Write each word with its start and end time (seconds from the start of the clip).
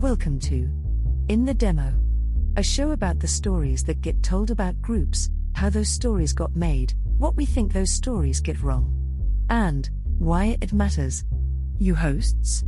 Welcome 0.00 0.40
to 0.40 0.70
In 1.28 1.44
the 1.44 1.52
Demo, 1.52 1.92
a 2.56 2.62
show 2.62 2.92
about 2.92 3.18
the 3.18 3.28
stories 3.28 3.84
that 3.84 4.00
get 4.00 4.22
told 4.22 4.50
about 4.50 4.80
groups, 4.80 5.28
how 5.52 5.68
those 5.68 5.90
stories 5.90 6.32
got 6.32 6.56
made, 6.56 6.94
what 7.18 7.36
we 7.36 7.44
think 7.44 7.70
those 7.70 7.92
stories 7.92 8.40
get 8.40 8.62
wrong, 8.62 8.94
and 9.50 9.90
why 10.18 10.56
it 10.62 10.72
matters. 10.72 11.26
You 11.76 11.94
hosts? 11.94 12.64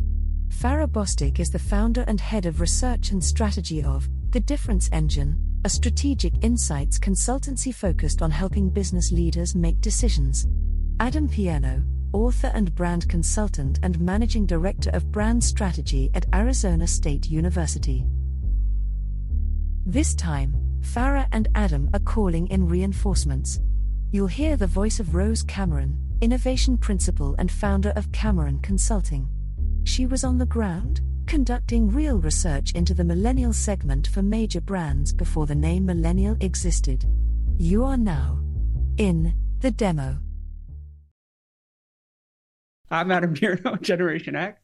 Farrah 0.49 0.87
Bostic 0.87 1.41
is 1.41 1.49
the 1.49 1.59
founder 1.59 2.05
and 2.07 2.21
head 2.21 2.45
of 2.45 2.61
research 2.61 3.13
and 3.13 3.25
strategy 3.25 3.83
of 3.83 4.07
The 4.33 4.41
Difference 4.41 4.91
Engine, 4.93 5.39
a 5.65 5.71
strategic 5.71 6.35
insights 6.45 6.99
consultancy 6.99 7.75
focused 7.75 8.21
on 8.21 8.31
helping 8.31 8.69
business 8.69 9.11
leaders 9.11 9.55
make 9.55 9.81
decisions. 9.81 10.47
Adam 11.01 11.31
Pierno, 11.31 11.83
author 12.13 12.51
and 12.55 12.75
brand 12.75 13.09
consultant 13.09 13.79
and 13.83 14.01
managing 14.01 14.47
director 14.47 14.91
of 14.91 15.11
brand 15.13 15.43
strategy 15.43 16.11
at 16.15 16.27
Arizona 16.35 16.87
State 16.87 17.31
University. 17.31 18.05
This 19.85 20.15
time, 20.15 20.55
Farrah 20.81 21.27
and 21.33 21.49
Adam 21.55 21.91
are 21.95 22.01
calling 22.01 22.47
in 22.49 22.69
reinforcements. 22.69 23.61
You'll 24.11 24.27
hear 24.27 24.57
the 24.57 24.67
voice 24.67 25.01
of 25.01 25.15
Rose 25.15 25.43
Cameron, 25.43 25.99
innovation 26.21 26.77
principal 26.79 27.35
and 27.39 27.51
founder 27.51 27.91
of 27.97 28.13
Cameron 28.13 28.59
Consulting. 28.61 29.29
She 29.85 30.07
was 30.07 30.23
on 30.23 30.39
the 30.39 30.47
ground, 30.47 31.01
conducting 31.27 31.91
real 31.91 32.19
research 32.19 32.73
into 32.73 32.95
the 32.95 33.05
millennial 33.05 33.53
segment 33.53 34.07
for 34.07 34.23
major 34.23 34.61
brands 34.61 35.13
before 35.13 35.47
the 35.47 35.55
name 35.55 35.87
millennial 35.87 36.37
existed. 36.41 37.07
You 37.59 37.85
are 37.85 37.97
now 37.97 38.41
in 38.99 39.35
the 39.61 39.71
demo. 39.71 40.19
I'm 42.93 43.11
Adam 43.11 43.35
Pierno, 43.35 43.81
Generation 43.81 44.37
X. 44.37 44.61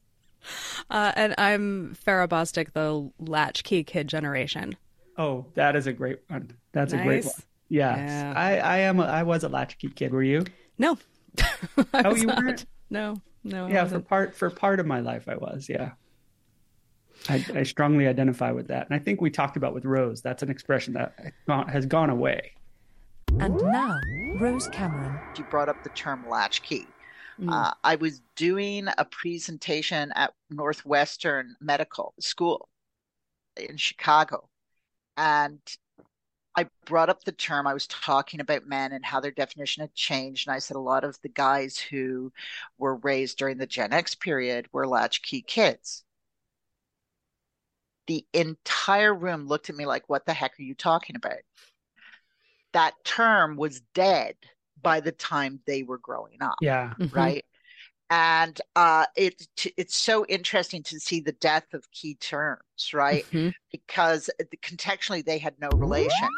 Uh, 0.90 1.12
and 1.16 1.34
I'm 1.38 1.96
Farrah 2.06 2.28
Bostic, 2.28 2.72
the 2.74 3.10
latchkey 3.18 3.84
kid 3.84 4.06
generation. 4.06 4.76
Oh, 5.16 5.46
that 5.54 5.74
is 5.74 5.86
a 5.86 5.92
great 5.94 6.20
one. 6.28 6.52
That's 6.72 6.92
nice. 6.92 7.00
a 7.00 7.04
great 7.04 7.24
one. 7.24 7.34
Yes. 7.70 7.98
Yeah. 7.98 8.34
I, 8.36 8.58
I 8.58 8.76
am. 8.78 9.00
A, 9.00 9.04
I 9.04 9.22
was 9.22 9.44
a 9.44 9.48
latchkey 9.48 9.88
kid. 9.88 10.12
Were 10.12 10.22
you? 10.22 10.44
No. 10.76 10.98
oh, 11.94 12.14
you 12.14 12.26
not. 12.26 12.42
weren't. 12.42 12.66
No, 12.90 13.16
no. 13.44 13.66
Yeah, 13.66 13.86
for 13.86 14.00
part 14.00 14.36
for 14.36 14.50
part 14.50 14.78
of 14.78 14.86
my 14.86 15.00
life, 15.00 15.28
I 15.28 15.36
was. 15.36 15.68
Yeah. 15.68 15.92
I, 17.28 17.44
I 17.52 17.62
strongly 17.64 18.06
identify 18.06 18.52
with 18.52 18.68
that, 18.68 18.86
and 18.88 18.94
I 18.94 19.02
think 19.02 19.20
we 19.20 19.30
talked 19.30 19.56
about 19.56 19.74
with 19.74 19.84
Rose. 19.84 20.22
That's 20.22 20.42
an 20.42 20.50
expression 20.50 20.94
that 20.94 21.14
has 21.68 21.84
gone 21.84 22.10
away. 22.10 22.52
And 23.40 23.56
now, 23.56 23.98
Rose 24.38 24.68
Cameron. 24.68 25.18
You 25.36 25.44
brought 25.44 25.68
up 25.68 25.82
the 25.82 25.90
term 25.90 26.24
latchkey. 26.28 26.86
Mm. 27.40 27.52
Uh, 27.52 27.72
I 27.84 27.96
was 27.96 28.20
doing 28.36 28.88
a 28.98 29.04
presentation 29.04 30.12
at 30.16 30.32
Northwestern 30.50 31.56
Medical 31.60 32.14
School 32.18 32.68
in 33.56 33.76
Chicago, 33.76 34.48
and 35.16 35.60
I 36.58 36.66
brought 36.86 37.08
up 37.08 37.22
the 37.22 37.30
term. 37.30 37.68
I 37.68 37.74
was 37.74 37.86
talking 37.86 38.40
about 38.40 38.66
men 38.66 38.92
and 38.92 39.04
how 39.04 39.20
their 39.20 39.30
definition 39.30 39.82
had 39.82 39.94
changed. 39.94 40.48
And 40.48 40.56
I 40.56 40.58
said 40.58 40.76
a 40.76 40.80
lot 40.80 41.04
of 41.04 41.16
the 41.22 41.28
guys 41.28 41.78
who 41.78 42.32
were 42.78 42.96
raised 42.96 43.38
during 43.38 43.58
the 43.58 43.66
Gen 43.66 43.92
X 43.92 44.16
period 44.16 44.66
were 44.72 44.88
latchkey 44.88 45.42
kids. 45.42 46.02
The 48.08 48.26
entire 48.32 49.14
room 49.14 49.46
looked 49.46 49.70
at 49.70 49.76
me 49.76 49.86
like, 49.86 50.08
What 50.08 50.26
the 50.26 50.32
heck 50.32 50.58
are 50.58 50.64
you 50.64 50.74
talking 50.74 51.14
about? 51.14 51.38
That 52.72 52.94
term 53.04 53.56
was 53.56 53.80
dead 53.94 54.34
by 54.82 55.00
the 55.00 55.12
time 55.12 55.60
they 55.66 55.82
were 55.82 55.98
growing 55.98 56.40
up. 56.40 56.56
Yeah. 56.60 56.94
Mm-hmm. 56.98 57.16
Right 57.16 57.44
and 58.10 58.58
uh, 58.74 59.04
it, 59.16 59.46
it's 59.76 59.96
so 59.96 60.24
interesting 60.26 60.82
to 60.84 60.98
see 60.98 61.20
the 61.20 61.32
death 61.32 61.74
of 61.74 61.90
key 61.90 62.14
terms, 62.14 62.60
right? 62.94 63.24
Mm-hmm. 63.26 63.50
Because 63.70 64.30
contextually 64.62 65.22
they 65.22 65.36
had 65.36 65.54
no 65.60 65.68
relation. 65.74 66.28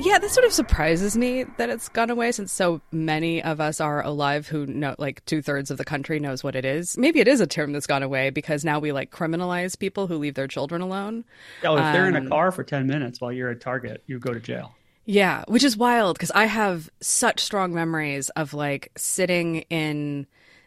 Yeah, 0.00 0.18
this 0.18 0.32
sort 0.32 0.44
of 0.44 0.52
surprises 0.52 1.16
me 1.16 1.44
that 1.58 1.70
it's 1.70 1.88
gone 1.88 2.10
away 2.10 2.32
since 2.32 2.50
so 2.50 2.80
many 2.90 3.40
of 3.42 3.60
us 3.60 3.80
are 3.80 4.02
alive 4.02 4.48
who 4.48 4.66
know, 4.66 4.96
like 4.98 5.24
two 5.24 5.40
thirds 5.40 5.70
of 5.70 5.78
the 5.78 5.84
country 5.84 6.18
knows 6.18 6.42
what 6.42 6.56
it 6.56 6.64
is. 6.64 6.98
Maybe 6.98 7.20
it 7.20 7.28
is 7.28 7.40
a 7.40 7.46
term 7.46 7.72
that's 7.72 7.86
gone 7.86 8.02
away 8.02 8.30
because 8.30 8.64
now 8.64 8.80
we 8.80 8.90
like 8.90 9.12
criminalize 9.12 9.78
people 9.78 10.08
who 10.08 10.16
leave 10.16 10.34
their 10.34 10.48
children 10.48 10.82
alone. 10.82 11.24
Oh, 11.62 11.76
if 11.76 11.92
they're 11.92 12.08
in 12.08 12.16
a 12.16 12.20
um, 12.20 12.28
car 12.28 12.50
for 12.50 12.64
10 12.64 12.88
minutes 12.88 13.20
while 13.20 13.30
you're 13.30 13.50
at 13.50 13.60
Target, 13.60 14.02
you 14.08 14.18
go 14.18 14.32
to 14.32 14.40
jail. 14.40 14.74
Yeah, 15.06 15.44
which 15.48 15.64
is 15.64 15.76
wild 15.76 16.16
because 16.16 16.30
I 16.30 16.46
have 16.46 16.88
such 17.00 17.40
strong 17.40 17.74
memories 17.74 18.30
of 18.30 18.54
like 18.54 18.90
sitting 18.96 19.56
in 19.70 20.26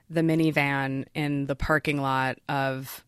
the 0.09 0.21
minivan 0.21 1.05
in 1.13 1.47
the 1.47 1.55
parking 1.55 2.01
lot 2.01 2.37
of 2.47 3.03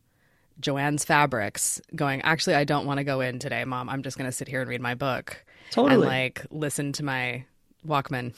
Jo-Ann's 0.59 1.05
Fabrics 1.05 1.81
going, 1.95 2.21
actually, 2.21 2.55
I 2.55 2.63
don't 2.63 2.85
want 2.85 2.97
to 2.97 3.03
go 3.03 3.21
in 3.21 3.39
today, 3.39 3.63
mom. 3.63 3.89
I'm 3.89 4.03
just 4.03 4.17
going 4.17 4.29
to 4.29 4.35
sit 4.35 4.47
here 4.47 4.61
and 4.61 4.69
read 4.69 4.81
my 4.81 4.95
book. 4.95 5.43
Totally. 5.71 5.93
And 5.93 6.03
like 6.03 6.45
listen 6.49 6.93
to 6.93 7.03
my 7.03 7.45
Walkman. 7.87 8.33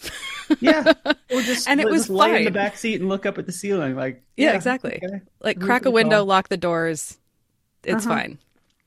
yeah. 0.60 0.94
Or 1.06 1.42
just, 1.42 1.68
and 1.68 1.80
it 1.80 1.90
was 1.90 2.10
lay 2.10 2.28
fine. 2.28 2.36
in 2.38 2.46
the 2.46 2.52
back 2.52 2.78
seat 2.78 3.00
and 3.00 3.10
look 3.10 3.26
up 3.26 3.38
at 3.38 3.46
the 3.46 3.52
ceiling. 3.52 3.96
Like, 3.96 4.22
yeah, 4.36 4.50
yeah 4.50 4.56
exactly. 4.56 5.00
Okay. 5.04 5.22
Like 5.40 5.60
crack 5.60 5.86
a 5.86 5.92
window, 5.92 6.24
lock 6.24 6.50
the 6.50 6.58
doors. 6.58 7.18
It's 7.84 8.06
uh-huh. 8.06 8.16
fine. 8.16 8.38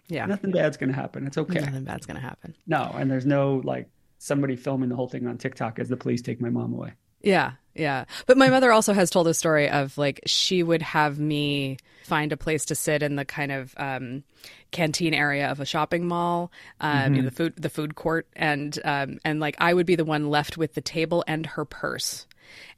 Yeah. 0.09 0.27
Nothing 0.27 0.53
bad's 0.53 0.77
going 0.77 0.91
to 0.91 0.95
happen. 0.95 1.27
It's 1.27 1.39
okay. 1.39 1.61
Nothing 1.61 1.85
bad's 1.85 2.07
going 2.07 2.17
to 2.17 2.23
happen. 2.23 2.55
No. 2.67 2.95
And 2.95 3.11
there's 3.11 3.27
no 3.27 3.63
like 3.65 3.89
somebody 4.25 4.57
filming 4.57 4.89
the 4.89 4.97
whole 4.97 5.09
thing 5.09 5.27
on 5.27 5.37
TikTok 5.37 5.79
as 5.79 5.89
the 5.89 5.97
police 5.97 6.23
take 6.23 6.41
my 6.41 6.49
mom 6.49 6.73
away. 6.73 6.93
Yeah, 7.21 7.53
yeah. 7.75 8.05
But 8.27 8.39
my 8.39 8.49
mother 8.49 8.73
also 8.73 8.93
has 8.93 9.11
told 9.11 9.29
a 9.29 9.35
story 9.35 9.69
of 9.69 9.97
like 9.99 10.21
she 10.27 10.63
would 10.63 10.83
have 10.83 11.19
me 11.19 11.77
find 12.05 12.33
a 12.33 12.37
place 12.37 12.67
to 12.67 12.75
sit 12.75 13.03
in 13.03 13.17
the 13.17 13.25
kind 13.25 13.53
of 13.53 13.75
um, 13.77 14.25
canteen 14.71 15.15
area 15.15 15.51
of 15.51 15.61
a 15.61 15.67
shopping 15.67 16.07
mall, 16.07 16.53
um, 16.81 17.15
mm-hmm. 17.15 17.25
the 17.25 17.31
food 17.31 17.55
the 17.57 17.71
food 17.71 17.95
court, 17.95 18.27
and 18.35 18.79
um, 18.85 19.19
and 19.25 19.41
like 19.41 19.57
I 19.59 19.75
would 19.75 19.87
be 19.87 19.97
the 19.97 20.05
one 20.05 20.31
left 20.31 20.57
with 20.57 20.75
the 20.75 20.81
table 20.81 21.25
and 21.27 21.45
her 21.47 21.65
purse, 21.65 22.27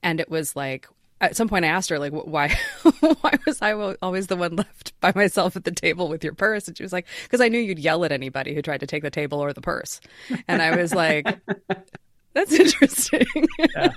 and 0.03 0.21
it 0.21 0.31
was 0.31 0.57
like. 0.57 0.89
At 1.21 1.35
some 1.35 1.49
point, 1.49 1.65
I 1.65 1.69
asked 1.69 1.89
her, 1.89 1.99
like, 1.99 2.13
why, 2.13 2.55
why 3.01 3.33
was 3.47 3.63
I 3.63 3.73
always 4.03 4.27
the 4.27 4.37
one 4.37 4.57
left 4.57 4.93
by 5.01 5.13
myself 5.15 5.57
at 5.57 5.65
the 5.65 5.71
table 5.71 6.09
with 6.09 6.23
your 6.23 6.35
purse? 6.35 6.69
And 6.69 6.77
she 6.77 6.83
was 6.83 6.93
like, 6.93 7.07
because 7.23 7.41
I 7.41 7.49
knew 7.49 7.59
you'd 7.59 7.79
yell 7.79 8.05
at 8.05 8.13
anybody 8.13 8.55
who 8.55 8.61
tried 8.61 8.81
to 8.81 8.87
take 8.87 9.03
the 9.03 9.11
table 9.11 9.39
or 9.39 9.53
the 9.53 9.63
purse. 9.63 10.01
And 10.47 10.61
I 10.61 10.77
was 10.77 10.95
like, 10.95 11.39
that's 12.35 12.53
interesting. 12.53 13.27
yeah. 13.75 13.93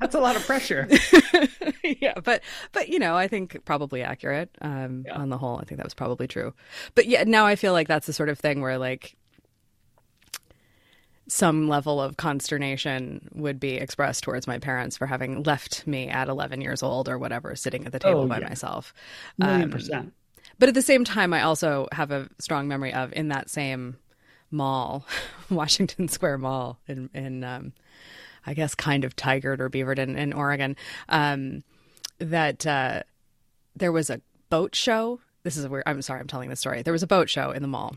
That's 0.00 0.14
a 0.14 0.20
lot 0.20 0.34
of 0.34 0.44
pressure. 0.46 0.88
yeah, 1.84 2.14
but 2.24 2.42
but 2.72 2.88
you 2.88 2.98
know, 2.98 3.16
I 3.16 3.28
think 3.28 3.64
probably 3.64 4.02
accurate 4.02 4.50
um, 4.60 5.04
yeah. 5.06 5.14
on 5.14 5.28
the 5.28 5.38
whole. 5.38 5.58
I 5.58 5.64
think 5.64 5.76
that 5.76 5.86
was 5.86 5.94
probably 5.94 6.26
true. 6.26 6.54
But 6.96 7.06
yeah, 7.06 7.22
now 7.24 7.46
I 7.46 7.54
feel 7.54 7.72
like 7.72 7.86
that's 7.86 8.06
the 8.06 8.12
sort 8.12 8.28
of 8.28 8.38
thing 8.38 8.62
where 8.62 8.78
like 8.78 9.14
some 11.32 11.66
level 11.66 11.98
of 11.98 12.18
consternation 12.18 13.26
would 13.32 13.58
be 13.58 13.76
expressed 13.76 14.22
towards 14.22 14.46
my 14.46 14.58
parents 14.58 14.98
for 14.98 15.06
having 15.06 15.42
left 15.44 15.86
me 15.86 16.06
at 16.08 16.28
11 16.28 16.60
years 16.60 16.82
old 16.82 17.08
or 17.08 17.16
whatever 17.16 17.56
sitting 17.56 17.86
at 17.86 17.92
the 17.92 17.98
table 17.98 18.20
oh, 18.20 18.26
by 18.26 18.38
myself. 18.38 18.92
Million 19.38 19.62
um, 19.62 19.70
percent. 19.70 20.12
But 20.58 20.68
at 20.68 20.74
the 20.74 20.82
same 20.82 21.04
time, 21.04 21.32
I 21.32 21.40
also 21.40 21.88
have 21.92 22.10
a 22.10 22.28
strong 22.38 22.68
memory 22.68 22.92
of 22.92 23.14
in 23.14 23.28
that 23.28 23.48
same 23.48 23.96
mall, 24.50 25.06
Washington 25.50 26.06
Square 26.06 26.38
Mall 26.38 26.78
in 26.86 27.08
in 27.14 27.44
um, 27.44 27.72
I 28.44 28.52
guess 28.52 28.74
kind 28.74 29.02
of 29.02 29.16
Tigard 29.16 29.58
or 29.60 29.70
Beaverton 29.70 30.14
in 30.18 30.34
Oregon, 30.34 30.76
um, 31.08 31.64
that 32.18 32.66
uh, 32.66 33.04
there 33.74 33.90
was 33.90 34.10
a 34.10 34.20
boat 34.50 34.74
show. 34.74 35.18
This 35.44 35.56
is 35.56 35.66
weird. 35.66 35.84
I'm 35.86 36.02
sorry, 36.02 36.20
I'm 36.20 36.26
telling 36.26 36.50
this 36.50 36.60
story. 36.60 36.82
There 36.82 36.92
was 36.92 37.02
a 37.02 37.06
boat 37.06 37.30
show 37.30 37.52
in 37.52 37.62
the 37.62 37.68
mall. 37.68 37.96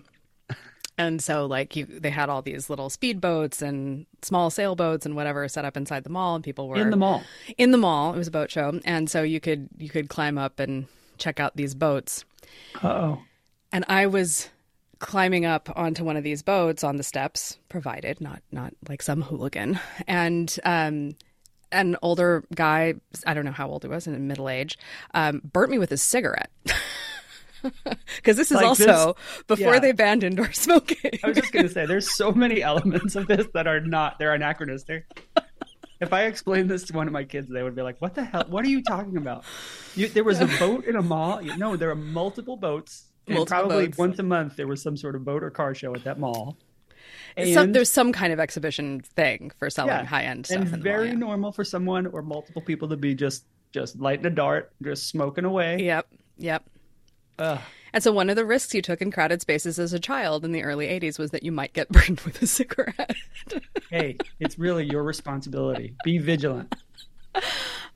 And 0.97 1.21
so, 1.21 1.45
like 1.45 1.75
you, 1.75 1.85
they 1.85 2.09
had 2.09 2.29
all 2.29 2.41
these 2.41 2.69
little 2.69 2.89
speedboats 2.89 3.61
and 3.61 4.05
small 4.21 4.49
sailboats 4.49 5.05
and 5.05 5.15
whatever 5.15 5.47
set 5.47 5.65
up 5.65 5.75
inside 5.75 6.03
the 6.03 6.09
mall, 6.09 6.35
and 6.35 6.43
people 6.43 6.69
were 6.69 6.77
in 6.77 6.89
the 6.89 6.97
mall. 6.97 7.23
In 7.57 7.71
the 7.71 7.77
mall, 7.77 8.13
it 8.13 8.17
was 8.17 8.27
a 8.27 8.31
boat 8.31 8.49
show, 8.49 8.79
and 8.85 9.09
so 9.09 9.21
you 9.21 9.39
could 9.39 9.67
you 9.77 9.89
could 9.89 10.07
climb 10.07 10.37
up 10.37 10.59
and 10.59 10.87
check 11.17 11.39
out 11.39 11.55
these 11.57 11.75
boats. 11.75 12.23
Oh. 12.81 13.21
And 13.73 13.83
I 13.89 14.07
was 14.07 14.49
climbing 14.99 15.45
up 15.45 15.69
onto 15.75 16.05
one 16.05 16.15
of 16.15 16.23
these 16.23 16.41
boats 16.41 16.83
on 16.83 16.95
the 16.95 17.03
steps 17.03 17.57
provided, 17.67 18.21
not 18.21 18.41
not 18.51 18.73
like 18.87 19.01
some 19.01 19.21
hooligan, 19.21 19.79
and 20.07 20.57
um, 20.63 21.15
an 21.71 21.97
older 22.01 22.43
guy, 22.55 22.95
I 23.25 23.33
don't 23.33 23.45
know 23.45 23.51
how 23.51 23.67
old 23.67 23.83
he 23.83 23.89
was, 23.89 24.07
in 24.07 24.27
middle 24.27 24.49
age, 24.49 24.77
um, 25.13 25.41
burnt 25.43 25.71
me 25.71 25.77
with 25.77 25.89
his 25.89 26.01
cigarette. 26.01 26.49
Because 28.15 28.37
this 28.37 28.51
is 28.51 28.57
like 28.57 28.65
also 28.65 29.15
this, 29.15 29.43
before 29.47 29.75
yeah. 29.75 29.79
they 29.79 29.91
banned 29.91 30.23
indoor 30.23 30.51
smoking. 30.53 31.19
I 31.23 31.27
was 31.27 31.37
just 31.37 31.51
going 31.51 31.67
to 31.67 31.71
say, 31.71 31.85
there's 31.85 32.15
so 32.15 32.31
many 32.31 32.61
elements 32.61 33.15
of 33.15 33.27
this 33.27 33.47
that 33.53 33.67
are 33.67 33.79
not, 33.79 34.19
they're 34.19 34.33
anachronistic. 34.33 35.05
If 36.01 36.11
I 36.11 36.23
explained 36.23 36.69
this 36.69 36.83
to 36.85 36.93
one 36.93 37.07
of 37.07 37.13
my 37.13 37.23
kids, 37.23 37.47
they 37.49 37.63
would 37.63 37.75
be 37.75 37.81
like, 37.81 38.01
"What 38.01 38.15
the 38.15 38.23
hell? 38.23 38.45
What 38.49 38.65
are 38.65 38.69
you 38.69 38.83
talking 38.83 39.15
about? 39.15 39.45
You, 39.95 40.09
there 40.09 40.25
was 40.25 40.41
a 40.41 40.45
boat 40.59 40.85
in 40.85 40.97
a 40.97 41.01
mall. 41.01 41.41
No, 41.57 41.77
there 41.77 41.89
are 41.89 41.95
multiple 41.95 42.57
boats 42.57 43.05
and 43.27 43.47
probably 43.47 43.87
boats. 43.87 43.97
once 43.97 44.19
a 44.19 44.23
month 44.23 44.55
there 44.55 44.67
was 44.67 44.81
some 44.81 44.97
sort 44.97 45.15
of 45.15 45.23
boat 45.23 45.41
or 45.41 45.49
car 45.49 45.73
show 45.73 45.95
at 45.95 46.03
that 46.03 46.19
mall. 46.19 46.57
And, 47.37 47.53
some, 47.53 47.71
there's 47.71 47.91
some 47.91 48.11
kind 48.13 48.31
of 48.33 48.39
exhibition 48.39 49.01
thing 49.01 49.51
for 49.57 49.69
selling 49.69 49.91
yeah, 49.91 50.05
high 50.05 50.23
end 50.23 50.45
stuff. 50.45 50.73
And 50.73 50.83
very 50.83 51.07
mall, 51.07 51.13
yeah. 51.13 51.19
normal 51.19 51.51
for 51.51 51.63
someone 51.63 52.07
or 52.07 52.21
multiple 52.21 52.61
people 52.61 52.89
to 52.89 52.97
be 52.97 53.15
just 53.15 53.45
just 53.71 53.99
lighting 53.99 54.25
a 54.25 54.29
dart, 54.29 54.71
just 54.81 55.09
smoking 55.09 55.43
away. 55.45 55.79
Yep. 55.79 56.07
Yep. 56.37 56.63
Ugh. 57.39 57.59
And 57.93 58.03
so 58.03 58.11
one 58.11 58.29
of 58.29 58.35
the 58.35 58.45
risks 58.45 58.73
you 58.73 58.81
took 58.81 59.01
in 59.01 59.09
crowded 59.09 59.41
spaces 59.41 59.79
as 59.79 59.93
a 59.93 59.99
child 59.99 60.43
in 60.43 60.51
the 60.51 60.63
early 60.63 60.87
80s 60.87 61.17
was 61.17 61.31
that 61.31 61.43
you 61.43 61.51
might 61.53 61.71
get 61.71 61.89
burned 61.91 62.19
with 62.21 62.41
a 62.41 62.47
cigarette. 62.47 63.15
hey, 63.89 64.17
it's 64.39 64.59
really 64.59 64.85
your 64.85 65.03
responsibility. 65.03 65.95
Be 66.03 66.17
vigilant. 66.17 66.75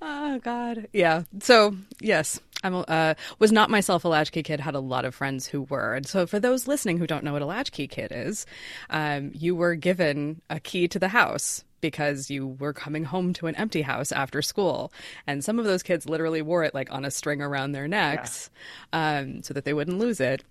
Oh 0.02 0.40
God, 0.40 0.88
yeah. 0.94 1.24
So 1.42 1.76
yes, 2.00 2.40
I'm 2.64 2.86
uh, 2.88 3.16
was 3.40 3.52
not 3.52 3.70
myself 3.70 4.06
a 4.06 4.08
latchkey 4.08 4.44
kid. 4.44 4.60
Had 4.62 4.76
a 4.76 4.80
lot 4.80 5.04
of 5.04 5.14
friends 5.14 5.46
who 5.46 5.64
were, 5.64 5.94
and 5.94 6.08
so 6.08 6.26
for 6.26 6.40
those 6.40 6.68
listening 6.68 6.98
who 6.98 7.08
don't 7.08 7.24
know 7.24 7.34
what 7.34 7.42
a 7.42 7.46
latchkey 7.46 7.88
kid 7.88 8.12
is, 8.16 8.46
um, 8.90 9.32
you 9.34 9.56
were 9.56 9.76
given 9.76 10.42
a 10.50 10.60
key 10.60 10.88
to 10.88 11.00
the 11.00 11.10
house 11.10 11.66
because 11.82 12.30
you 12.30 12.48
were 12.48 12.74
coming 12.74 13.04
home 13.04 13.34
to 13.34 13.48
an 13.48 13.56
empty 13.56 13.82
house 13.82 14.12
after 14.12 14.42
school, 14.42 14.92
and 15.28 15.44
some 15.44 15.60
of 15.60 15.66
those 15.66 15.84
kids 15.84 16.08
literally 16.08 16.42
wore 16.42 16.64
it 16.64 16.74
like 16.74 16.92
on 16.92 17.06
a 17.06 17.12
string 17.12 17.42
around 17.42 17.72
their 17.72 17.88
necks, 17.88 18.50
yeah. 18.94 19.20
um, 19.20 19.44
so 19.44 19.54
that 19.54 19.66
they 19.66 19.74
wouldn't 19.74 20.00
lose 20.00 20.20
it. 20.20 20.44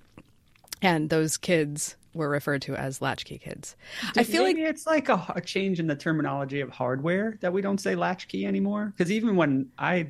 And 0.81 1.11
those 1.11 1.37
kids 1.37 1.97
were 2.15 2.29
referred 2.29 2.63
to 2.63 2.75
as 2.75 3.03
latchkey 3.03 3.39
kids. 3.39 3.77
I 4.17 4.25
feel 4.25 4.43
like 4.43 4.57
it's 4.57 4.87
like 4.87 5.09
a, 5.09 5.33
a, 5.35 5.41
change 5.41 5.81
in 5.81 5.87
the 5.87 5.95
terminology 5.95 6.61
of 6.61 6.71
hardware 6.71 7.39
that 7.41 7.53
we 7.53 7.63
don't 7.63 7.79
say 7.79 7.95
latchkey 7.95 8.47
anymore. 8.47 8.93
Because 8.97 9.11
even 9.11 9.37
when 9.37 9.71
I, 9.79 10.09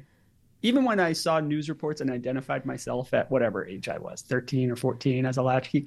even 0.62 0.84
when 0.84 1.00
I 1.00 1.12
saw 1.12 1.40
news 1.40 1.68
reports 1.68 2.00
and 2.00 2.10
identified 2.10 2.66
myself 2.66 3.14
at 3.14 3.30
whatever 3.30 3.64
age 3.64 3.88
I 3.88 3.98
was, 3.98 4.22
thirteen 4.22 4.70
or 4.70 4.76
fourteen, 4.76 5.26
as 5.26 5.36
a 5.36 5.42
latchkey 5.42 5.86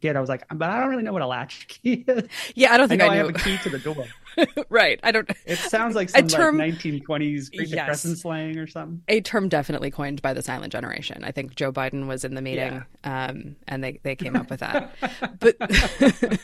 kid, 0.00 0.16
I 0.16 0.20
was 0.20 0.28
like, 0.28 0.44
but 0.52 0.68
I 0.68 0.80
don't 0.80 0.90
really 0.90 1.02
know 1.02 1.12
what 1.12 1.22
a 1.22 1.26
latchkey 1.26 2.04
is. 2.08 2.28
Yeah, 2.54 2.74
I 2.74 2.76
don't 2.76 2.88
think 2.88 3.02
I, 3.02 3.06
know 3.06 3.12
I 3.12 3.16
have 3.16 3.28
a 3.28 3.32
key 3.32 3.56
to 3.58 3.70
the 3.70 3.78
door. 3.78 4.04
right. 4.68 5.00
I 5.02 5.12
don't. 5.12 5.30
It 5.46 5.58
sounds 5.58 5.94
like 5.94 6.10
some 6.10 6.28
term, 6.28 6.58
like 6.58 6.74
1920s 6.74 7.54
Great 7.54 7.68
yes, 7.68 7.70
Depression 7.70 8.16
slang 8.16 8.58
or 8.58 8.66
something. 8.66 9.02
A 9.08 9.20
term 9.20 9.48
definitely 9.48 9.90
coined 9.90 10.22
by 10.22 10.32
the 10.32 10.42
silent 10.42 10.72
generation. 10.72 11.24
I 11.24 11.32
think 11.32 11.54
Joe 11.54 11.72
Biden 11.72 12.06
was 12.06 12.24
in 12.24 12.34
the 12.34 12.42
meeting, 12.42 12.84
yeah. 13.04 13.26
um, 13.26 13.56
and 13.68 13.82
they 13.82 14.00
they 14.02 14.16
came 14.16 14.36
up 14.36 14.50
with 14.50 14.60
that. 14.60 14.94
but 15.40 15.56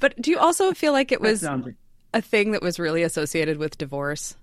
but 0.00 0.20
do 0.20 0.30
you 0.30 0.38
also 0.38 0.72
feel 0.72 0.92
like 0.92 1.12
it 1.12 1.20
was 1.20 1.42
a 1.42 2.22
thing 2.22 2.52
that 2.52 2.62
was 2.62 2.78
really 2.78 3.02
associated 3.02 3.58
with 3.58 3.78
divorce? 3.78 4.36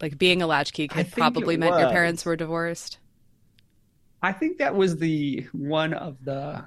Like 0.00 0.16
being 0.16 0.40
a 0.40 0.46
latchkey 0.46 0.88
kid 0.88 1.12
probably 1.12 1.56
meant 1.56 1.72
was. 1.72 1.80
your 1.80 1.90
parents 1.90 2.24
were 2.24 2.36
divorced. 2.36 2.98
I 4.22 4.32
think 4.32 4.58
that 4.58 4.74
was 4.74 4.96
the 4.96 5.46
one 5.52 5.94
of 5.94 6.22
the, 6.24 6.64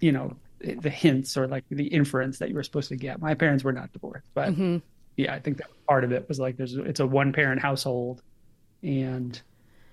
you 0.00 0.12
know, 0.12 0.36
the 0.62 0.90
hints 0.90 1.36
or 1.36 1.48
like 1.48 1.64
the 1.70 1.86
inference 1.86 2.38
that 2.38 2.48
you 2.48 2.54
were 2.54 2.62
supposed 2.62 2.88
to 2.88 2.96
get. 2.96 3.20
My 3.20 3.34
parents 3.34 3.64
were 3.64 3.72
not 3.72 3.92
divorced, 3.92 4.26
but 4.34 4.50
mm-hmm. 4.50 4.78
yeah, 5.16 5.34
I 5.34 5.40
think 5.40 5.58
that 5.58 5.68
part 5.86 6.04
of 6.04 6.12
it 6.12 6.28
was 6.28 6.38
like 6.38 6.56
there's 6.56 6.74
it's 6.74 7.00
a 7.00 7.06
one 7.06 7.32
parent 7.32 7.60
household, 7.60 8.22
and 8.82 9.40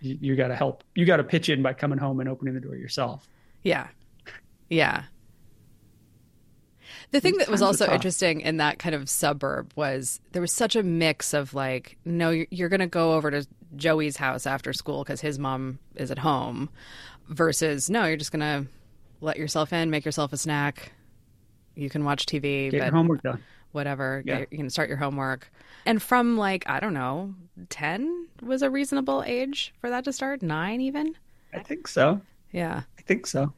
you, 0.02 0.18
you 0.22 0.36
got 0.36 0.50
to 0.50 0.56
help. 0.56 0.84
You 0.96 1.06
got 1.06 1.18
to 1.18 1.24
pitch 1.24 1.50
in 1.50 1.62
by 1.62 1.74
coming 1.74 1.98
home 1.98 2.20
and 2.20 2.30
opening 2.30 2.54
the 2.54 2.62
door 2.62 2.76
yourself. 2.76 3.28
Yeah, 3.64 3.88
yeah. 4.70 5.04
The 7.12 7.20
thing 7.20 7.38
that 7.38 7.50
was 7.50 7.62
also 7.62 7.92
interesting 7.92 8.42
in 8.42 8.58
that 8.58 8.78
kind 8.78 8.94
of 8.94 9.10
suburb 9.10 9.74
was 9.76 10.20
there 10.32 10.42
was 10.42 10.52
such 10.52 10.76
a 10.76 10.84
mix 10.84 11.34
of 11.34 11.56
like, 11.56 11.98
no, 12.06 12.30
you're, 12.30 12.48
you're 12.52 12.70
going 12.70 12.80
to 12.82 12.88
go 12.88 13.14
over 13.14 13.32
to 13.32 13.48
Joey's 13.76 14.18
house 14.18 14.46
after 14.46 14.74
school 14.74 15.04
because 15.04 15.22
his 15.22 15.40
mom 15.40 15.80
is 15.96 16.12
at 16.12 16.20
home, 16.20 16.70
versus 17.28 17.90
no, 17.90 18.06
you're 18.06 18.18
just 18.18 18.32
going 18.32 18.42
to 18.42 18.70
let 19.22 19.38
yourself 19.38 19.74
in, 19.74 19.90
make 19.90 20.06
yourself 20.06 20.34
a 20.34 20.38
snack. 20.38 20.92
You 21.76 21.90
can 21.90 22.04
watch 22.04 22.26
TV. 22.26 22.72
Get 22.72 22.82
your 22.82 22.92
homework 22.92 23.24
done. 23.24 23.44
Whatever. 23.72 24.24
Yeah. 24.26 24.46
you 24.50 24.58
can 24.58 24.70
start 24.70 24.90
your 24.90 24.98
homework. 24.98 25.52
And 25.86 26.02
from 26.02 26.38
like, 26.38 26.68
I 26.68 26.80
don't 26.80 26.94
know, 26.94 27.36
10 27.70 28.28
was 28.42 28.62
a 28.62 28.70
reasonable 28.70 29.24
age 29.26 29.74
for 29.80 29.90
that 29.90 30.04
to 30.06 30.14
start? 30.14 30.42
Nine 30.42 30.82
even? 30.82 31.16
I 31.54 31.60
think 31.60 31.88
so. 31.88 32.22
Yeah. 32.52 32.84
I 32.98 33.02
think 33.04 33.28
so. 33.28 33.54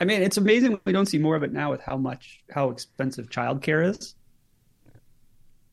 I 0.00 0.04
mean, 0.04 0.22
it's 0.22 0.36
amazing 0.36 0.78
we 0.84 0.92
don't 0.92 1.06
see 1.06 1.18
more 1.18 1.34
of 1.34 1.42
it 1.42 1.52
now 1.52 1.70
with 1.70 1.80
how 1.80 1.96
much, 1.96 2.42
how 2.50 2.70
expensive 2.70 3.28
childcare 3.28 3.88
is. 3.88 4.14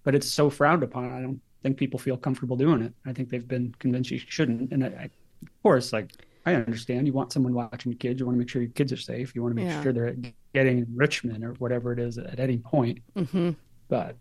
But 0.03 0.15
it's 0.15 0.27
so 0.27 0.50
frowned 0.50 0.83
upon. 0.83 1.12
I 1.12 1.21
don't 1.21 1.39
think 1.62 1.77
people 1.77 2.00
feel 2.00 2.18
comfortable 2.18 2.57
doing 2.57 2.81
it. 2.81 2.94
I 3.06 3.13
think 3.13 3.30
they've 3.30 3.47
been 3.47 3.74
convinced 3.80 4.12
you 4.12 4.19
shouldn't. 4.19 4.71
And 4.71 4.83
I, 4.83 4.88
I, 4.88 5.03
of 5.03 5.62
course, 5.63 5.94
like 5.94 6.12
I 6.45 6.53
understand 6.53 7.07
you 7.07 7.13
want 7.13 7.31
someone 7.31 7.53
watching 7.53 7.92
your 7.92 7.97
kids. 7.97 8.19
You 8.19 8.25
want 8.25 8.36
to 8.36 8.39
make 8.39 8.50
sure 8.50 8.62
your 8.62 8.71
kids 8.71 8.94
are 8.94 8.97
safe. 8.97 9.33
You 9.36 9.42
want 9.42 9.56
to 9.56 9.62
make 9.62 9.69
yeah. 9.69 9.81
sure 9.81 9.94
they're 9.94 10.15
getting 10.53 10.80
enrichment 10.80 11.44
or 11.44 11.53
whatever 11.53 11.92
it 11.92 12.00
is 12.00 12.18
at 12.18 12.39
any 12.39 12.57
point. 12.57 13.00
Mm-hmm. 13.15 13.51
But 13.88 14.15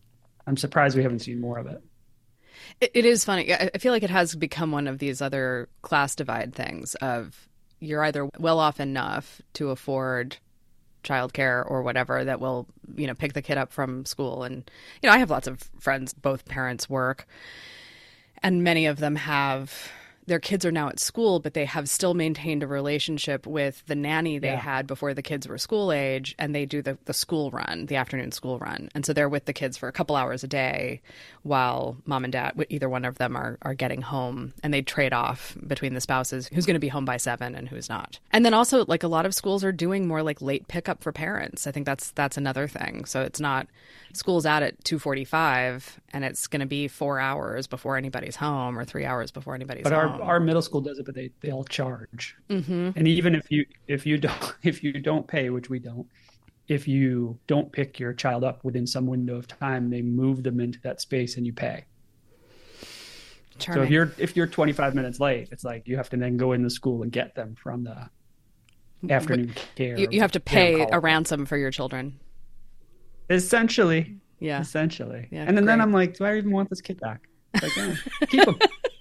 I'm 0.47 0.57
surprised 0.57 0.97
we 0.97 1.03
haven't 1.03 1.21
seen 1.21 1.41
more 1.41 1.59
of 1.59 1.67
it. 1.67 1.83
it. 2.81 2.91
It 2.95 3.05
is 3.05 3.25
funny. 3.25 3.53
I 3.53 3.77
feel 3.79 3.93
like 3.93 4.03
it 4.03 4.11
has 4.11 4.35
become 4.35 4.73
one 4.73 4.87
of 4.87 4.99
these 4.99 5.21
other 5.21 5.69
class 5.83 6.15
divide 6.15 6.55
things 6.55 6.95
of 6.97 7.49
you're 7.81 8.05
either 8.05 8.29
well 8.39 8.59
off 8.59 8.81
enough 8.81 9.43
to 9.55 9.71
afford 9.71 10.39
childcare 11.03 11.69
or 11.71 11.83
whatever 11.83 12.25
that 12.25 12.41
will, 12.41 12.67
you 12.97 13.07
know, 13.07 13.15
pick 13.15 13.35
the 13.35 13.43
kid 13.43 13.59
up 13.59 13.73
from 13.73 14.07
school. 14.07 14.43
And, 14.43 14.71
you 15.03 15.09
know, 15.09 15.15
I 15.15 15.19
have 15.19 15.31
lots 15.31 15.47
of 15.47 15.71
friends, 15.79 16.15
both 16.15 16.47
parents 16.47 16.89
work, 16.89 17.27
and 18.43 18.65
many 18.65 18.87
of 18.87 18.99
them 18.99 19.17
have 19.17 19.91
their 20.27 20.39
kids 20.39 20.65
are 20.65 20.73
now 20.73 20.89
at 20.89 20.99
school, 20.99 21.41
but 21.41 21.55
they 21.55 21.65
have 21.65 21.89
still 21.89 22.15
maintained 22.15 22.63
a 22.63 22.67
relationship 22.67 23.47
with 23.47 23.85
the 23.87 23.95
nanny 23.95 24.39
they 24.39 24.49
yeah. 24.49 24.57
had 24.57 24.87
before 24.87 25.15
the 25.15 25.23
kids 25.23 25.47
were 25.47 25.59
school 25.59 25.93
age, 25.93 26.35
and 26.39 26.55
they 26.55 26.65
do 26.67 26.83
the, 26.83 26.97
the 27.05 27.15
school 27.15 27.51
run, 27.51 27.87
the 27.87 27.97
afternoon 27.97 28.33
school 28.33 28.59
run. 28.59 28.89
And 28.95 29.05
so 29.05 29.13
they're 29.13 29.29
with 29.29 29.45
the 29.45 29.53
kids 29.53 29.77
for 29.77 29.89
a 29.89 29.93
couple 29.93 30.17
hours 30.17 30.43
a 30.43 30.49
day 30.49 31.03
while 31.43 31.97
mom 32.07 32.25
and 32.25 32.33
dad, 32.33 32.53
either 32.71 32.89
one 32.89 33.05
of 33.05 33.19
them, 33.19 33.37
are, 33.37 33.59
are 33.63 33.75
getting 33.75 34.03
home, 34.03 34.55
and 34.63 34.73
they 34.73 34.83
trade 34.83 35.13
off 35.13 35.57
between 35.67 35.95
the 35.95 36.01
spouses 36.01 36.49
who's 36.53 36.67
going 36.67 36.75
to 36.75 36.81
be 36.81 36.89
home 36.89 37.05
by 37.05 37.17
seven 37.17 37.55
and 37.55 37.69
who's 37.69 37.89
not. 37.89 38.19
And 38.33 38.45
then 38.45 38.55
also, 38.55 38.85
like 38.87 39.03
a 39.03 39.09
lot 39.09 39.27
of 39.27 39.35
schools 39.35 39.63
are 39.65 39.73
doing 39.73 40.09
more 40.09 40.23
like 40.23 40.41
late 40.41 40.69
pickup 40.69 41.03
for 41.03 41.13
parents. 41.13 41.67
I 41.67 41.73
think 41.73 41.87
that's 41.87 42.11
that's 42.13 42.37
another 42.37 42.67
thing. 42.67 43.05
So 43.05 43.23
it's 43.23 43.41
not 43.41 43.67
school's 44.17 44.47
out 44.47 44.63
at 44.63 44.83
2.45 44.85 45.97
and 46.13 46.25
it's 46.25 46.47
going 46.47 46.61
to 46.61 46.67
be 46.67 46.89
four 46.89 47.19
hours 47.19 47.67
before 47.67 47.97
anybody's 47.97 48.37
home 48.37 48.79
or 48.79 48.85
three 48.85 49.05
hours 49.05 49.31
before 49.31 49.55
anybody's 49.55 49.83
but 49.83 49.93
home. 49.93 50.13
our, 50.13 50.14
our 50.21 50.41
middle 50.41 50.63
school 50.63 50.81
does 50.81 50.99
it 50.99 51.07
but 51.07 51.15
they, 51.15 51.31
they 51.41 51.51
all 51.51 51.65
charge 51.65 52.37
mm-hmm. 52.49 52.91
and 52.97 53.09
even 53.09 53.35
if 53.35 53.51
you 53.51 53.65
if 53.89 54.07
you 54.07 54.19
don't 54.19 54.55
if 54.63 54.83
you 54.83 54.93
don't 54.93 55.27
pay 55.27 55.51
which 55.51 55.71
we 55.71 55.79
don't 55.79 56.07
if 56.69 56.89
you 56.89 57.39
don't 57.47 57.71
pick 57.73 57.99
your 57.99 58.13
child 58.13 58.43
up 58.43 58.65
within 58.65 58.87
some 58.87 59.07
window 59.07 59.37
of 59.37 59.47
time 59.47 59.91
they 59.91 60.03
move 60.03 60.43
them 60.43 60.61
into 60.61 60.81
that 60.81 61.01
space 61.01 61.37
and 61.37 61.47
you 61.47 61.53
pay 61.53 61.85
Charming. 63.59 63.83
so 63.83 63.85
if 63.85 63.91
you're 63.91 64.13
if 64.19 64.37
you're 64.37 64.47
25 64.47 64.95
minutes 64.95 65.21
late 65.21 65.49
it's 65.53 65.65
like 65.65 65.87
you 65.87 65.97
have 65.97 66.09
to 66.11 66.17
then 66.17 66.37
go 66.37 66.53
in 66.53 66.63
the 66.63 66.71
school 66.71 67.03
and 67.03 67.13
get 67.13 67.35
them 67.35 67.55
from 67.55 67.85
the 67.85 68.09
afternoon 69.13 69.55
care 69.77 69.99
you, 69.99 70.09
you 70.11 70.21
have 70.21 70.33
to 70.33 70.41
pay 70.41 70.87
a 70.91 70.99
ransom 70.99 71.45
for 71.45 71.57
your 71.57 71.71
children 71.71 72.19
Essentially. 73.31 74.17
Yeah. 74.41 74.61
Essentially. 74.61 75.29
Yeah, 75.31 75.45
and 75.47 75.57
then, 75.57 75.65
then 75.65 75.81
I'm 75.81 75.93
like, 75.93 76.17
do 76.17 76.25
I 76.25 76.37
even 76.37 76.51
want 76.51 76.69
this 76.69 76.81
kid 76.81 77.01
back? 77.01 77.23
Like, 77.63 77.73
keep 78.29 78.47
him. 78.47 78.59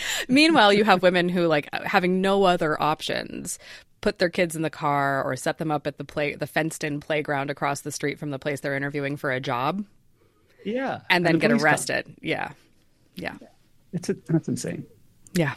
Meanwhile, 0.28 0.72
you 0.72 0.84
have 0.84 1.02
women 1.02 1.28
who, 1.28 1.46
like, 1.46 1.68
having 1.72 2.20
no 2.20 2.44
other 2.44 2.80
options, 2.80 3.58
put 4.00 4.18
their 4.18 4.28
kids 4.28 4.54
in 4.54 4.62
the 4.62 4.70
car 4.70 5.22
or 5.22 5.36
set 5.36 5.58
them 5.58 5.70
up 5.70 5.86
at 5.86 5.98
the 5.98 6.04
play, 6.04 6.34
the 6.34 6.46
fenced-in 6.46 7.00
playground 7.00 7.50
across 7.50 7.80
the 7.80 7.92
street 7.92 8.18
from 8.18 8.30
the 8.30 8.38
place 8.38 8.60
they're 8.60 8.76
interviewing 8.76 9.16
for 9.16 9.30
a 9.30 9.40
job. 9.40 9.84
Yeah, 10.64 11.00
and 11.10 11.24
then 11.24 11.34
and 11.34 11.42
the 11.42 11.48
get 11.48 11.62
arrested. 11.62 12.04
Come. 12.04 12.16
Yeah, 12.20 12.52
yeah. 13.14 13.36
It's 13.92 14.08
a, 14.08 14.14
that's 14.26 14.48
insane. 14.48 14.86
Yeah. 15.34 15.54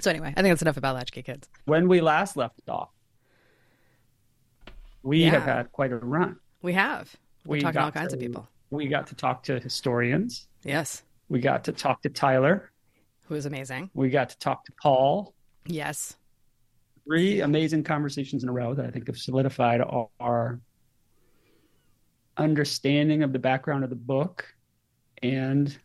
So 0.00 0.10
anyway, 0.10 0.32
I 0.36 0.42
think 0.42 0.52
that's 0.52 0.62
enough 0.62 0.76
about 0.76 0.96
latchkey 0.96 1.22
kids. 1.22 1.48
When 1.64 1.88
we 1.88 2.00
last 2.00 2.36
left 2.36 2.60
off, 2.68 2.90
we 5.02 5.24
yeah. 5.24 5.30
have 5.30 5.42
had 5.42 5.72
quite 5.72 5.92
a 5.92 5.96
run. 5.96 6.36
We 6.62 6.72
have. 6.72 7.14
We're 7.46 7.54
we 7.54 7.60
talking 7.60 7.74
to 7.74 7.84
all 7.84 7.92
kinds 7.92 8.10
to, 8.10 8.16
of 8.16 8.20
people. 8.20 8.48
We 8.70 8.88
got 8.88 9.06
to 9.08 9.14
talk 9.14 9.42
to 9.44 9.60
historians. 9.60 10.48
Yes. 10.64 11.02
We 11.28 11.40
got 11.40 11.64
to 11.64 11.72
talk 11.72 12.02
to 12.02 12.08
Tyler, 12.08 12.70
who 13.24 13.34
is 13.34 13.46
amazing. 13.46 13.90
We 13.94 14.10
got 14.10 14.28
to 14.30 14.38
talk 14.38 14.64
to 14.66 14.72
Paul. 14.80 15.34
Yes. 15.66 16.16
Three 17.06 17.40
amazing 17.40 17.84
conversations 17.84 18.42
in 18.42 18.48
a 18.48 18.52
row 18.52 18.74
that 18.74 18.86
I 18.86 18.90
think 18.90 19.06
have 19.06 19.18
solidified 19.18 19.80
our 20.20 20.60
understanding 22.36 23.22
of 23.22 23.32
the 23.32 23.38
background 23.38 23.84
of 23.84 23.90
the 23.90 23.96
book 23.96 24.46
and 25.22 25.76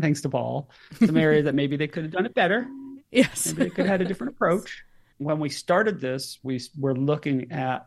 thanks 0.00 0.20
to 0.22 0.28
Paul, 0.28 0.70
some 1.04 1.16
areas 1.16 1.44
that 1.44 1.54
maybe 1.54 1.76
they 1.76 1.88
could 1.88 2.04
have 2.04 2.12
done 2.12 2.26
it 2.26 2.34
better. 2.34 2.66
Yes. 3.10 3.46
Maybe 3.48 3.64
they 3.64 3.70
could 3.70 3.86
have 3.86 4.00
had 4.00 4.02
a 4.02 4.04
different 4.04 4.34
approach. 4.34 4.84
When 5.18 5.38
we 5.38 5.48
started 5.48 6.00
this, 6.00 6.38
we 6.42 6.60
were 6.78 6.94
looking 6.94 7.52
at 7.52 7.86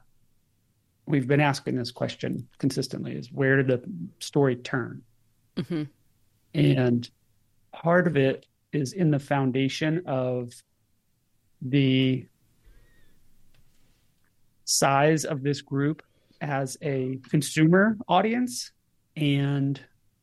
we've 1.06 1.28
been 1.28 1.42
asking 1.42 1.76
this 1.76 1.92
question 1.92 2.48
consistently 2.60 3.14
is 3.14 3.32
where 3.32 3.62
did 3.62 3.68
the 3.68 3.84
story 4.20 4.56
turn 4.56 5.02
mm-hmm. 5.58 5.84
and 6.54 7.10
part 7.74 8.08
of 8.08 8.16
it 8.16 8.46
is 8.74 8.94
in 8.94 9.12
the 9.12 9.20
foundation 9.20 10.03
of 10.06 10.51
the 11.62 12.25
size 14.65 15.25
of 15.25 15.44
this 15.44 15.62
group 15.62 16.01
as 16.42 16.77
a 16.82 17.20
consumer 17.30 17.98
audience 18.08 18.72
and 19.15 19.80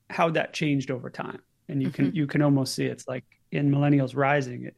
how 0.08 0.28
that 0.28 0.52
changed 0.52 0.90
over 0.90 1.08
time 1.08 1.40
and 1.68 1.80
you 1.80 1.88
mm-hmm. 1.88 2.06
can 2.06 2.14
you 2.14 2.26
can 2.26 2.42
almost 2.42 2.74
see 2.74 2.84
it's 2.84 3.06
like 3.06 3.24
in 3.52 3.70
millennials 3.70 4.16
rising 4.16 4.64
it, 4.64 4.76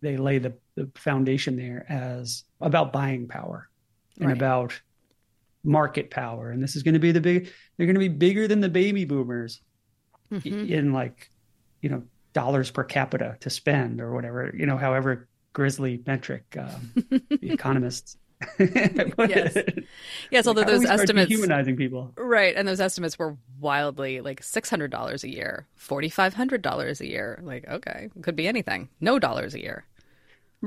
they 0.00 0.16
lay 0.16 0.38
the 0.38 0.54
the 0.76 0.88
foundation 0.94 1.56
there 1.56 1.84
as 1.88 2.44
about 2.60 2.92
buying 2.92 3.26
power 3.26 3.68
and 4.20 4.28
Right. 4.28 4.36
about 4.36 4.80
market 5.64 6.10
power, 6.10 6.50
and 6.50 6.62
this 6.62 6.76
is 6.76 6.82
going 6.82 6.94
to 6.94 7.00
be 7.00 7.12
the 7.12 7.20
big. 7.20 7.52
They're 7.76 7.86
going 7.86 7.94
to 7.94 8.00
be 8.00 8.08
bigger 8.08 8.48
than 8.48 8.60
the 8.60 8.68
baby 8.68 9.04
boomers 9.04 9.60
Mhm. 10.32 10.68
in 10.68 10.92
like, 10.92 11.30
you 11.82 11.88
know, 11.88 12.02
dollars 12.38 12.70
per 12.70 12.84
capita 12.84 13.36
to 13.40 13.50
spend 13.50 14.00
or 14.00 14.12
whatever. 14.14 14.52
You 14.56 14.66
know, 14.66 14.76
however 14.76 15.28
grisly 15.52 16.00
metric 16.06 16.44
um, 16.58 16.92
the 17.40 17.52
economists. 17.52 18.16
Yes. 18.60 19.56
Yes, 20.30 20.46
although 20.46 20.62
those 20.62 20.84
estimates 20.84 21.28
dehumanizing 21.28 21.76
people. 21.76 22.12
Right, 22.16 22.54
and 22.54 22.68
those 22.68 22.80
estimates 22.80 23.18
were 23.18 23.36
wildly 23.58 24.20
like 24.20 24.40
six 24.44 24.70
hundred 24.70 24.92
dollars 24.92 25.24
a 25.24 25.28
year, 25.28 25.66
forty 25.74 26.08
five 26.08 26.34
hundred 26.34 26.62
dollars 26.62 27.00
a 27.00 27.06
year. 27.08 27.40
Like, 27.42 27.66
okay, 27.68 28.10
could 28.22 28.36
be 28.36 28.46
anything. 28.46 28.88
No 29.00 29.18
dollars 29.18 29.54
a 29.54 29.60
year. 29.60 29.84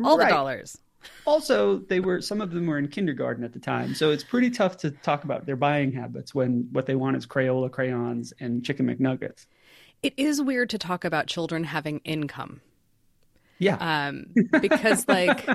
All 0.04 0.18
Right. 0.18 0.28
the 0.28 0.34
dollars. 0.36 0.78
Also, 1.26 1.78
they 1.80 2.02
were 2.02 2.22
some 2.22 2.42
of 2.42 2.52
them 2.52 2.68
were 2.68 2.78
in 2.78 2.90
kindergarten 2.90 3.44
at 3.46 3.54
the 3.54 3.60
time, 3.60 3.96
so 3.96 4.12
it's 4.12 4.24
pretty 4.24 4.50
tough 4.50 4.76
to 4.80 4.92
talk 4.92 5.24
about 5.24 5.46
their 5.46 5.56
buying 5.56 5.94
habits 5.94 6.36
when 6.36 6.68
what 6.74 6.86
they 6.86 6.96
want 6.96 7.16
is 7.16 7.26
Crayola 7.26 7.72
crayons 7.72 8.34
and 8.42 8.66
chicken 8.66 8.86
McNuggets. 8.88 9.46
It 10.04 10.14
is 10.18 10.42
weird 10.42 10.70
to 10.72 10.78
talk 10.78 11.06
about 11.06 11.28
children 11.28 11.64
having 11.64 12.00
income. 12.00 12.62
Yeah, 13.60 13.78
Um, 13.80 14.26
because 14.60 15.08
like 15.08 15.48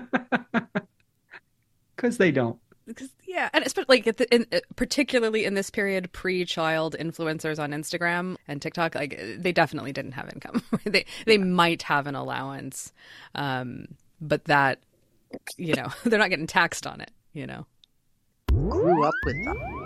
because 1.96 2.18
they 2.18 2.30
don't. 2.30 2.56
because 2.86 3.08
yeah, 3.26 3.48
and 3.52 3.64
especially 3.64 3.96
like 3.96 4.06
at 4.06 4.18
the, 4.18 4.32
in, 4.32 4.46
uh, 4.52 4.60
particularly 4.76 5.44
in 5.44 5.54
this 5.54 5.70
period, 5.70 6.12
pre-child 6.12 6.94
influencers 7.00 7.58
on 7.58 7.72
Instagram 7.72 8.36
and 8.46 8.62
TikTok, 8.62 8.94
like 8.94 9.20
they 9.38 9.50
definitely 9.50 9.92
didn't 9.92 10.12
have 10.12 10.30
income. 10.32 10.62
they 10.84 11.04
they 11.26 11.36
might 11.38 11.82
have 11.82 12.06
an 12.06 12.14
allowance, 12.14 12.92
um, 13.34 13.86
but 14.20 14.44
that 14.44 14.78
you 15.56 15.74
know 15.74 15.88
they're 16.04 16.20
not 16.20 16.30
getting 16.30 16.46
taxed 16.46 16.86
on 16.86 17.00
it. 17.00 17.10
You 17.32 17.48
know. 17.48 17.66
grew 18.52 19.02
up 19.04 19.14
with 19.24 19.44
them. 19.44 19.85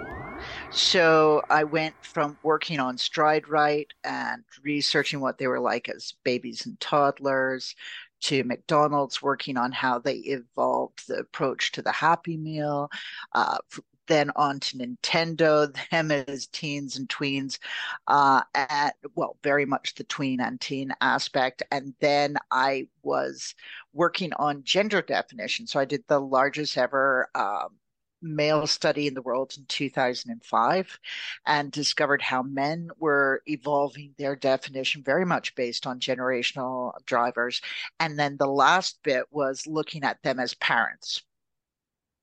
So 0.71 1.43
I 1.51 1.65
went 1.65 1.97
from 2.03 2.39
working 2.43 2.81
on 2.81 2.99
Stride 2.99 3.49
Right 3.49 3.89
and 4.05 4.45
researching 4.63 5.21
what 5.21 5.39
they 5.39 5.47
were 5.47 5.61
like 5.61 5.89
as 5.89 6.15
babies 6.25 6.67
and 6.67 6.79
toddlers 6.81 7.75
to 8.23 8.45
McDonald's 8.45 9.23
working 9.23 9.57
on 9.57 9.73
how 9.73 9.99
they 9.99 10.17
evolved 10.17 11.09
the 11.09 11.17
approach 11.17 11.73
to 11.73 11.83
the 11.83 11.93
Happy 11.93 12.37
Meal, 12.37 12.91
uh, 13.33 13.59
then 14.07 14.31
on 14.37 14.61
to 14.61 14.77
Nintendo, 14.77 15.75
them 15.91 16.11
as 16.11 16.47
teens 16.49 16.97
and 16.97 17.09
tweens, 17.09 17.59
uh, 18.09 18.43
at, 18.55 18.97
well, 19.15 19.39
very 19.43 19.65
much 19.65 19.95
the 19.95 20.05
tween 20.05 20.41
and 20.41 20.61
teen 20.61 20.93
aspect. 21.01 21.63
And 21.71 21.95
then 22.01 22.37
I 22.51 22.89
was 23.03 23.55
working 23.95 24.33
on 24.35 24.65
gender 24.65 25.01
definition. 25.01 25.67
So 25.67 25.81
I 25.81 25.85
did 25.85 26.05
the 26.09 26.21
largest 26.21 26.77
ever 26.77 27.29
um, 27.35 27.77
male 28.23 28.67
study 28.67 29.07
in 29.07 29.15
the 29.15 29.23
world 29.23 29.55
in 29.57 29.65
2005 29.67 30.99
and 31.47 31.73
discovered 31.73 32.23
how 32.23 32.43
men 32.43 32.91
were 32.99 33.43
evolving 33.47 34.15
their 34.19 34.37
definition 34.37 35.03
very 35.03 35.25
much 35.25 35.55
based 35.55 35.87
on 35.87 36.01
generational 36.01 36.93
drivers. 37.07 37.61
And 37.99 38.19
then 38.19 38.37
the 38.37 38.47
last 38.47 39.03
bit 39.03 39.25
was 39.31 39.67
looking 39.67 40.05
at 40.05 40.23
them 40.23 40.39
as 40.41 40.55
parents. 40.55 41.23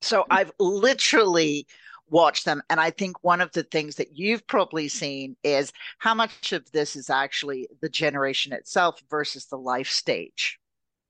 So 0.02 0.26
I've 0.30 0.52
literally 0.60 1.68
watched 2.10 2.46
them. 2.46 2.62
And 2.70 2.80
I 2.80 2.92
think 2.92 3.24
one 3.24 3.42
of 3.42 3.52
the 3.52 3.64
things 3.64 3.96
that 3.96 4.16
you've 4.18 4.46
probably 4.48 4.88
seen 4.88 5.36
is 5.44 5.74
how 5.98 6.14
much 6.14 6.54
of 6.54 6.70
this 6.72 6.96
is 6.96 7.10
actually 7.10 7.68
the 7.82 7.90
generation 7.90 8.54
itself 8.54 9.02
versus 9.10 9.48
the 9.48 9.58
life 9.58 9.90
stage, 9.90 10.60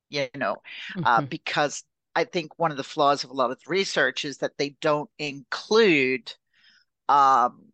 you 0.09 0.27
know, 0.35 0.61
uh, 1.03 1.21
Mhm. 1.21 1.29
because 1.29 1.83
I 2.17 2.23
think 2.23 2.57
one 2.57 2.71
of 2.71 2.77
the 2.77 2.83
flaws 2.83 3.23
of 3.23 3.29
a 3.29 3.33
lot 3.33 3.51
of 3.51 3.59
research 3.67 4.25
is 4.25 4.39
that 4.39 4.57
they 4.57 4.75
don't 4.81 5.11
include 5.19 6.33
um, 7.07 7.65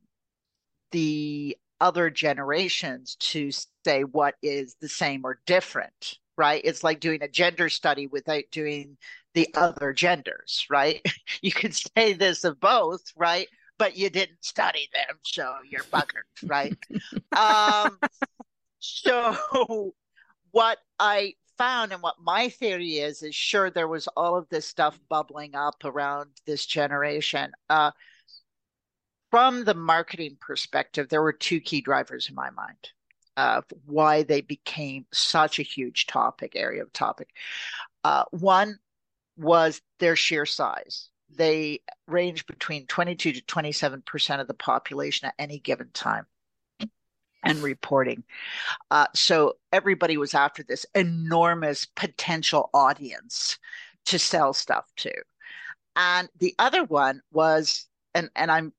the 0.91 1.57
other 1.79 2.09
generations 2.09 3.15
to 3.21 3.51
say 3.85 4.03
what 4.03 4.35
is 4.43 4.75
the 4.81 4.89
same 4.89 5.21
or 5.23 5.39
different, 5.45 6.15
right? 6.35 6.59
It's 6.65 6.83
like 6.83 7.00
doing 7.00 7.23
a 7.23 7.29
gender 7.29 7.69
study 7.69 8.07
without 8.07 8.43
doing 8.51 8.97
the 9.33 9.47
other 9.55 9.93
genders, 9.93 10.67
right? 10.69 11.01
You 11.41 11.53
could 11.53 11.73
say 11.73 12.12
this 12.12 12.43
of 12.43 12.59
both, 12.59 13.13
right? 13.15 13.47
But 13.77 13.95
you 13.95 14.09
didn't 14.09 14.43
study 14.43 14.89
them, 14.93 15.19
so 15.23 15.53
you're 15.69 15.85
buggered, 15.85 16.27
right? 16.43 16.77
um, 17.31 17.97
so 18.79 19.93
what 20.51 20.79
I 21.00 21.35
found 21.57 21.91
and 21.91 22.01
what 22.01 22.15
my 22.22 22.50
theory 22.50 22.98
is 22.98 23.22
is 23.24 23.36
sure 23.36 23.69
there 23.69 23.88
was 23.88 24.07
all 24.10 24.36
of 24.36 24.50
this 24.50 24.67
stuff 24.67 25.00
bubbling 25.10 25.55
up 25.55 25.83
around 25.83 26.29
this 26.45 26.65
generation. 26.65 27.51
Uh, 27.69 27.91
from 29.31 29.63
the 29.63 29.74
marketing 29.74 30.38
perspective, 30.39 31.10
there 31.10 31.22
were 31.22 31.33
two 31.33 31.60
key 31.60 31.81
drivers 31.81 32.29
in 32.29 32.36
my 32.36 32.50
mind 32.51 32.89
of 33.36 33.65
why 33.86 34.24
they 34.24 34.41
became 34.41 35.05
such 35.12 35.57
a 35.57 35.63
huge 35.63 36.05
topic, 36.05 36.53
area 36.55 36.83
of 36.83 36.93
topic. 36.93 37.29
Uh, 38.03 38.25
one 38.31 38.77
was 39.38 39.81
their 40.00 40.15
sheer 40.15 40.45
size. 40.45 41.10
They 41.36 41.81
range 42.07 42.45
between 42.45 42.86
22 42.86 43.33
to 43.33 43.41
27% 43.41 44.39
of 44.39 44.48
the 44.48 44.53
population 44.53 45.27
at 45.27 45.33
any 45.39 45.57
given 45.60 45.89
time 45.93 46.27
and 47.43 47.59
reporting. 47.59 48.23
Uh, 48.89 49.07
so 49.13 49.57
everybody 49.71 50.17
was 50.17 50.33
after 50.33 50.63
this 50.63 50.85
enormous 50.95 51.85
potential 51.85 52.69
audience 52.73 53.57
to 54.05 54.17
sell 54.17 54.53
stuff 54.53 54.85
to. 54.97 55.13
And 55.95 56.29
the 56.39 56.55
other 56.57 56.83
one 56.85 57.21
was, 57.31 57.88
and, 58.15 58.29
and 58.35 58.51
I'm 58.51 58.73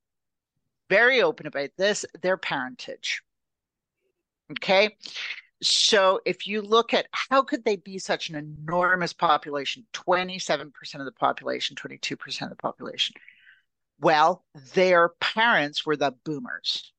very 0.90 1.22
open 1.22 1.46
about 1.46 1.70
this, 1.76 2.04
their 2.22 2.36
parentage. 2.36 3.22
Okay. 4.52 4.96
So 5.62 6.20
if 6.26 6.46
you 6.46 6.60
look 6.60 6.92
at 6.92 7.06
how 7.12 7.42
could 7.42 7.64
they 7.64 7.76
be 7.76 7.98
such 7.98 8.28
an 8.28 8.34
enormous 8.34 9.12
population, 9.12 9.86
27% 9.94 10.72
of 10.96 11.04
the 11.04 11.12
population, 11.12 11.76
22% 11.76 12.42
of 12.42 12.50
the 12.50 12.56
population? 12.56 13.14
Well, 14.00 14.44
their 14.74 15.10
parents 15.20 15.86
were 15.86 15.96
the 15.96 16.14
boomers 16.24 16.92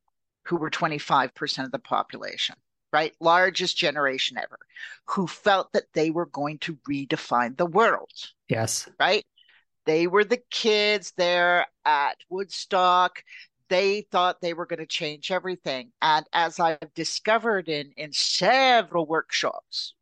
who 0.45 0.57
were 0.57 0.69
25% 0.69 1.65
of 1.65 1.71
the 1.71 1.79
population, 1.79 2.55
right? 2.93 3.13
Largest 3.19 3.77
generation 3.77 4.37
ever, 4.37 4.57
who 5.07 5.27
felt 5.27 5.73
that 5.73 5.91
they 5.93 6.11
were 6.11 6.27
going 6.27 6.59
to 6.59 6.77
redefine 6.89 7.57
the 7.57 7.65
world, 7.65 8.11
Yes. 8.47 8.87
right? 8.99 9.25
They 9.85 10.07
were 10.07 10.23
the 10.23 10.41
kids 10.49 11.13
there 11.17 11.67
at 11.85 12.17
Woodstock. 12.29 13.23
They 13.69 14.01
thought 14.11 14.41
they 14.41 14.53
were 14.53 14.65
going 14.65 14.79
to 14.79 14.85
change 14.85 15.31
everything. 15.31 15.91
And 16.01 16.25
as 16.33 16.59
I've 16.59 16.93
discovered 16.93 17.69
in, 17.69 17.91
in 17.97 18.13
several 18.13 19.05
workshops, 19.05 19.93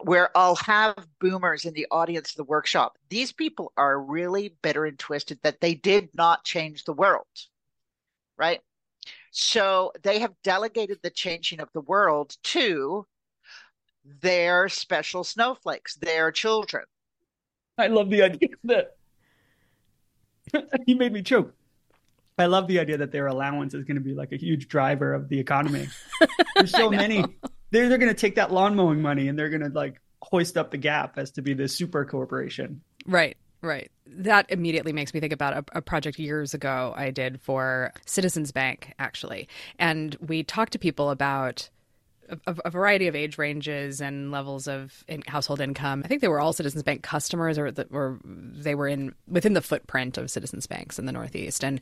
where 0.00 0.36
I'll 0.36 0.56
have 0.56 1.06
boomers 1.20 1.64
in 1.64 1.74
the 1.74 1.86
audience 1.90 2.30
of 2.30 2.36
the 2.36 2.44
workshop, 2.44 2.98
these 3.08 3.32
people 3.32 3.72
are 3.76 4.00
really 4.00 4.56
bitter 4.62 4.84
and 4.84 4.98
twisted 4.98 5.38
that 5.42 5.60
they 5.60 5.74
did 5.74 6.10
not 6.14 6.44
change 6.44 6.84
the 6.84 6.92
world, 6.92 7.26
right? 8.36 8.60
So 9.32 9.92
they 10.02 10.18
have 10.18 10.34
delegated 10.44 10.98
the 11.02 11.10
changing 11.10 11.60
of 11.60 11.70
the 11.72 11.80
world 11.80 12.36
to 12.44 13.06
their 14.20 14.68
special 14.68 15.24
snowflakes, 15.24 15.96
their 15.96 16.30
children. 16.30 16.84
I 17.78 17.86
love 17.86 18.10
the 18.10 18.22
idea 18.22 18.50
that 18.64 18.96
you 20.86 20.96
made 20.96 21.14
me 21.14 21.22
choke. 21.22 21.54
I 22.38 22.44
love 22.44 22.66
the 22.66 22.78
idea 22.78 22.98
that 22.98 23.10
their 23.10 23.26
allowance 23.26 23.72
is 23.72 23.84
going 23.84 23.96
to 23.96 24.02
be 24.02 24.14
like 24.14 24.32
a 24.32 24.36
huge 24.36 24.68
driver 24.68 25.14
of 25.14 25.30
the 25.30 25.38
economy. 25.38 25.88
There's 26.54 26.70
so 26.70 26.90
many. 26.90 27.24
They're 27.70 27.88
they're 27.88 27.98
going 27.98 28.14
to 28.14 28.20
take 28.20 28.34
that 28.34 28.52
lawn 28.52 28.74
mowing 28.74 29.00
money 29.00 29.28
and 29.28 29.38
they're 29.38 29.48
going 29.48 29.62
to 29.62 29.70
like 29.70 29.98
hoist 30.20 30.58
up 30.58 30.70
the 30.70 30.76
gap 30.76 31.18
as 31.18 31.30
to 31.32 31.42
be 31.42 31.54
the 31.54 31.68
super 31.68 32.04
corporation. 32.04 32.82
Right, 33.06 33.36
right. 33.62 33.90
That 34.06 34.46
immediately 34.50 34.92
makes 34.92 35.14
me 35.14 35.20
think 35.20 35.32
about 35.32 35.54
a, 35.54 35.78
a 35.78 35.82
project 35.82 36.18
years 36.18 36.54
ago 36.54 36.92
I 36.96 37.10
did 37.10 37.40
for 37.40 37.92
Citizens 38.06 38.52
Bank, 38.52 38.94
actually. 38.98 39.48
And 39.78 40.16
we 40.20 40.42
talked 40.42 40.72
to 40.72 40.78
people 40.78 41.10
about 41.10 41.70
a, 42.46 42.56
a 42.64 42.70
variety 42.70 43.08
of 43.08 43.16
age 43.16 43.38
ranges 43.38 44.00
and 44.00 44.30
levels 44.30 44.68
of 44.68 45.04
in 45.08 45.22
household 45.26 45.60
income. 45.60 46.02
I 46.04 46.08
think 46.08 46.20
they 46.20 46.28
were 46.28 46.40
all 46.40 46.52
Citizens 46.52 46.82
Bank 46.82 47.02
customers, 47.02 47.58
or 47.58 47.70
that 47.70 47.90
were 47.90 48.18
they 48.24 48.74
were 48.74 48.88
in 48.88 49.14
within 49.28 49.52
the 49.52 49.62
footprint 49.62 50.18
of 50.18 50.30
Citizens 50.30 50.66
Banks 50.66 50.98
in 50.98 51.06
the 51.06 51.12
Northeast, 51.12 51.64
and 51.64 51.80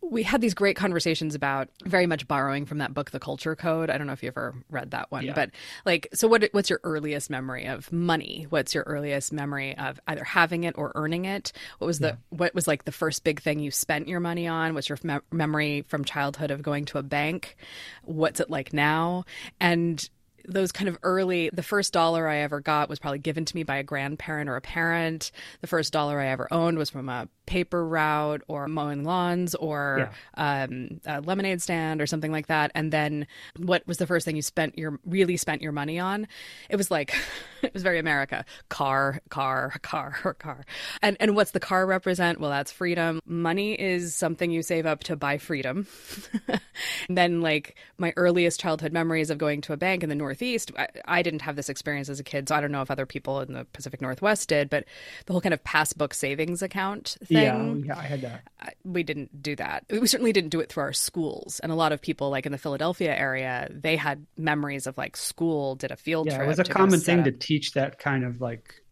we 0.00 0.22
had 0.22 0.40
these 0.40 0.54
great 0.54 0.76
conversations 0.76 1.34
about 1.34 1.68
very 1.84 2.06
much 2.06 2.26
borrowing 2.26 2.64
from 2.66 2.78
that 2.78 2.94
book, 2.94 3.10
The 3.10 3.20
Culture 3.20 3.54
Code. 3.56 3.90
I 3.90 3.98
don't 3.98 4.06
know 4.06 4.12
if 4.12 4.22
you 4.22 4.28
ever 4.28 4.54
read 4.70 4.92
that 4.92 5.10
one, 5.10 5.24
Yeah. 5.24 5.34
but 5.34 5.50
like, 5.84 6.08
so 6.14 6.28
what? 6.28 6.48
What's 6.52 6.70
your 6.70 6.80
earliest 6.84 7.28
memory 7.30 7.66
of 7.66 7.92
money? 7.92 8.46
What's 8.48 8.74
your 8.74 8.84
earliest 8.84 9.32
memory 9.32 9.76
of 9.76 10.00
either 10.06 10.24
having 10.24 10.64
it 10.64 10.76
or 10.78 10.92
earning 10.94 11.24
it? 11.24 11.52
What 11.78 11.86
was 11.86 11.98
the 11.98 12.16
what 12.30 12.54
was 12.54 12.66
like 12.66 12.84
the 12.84 12.92
first 12.92 13.24
big 13.24 13.40
thing 13.40 13.60
you 13.60 13.70
spent 13.70 14.08
your 14.08 14.20
money 14.20 14.46
on? 14.46 14.74
What's 14.74 14.88
your 14.88 14.98
me- 15.02 15.18
memory 15.30 15.82
from 15.88 16.04
childhood 16.04 16.50
of 16.50 16.62
going 16.62 16.84
to 16.86 16.98
a 16.98 17.02
bank? 17.02 17.56
What's 18.04 18.40
it 18.40 18.48
like 18.50 18.72
now? 18.72 19.24
And 19.60 20.08
those 20.46 20.72
kind 20.72 20.88
of 20.88 20.96
early, 21.02 21.50
the 21.52 21.62
first 21.62 21.92
dollar 21.92 22.26
I 22.26 22.38
ever 22.38 22.60
got 22.60 22.88
was 22.88 22.98
probably 22.98 23.18
given 23.18 23.44
to 23.44 23.54
me 23.54 23.64
by 23.64 23.76
a 23.76 23.82
grandparent 23.82 24.48
or 24.48 24.56
a 24.56 24.62
parent. 24.62 25.30
The 25.60 25.66
first 25.66 25.92
dollar 25.92 26.18
I 26.18 26.28
ever 26.28 26.48
owned 26.50 26.78
was 26.78 26.88
from 26.88 27.10
a 27.10 27.28
paper 27.48 27.84
route 27.84 28.42
or 28.46 28.68
mowing 28.68 29.04
lawns 29.04 29.54
or 29.54 30.10
yeah. 30.36 30.64
um, 30.64 31.00
a 31.06 31.22
lemonade 31.22 31.62
stand 31.62 32.02
or 32.02 32.06
something 32.06 32.30
like 32.30 32.46
that. 32.48 32.70
And 32.74 32.92
then 32.92 33.26
what 33.56 33.86
was 33.86 33.96
the 33.96 34.06
first 34.06 34.26
thing 34.26 34.36
you 34.36 34.42
spent 34.42 34.76
your 34.76 35.00
really 35.06 35.38
spent 35.38 35.62
your 35.62 35.72
money 35.72 35.98
on? 35.98 36.28
It 36.68 36.76
was 36.76 36.90
like 36.90 37.14
it 37.62 37.72
was 37.72 37.82
very 37.82 37.98
America. 37.98 38.44
Car, 38.68 39.20
car, 39.30 39.72
car, 39.80 40.34
car. 40.38 40.66
And 41.00 41.16
and 41.20 41.34
what's 41.34 41.52
the 41.52 41.60
car 41.60 41.86
represent? 41.86 42.38
Well, 42.38 42.50
that's 42.50 42.70
freedom. 42.70 43.20
Money 43.24 43.72
is 43.72 44.14
something 44.14 44.50
you 44.50 44.62
save 44.62 44.84
up 44.84 45.04
to 45.04 45.16
buy 45.16 45.38
freedom. 45.38 45.86
and 46.48 46.60
then 47.16 47.40
like 47.40 47.76
my 47.96 48.12
earliest 48.16 48.60
childhood 48.60 48.92
memories 48.92 49.30
of 49.30 49.38
going 49.38 49.62
to 49.62 49.72
a 49.72 49.78
bank 49.78 50.02
in 50.02 50.10
the 50.10 50.14
Northeast, 50.14 50.70
I, 50.76 50.88
I 51.06 51.22
didn't 51.22 51.42
have 51.42 51.56
this 51.56 51.70
experience 51.70 52.10
as 52.10 52.20
a 52.20 52.24
kid, 52.24 52.46
so 52.46 52.54
I 52.54 52.60
don't 52.60 52.72
know 52.72 52.82
if 52.82 52.90
other 52.90 53.06
people 53.06 53.40
in 53.40 53.54
the 53.54 53.64
Pacific 53.72 54.02
Northwest 54.02 54.50
did, 54.50 54.68
but 54.68 54.84
the 55.24 55.32
whole 55.32 55.40
kind 55.40 55.54
of 55.54 55.64
passbook 55.64 56.12
savings 56.12 56.60
account 56.60 57.16
thing 57.24 57.37
thing. 57.40 57.84
Yeah, 57.84 57.94
yeah, 57.94 58.00
I 58.00 58.02
had 58.02 58.20
that. 58.22 58.48
We 58.84 59.02
didn't 59.02 59.42
do 59.42 59.56
that. 59.56 59.84
We 59.90 60.06
certainly 60.06 60.32
didn't 60.32 60.50
do 60.50 60.60
it 60.60 60.70
through 60.70 60.84
our 60.84 60.92
schools. 60.92 61.60
And 61.60 61.72
a 61.72 61.74
lot 61.74 61.92
of 61.92 62.00
people, 62.00 62.30
like 62.30 62.46
in 62.46 62.52
the 62.52 62.58
Philadelphia 62.58 63.14
area, 63.14 63.68
they 63.70 63.96
had 63.96 64.26
memories 64.36 64.86
of 64.86 64.98
like 64.98 65.16
school 65.16 65.74
did 65.74 65.90
a 65.90 65.96
field 65.96 66.26
yeah, 66.26 66.36
trip. 66.36 66.46
It 66.46 66.48
was 66.48 66.58
a 66.58 66.64
common 66.64 67.00
thing 67.00 67.24
to 67.24 67.32
teach 67.32 67.72
that 67.72 67.98
kind 67.98 68.24
of 68.24 68.40
like 68.40 68.82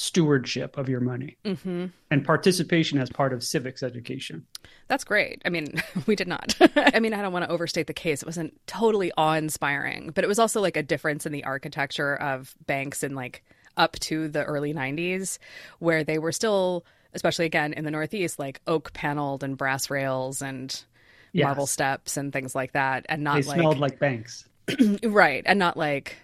stewardship 0.00 0.78
of 0.78 0.88
your 0.88 1.00
money 1.00 1.36
mm-hmm. 1.44 1.86
and 2.10 2.24
participation 2.24 2.98
as 2.98 3.10
part 3.10 3.34
of 3.34 3.44
civics 3.44 3.82
education. 3.82 4.46
That's 4.88 5.04
great. 5.04 5.42
I 5.44 5.50
mean, 5.50 5.74
we 6.06 6.16
did 6.16 6.26
not. 6.26 6.56
I 6.76 7.00
mean, 7.00 7.12
I 7.12 7.20
don't 7.20 7.34
want 7.34 7.44
to 7.44 7.50
overstate 7.50 7.86
the 7.86 7.92
case. 7.92 8.22
It 8.22 8.26
wasn't 8.26 8.58
totally 8.66 9.12
awe 9.18 9.34
inspiring, 9.34 10.10
but 10.14 10.24
it 10.24 10.26
was 10.26 10.38
also 10.38 10.62
like 10.62 10.78
a 10.78 10.82
difference 10.82 11.26
in 11.26 11.32
the 11.32 11.44
architecture 11.44 12.16
of 12.16 12.54
banks 12.66 13.02
in 13.02 13.14
like 13.14 13.44
up 13.76 13.98
to 14.00 14.28
the 14.28 14.42
early 14.44 14.72
90s 14.72 15.38
where 15.80 16.02
they 16.02 16.18
were 16.18 16.32
still 16.32 16.84
especially 17.14 17.46
again 17.46 17.72
in 17.72 17.84
the 17.84 17.90
Northeast, 17.90 18.38
like 18.38 18.60
oak 18.66 18.92
paneled 18.92 19.42
and 19.42 19.56
brass 19.56 19.90
rails 19.90 20.42
and 20.42 20.84
yes. 21.32 21.44
marble 21.44 21.66
steps 21.66 22.16
and 22.16 22.32
things 22.32 22.54
like 22.54 22.72
that, 22.72 23.06
and 23.08 23.24
not 23.24 23.36
they 23.36 23.42
like 23.42 23.58
smelled 23.58 23.78
like 23.78 23.98
banks, 23.98 24.48
right? 25.02 25.42
And 25.46 25.58
not 25.58 25.76
like 25.76 26.16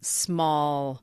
small 0.00 1.02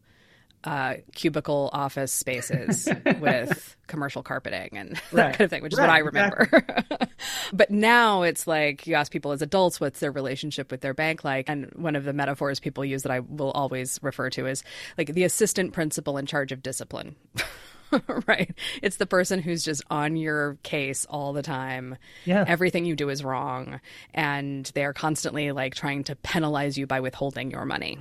uh, 0.63 0.95
cubicle 1.15 1.69
office 1.73 2.13
spaces 2.13 2.87
with 3.19 3.75
commercial 3.87 4.21
carpeting 4.21 4.69
and 4.73 4.95
that 5.11 5.13
right. 5.13 5.31
kind 5.33 5.41
of 5.41 5.49
thing, 5.49 5.63
which 5.63 5.73
is 5.73 5.79
right, 5.79 5.87
what 5.87 5.93
I 5.93 5.99
remember. 5.99 6.49
Exactly. 6.53 7.07
but 7.53 7.71
now 7.71 8.21
it's 8.21 8.45
like 8.47 8.85
you 8.85 8.95
ask 8.95 9.11
people 9.11 9.31
as 9.31 9.41
adults 9.41 9.79
what's 9.79 9.99
their 9.99 10.11
relationship 10.11 10.71
with 10.71 10.81
their 10.81 10.93
bank 10.93 11.23
like. 11.23 11.49
And 11.49 11.71
one 11.75 11.95
of 11.95 12.03
the 12.03 12.13
metaphors 12.13 12.59
people 12.59 12.85
use 12.85 13.03
that 13.03 13.11
I 13.11 13.21
will 13.21 13.51
always 13.51 13.99
refer 14.01 14.29
to 14.31 14.45
is 14.47 14.63
like 14.97 15.13
the 15.13 15.23
assistant 15.23 15.73
principal 15.73 16.17
in 16.17 16.25
charge 16.25 16.51
of 16.51 16.61
discipline. 16.61 17.15
right. 18.27 18.53
It's 18.81 18.97
the 18.97 19.05
person 19.05 19.41
who's 19.41 19.63
just 19.63 19.83
on 19.89 20.15
your 20.15 20.57
case 20.63 21.05
all 21.09 21.33
the 21.33 21.41
time. 21.41 21.97
Yeah. 22.25 22.45
Everything 22.47 22.85
you 22.85 22.95
do 22.95 23.09
is 23.09 23.23
wrong. 23.23 23.79
And 24.13 24.65
they're 24.73 24.93
constantly 24.93 25.51
like 25.51 25.75
trying 25.75 26.03
to 26.05 26.15
penalize 26.15 26.77
you 26.77 26.87
by 26.87 26.99
withholding 26.99 27.51
your 27.51 27.65
money. 27.65 27.99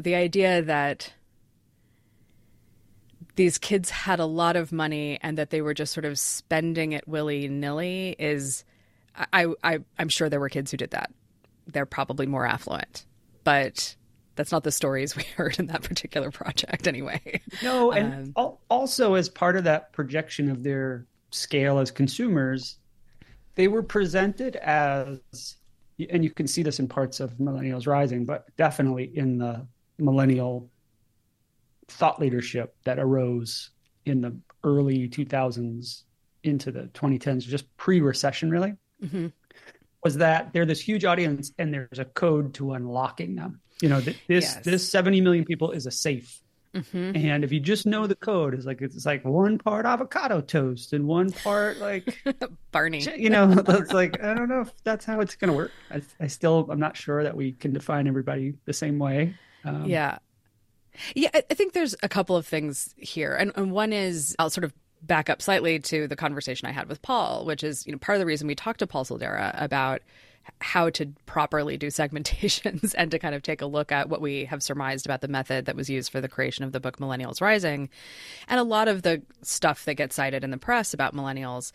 The 0.00 0.14
idea 0.14 0.62
that 0.62 1.12
these 3.36 3.58
kids 3.58 3.90
had 3.90 4.20
a 4.20 4.26
lot 4.26 4.56
of 4.56 4.72
money 4.72 5.18
and 5.22 5.38
that 5.38 5.50
they 5.50 5.62
were 5.62 5.74
just 5.74 5.92
sort 5.92 6.04
of 6.04 6.18
spending 6.18 6.92
it 6.92 7.08
willy 7.08 7.48
nilly 7.48 8.14
is 8.18 8.64
I, 9.32 9.46
I 9.62 9.78
I'm 9.98 10.08
sure 10.08 10.28
there 10.28 10.40
were 10.40 10.48
kids 10.48 10.70
who 10.70 10.76
did 10.76 10.90
that. 10.90 11.12
They're 11.66 11.86
probably 11.86 12.26
more 12.26 12.46
affluent. 12.46 13.06
But 13.44 13.96
that's 14.34 14.52
not 14.52 14.64
the 14.64 14.72
stories 14.72 15.16
we 15.16 15.22
heard 15.36 15.58
in 15.58 15.66
that 15.66 15.82
particular 15.82 16.30
project 16.30 16.86
anyway. 16.86 17.40
No, 17.62 17.92
and 17.92 18.32
um, 18.36 18.56
also 18.70 19.14
as 19.14 19.28
part 19.28 19.56
of 19.56 19.64
that 19.64 19.92
projection 19.92 20.50
of 20.50 20.62
their 20.62 21.06
scale 21.30 21.78
as 21.78 21.90
consumers, 21.90 22.78
they 23.54 23.68
were 23.68 23.82
presented 23.82 24.56
as 24.56 25.56
and 26.10 26.24
you 26.24 26.30
can 26.30 26.46
see 26.46 26.62
this 26.62 26.78
in 26.78 26.88
parts 26.88 27.20
of 27.20 27.32
millennials 27.34 27.86
rising, 27.86 28.24
but 28.24 28.46
definitely 28.56 29.12
in 29.14 29.38
the 29.38 29.66
millennial 29.98 30.70
thought 31.88 32.20
leadership 32.20 32.74
that 32.84 32.98
arose 32.98 33.70
in 34.06 34.20
the 34.20 34.36
early 34.64 35.08
2000s 35.08 36.02
into 36.44 36.72
the 36.72 36.84
2010s, 36.94 37.42
just 37.42 37.74
pre-recession, 37.76 38.50
really, 38.50 38.74
mm-hmm. 39.02 39.28
was 40.02 40.16
that 40.16 40.52
they're 40.52 40.66
this 40.66 40.80
huge 40.80 41.04
audience 41.04 41.52
and 41.58 41.72
there's 41.72 41.98
a 41.98 42.04
code 42.04 42.54
to 42.54 42.72
unlocking 42.72 43.36
them. 43.36 43.60
You 43.82 43.88
know, 43.88 44.00
th- 44.00 44.16
this 44.28 44.44
yes. 44.44 44.64
this 44.64 44.90
70 44.90 45.20
million 45.20 45.44
people 45.44 45.72
is 45.72 45.86
a 45.86 45.90
safe. 45.90 46.40
Mm-hmm. 46.74 47.16
And 47.16 47.44
if 47.44 47.52
you 47.52 47.60
just 47.60 47.84
know 47.84 48.06
the 48.06 48.14
code, 48.14 48.54
it's 48.54 48.64
like 48.64 48.80
it's 48.80 49.04
like 49.04 49.24
one 49.24 49.58
part 49.58 49.84
avocado 49.84 50.40
toast 50.40 50.94
and 50.94 51.06
one 51.06 51.30
part 51.30 51.78
like 51.78 52.18
Barney. 52.72 53.06
You 53.16 53.28
know, 53.28 53.52
it's 53.68 53.92
like 53.92 54.22
I 54.22 54.32
don't 54.32 54.48
know 54.48 54.62
if 54.62 54.72
that's 54.82 55.04
how 55.04 55.20
it's 55.20 55.34
going 55.36 55.50
to 55.50 55.56
work. 55.56 55.70
I, 55.90 56.00
I, 56.18 56.28
still 56.28 56.66
I'm 56.70 56.80
not 56.80 56.96
sure 56.96 57.22
that 57.24 57.36
we 57.36 57.52
can 57.52 57.74
define 57.74 58.06
everybody 58.06 58.54
the 58.64 58.72
same 58.72 58.98
way. 58.98 59.34
Um, 59.64 59.84
yeah, 59.84 60.18
yeah. 61.14 61.28
I, 61.34 61.42
think 61.54 61.74
there's 61.74 61.94
a 62.02 62.08
couple 62.08 62.36
of 62.36 62.46
things 62.46 62.94
here, 62.96 63.34
and, 63.34 63.52
and 63.54 63.70
one 63.70 63.92
is 63.92 64.34
I'll 64.38 64.48
sort 64.48 64.64
of 64.64 64.72
back 65.02 65.28
up 65.28 65.42
slightly 65.42 65.78
to 65.78 66.08
the 66.08 66.16
conversation 66.16 66.68
I 66.68 66.72
had 66.72 66.88
with 66.88 67.02
Paul, 67.02 67.44
which 67.44 67.62
is 67.62 67.86
you 67.86 67.92
know 67.92 67.98
part 67.98 68.16
of 68.16 68.20
the 68.20 68.26
reason 68.26 68.46
we 68.46 68.54
talked 68.54 68.78
to 68.78 68.86
Paul 68.86 69.04
Soldera 69.04 69.52
about 69.62 70.00
how 70.60 70.90
to 70.90 71.06
properly 71.26 71.76
do 71.76 71.88
segmentations 71.88 72.94
and 72.98 73.10
to 73.10 73.18
kind 73.18 73.34
of 73.34 73.42
take 73.42 73.62
a 73.62 73.66
look 73.66 73.92
at 73.92 74.08
what 74.08 74.20
we 74.20 74.44
have 74.44 74.62
surmised 74.62 75.06
about 75.06 75.20
the 75.20 75.28
method 75.28 75.66
that 75.66 75.76
was 75.76 75.90
used 75.90 76.10
for 76.10 76.20
the 76.20 76.28
creation 76.28 76.64
of 76.64 76.72
the 76.72 76.80
book 76.80 76.98
Millennials 76.98 77.40
Rising. 77.40 77.88
And 78.48 78.60
a 78.60 78.64
lot 78.64 78.88
of 78.88 79.02
the 79.02 79.22
stuff 79.42 79.84
that 79.84 79.94
gets 79.94 80.16
cited 80.16 80.44
in 80.44 80.50
the 80.50 80.58
press 80.58 80.94
about 80.94 81.14
millennials 81.14 81.72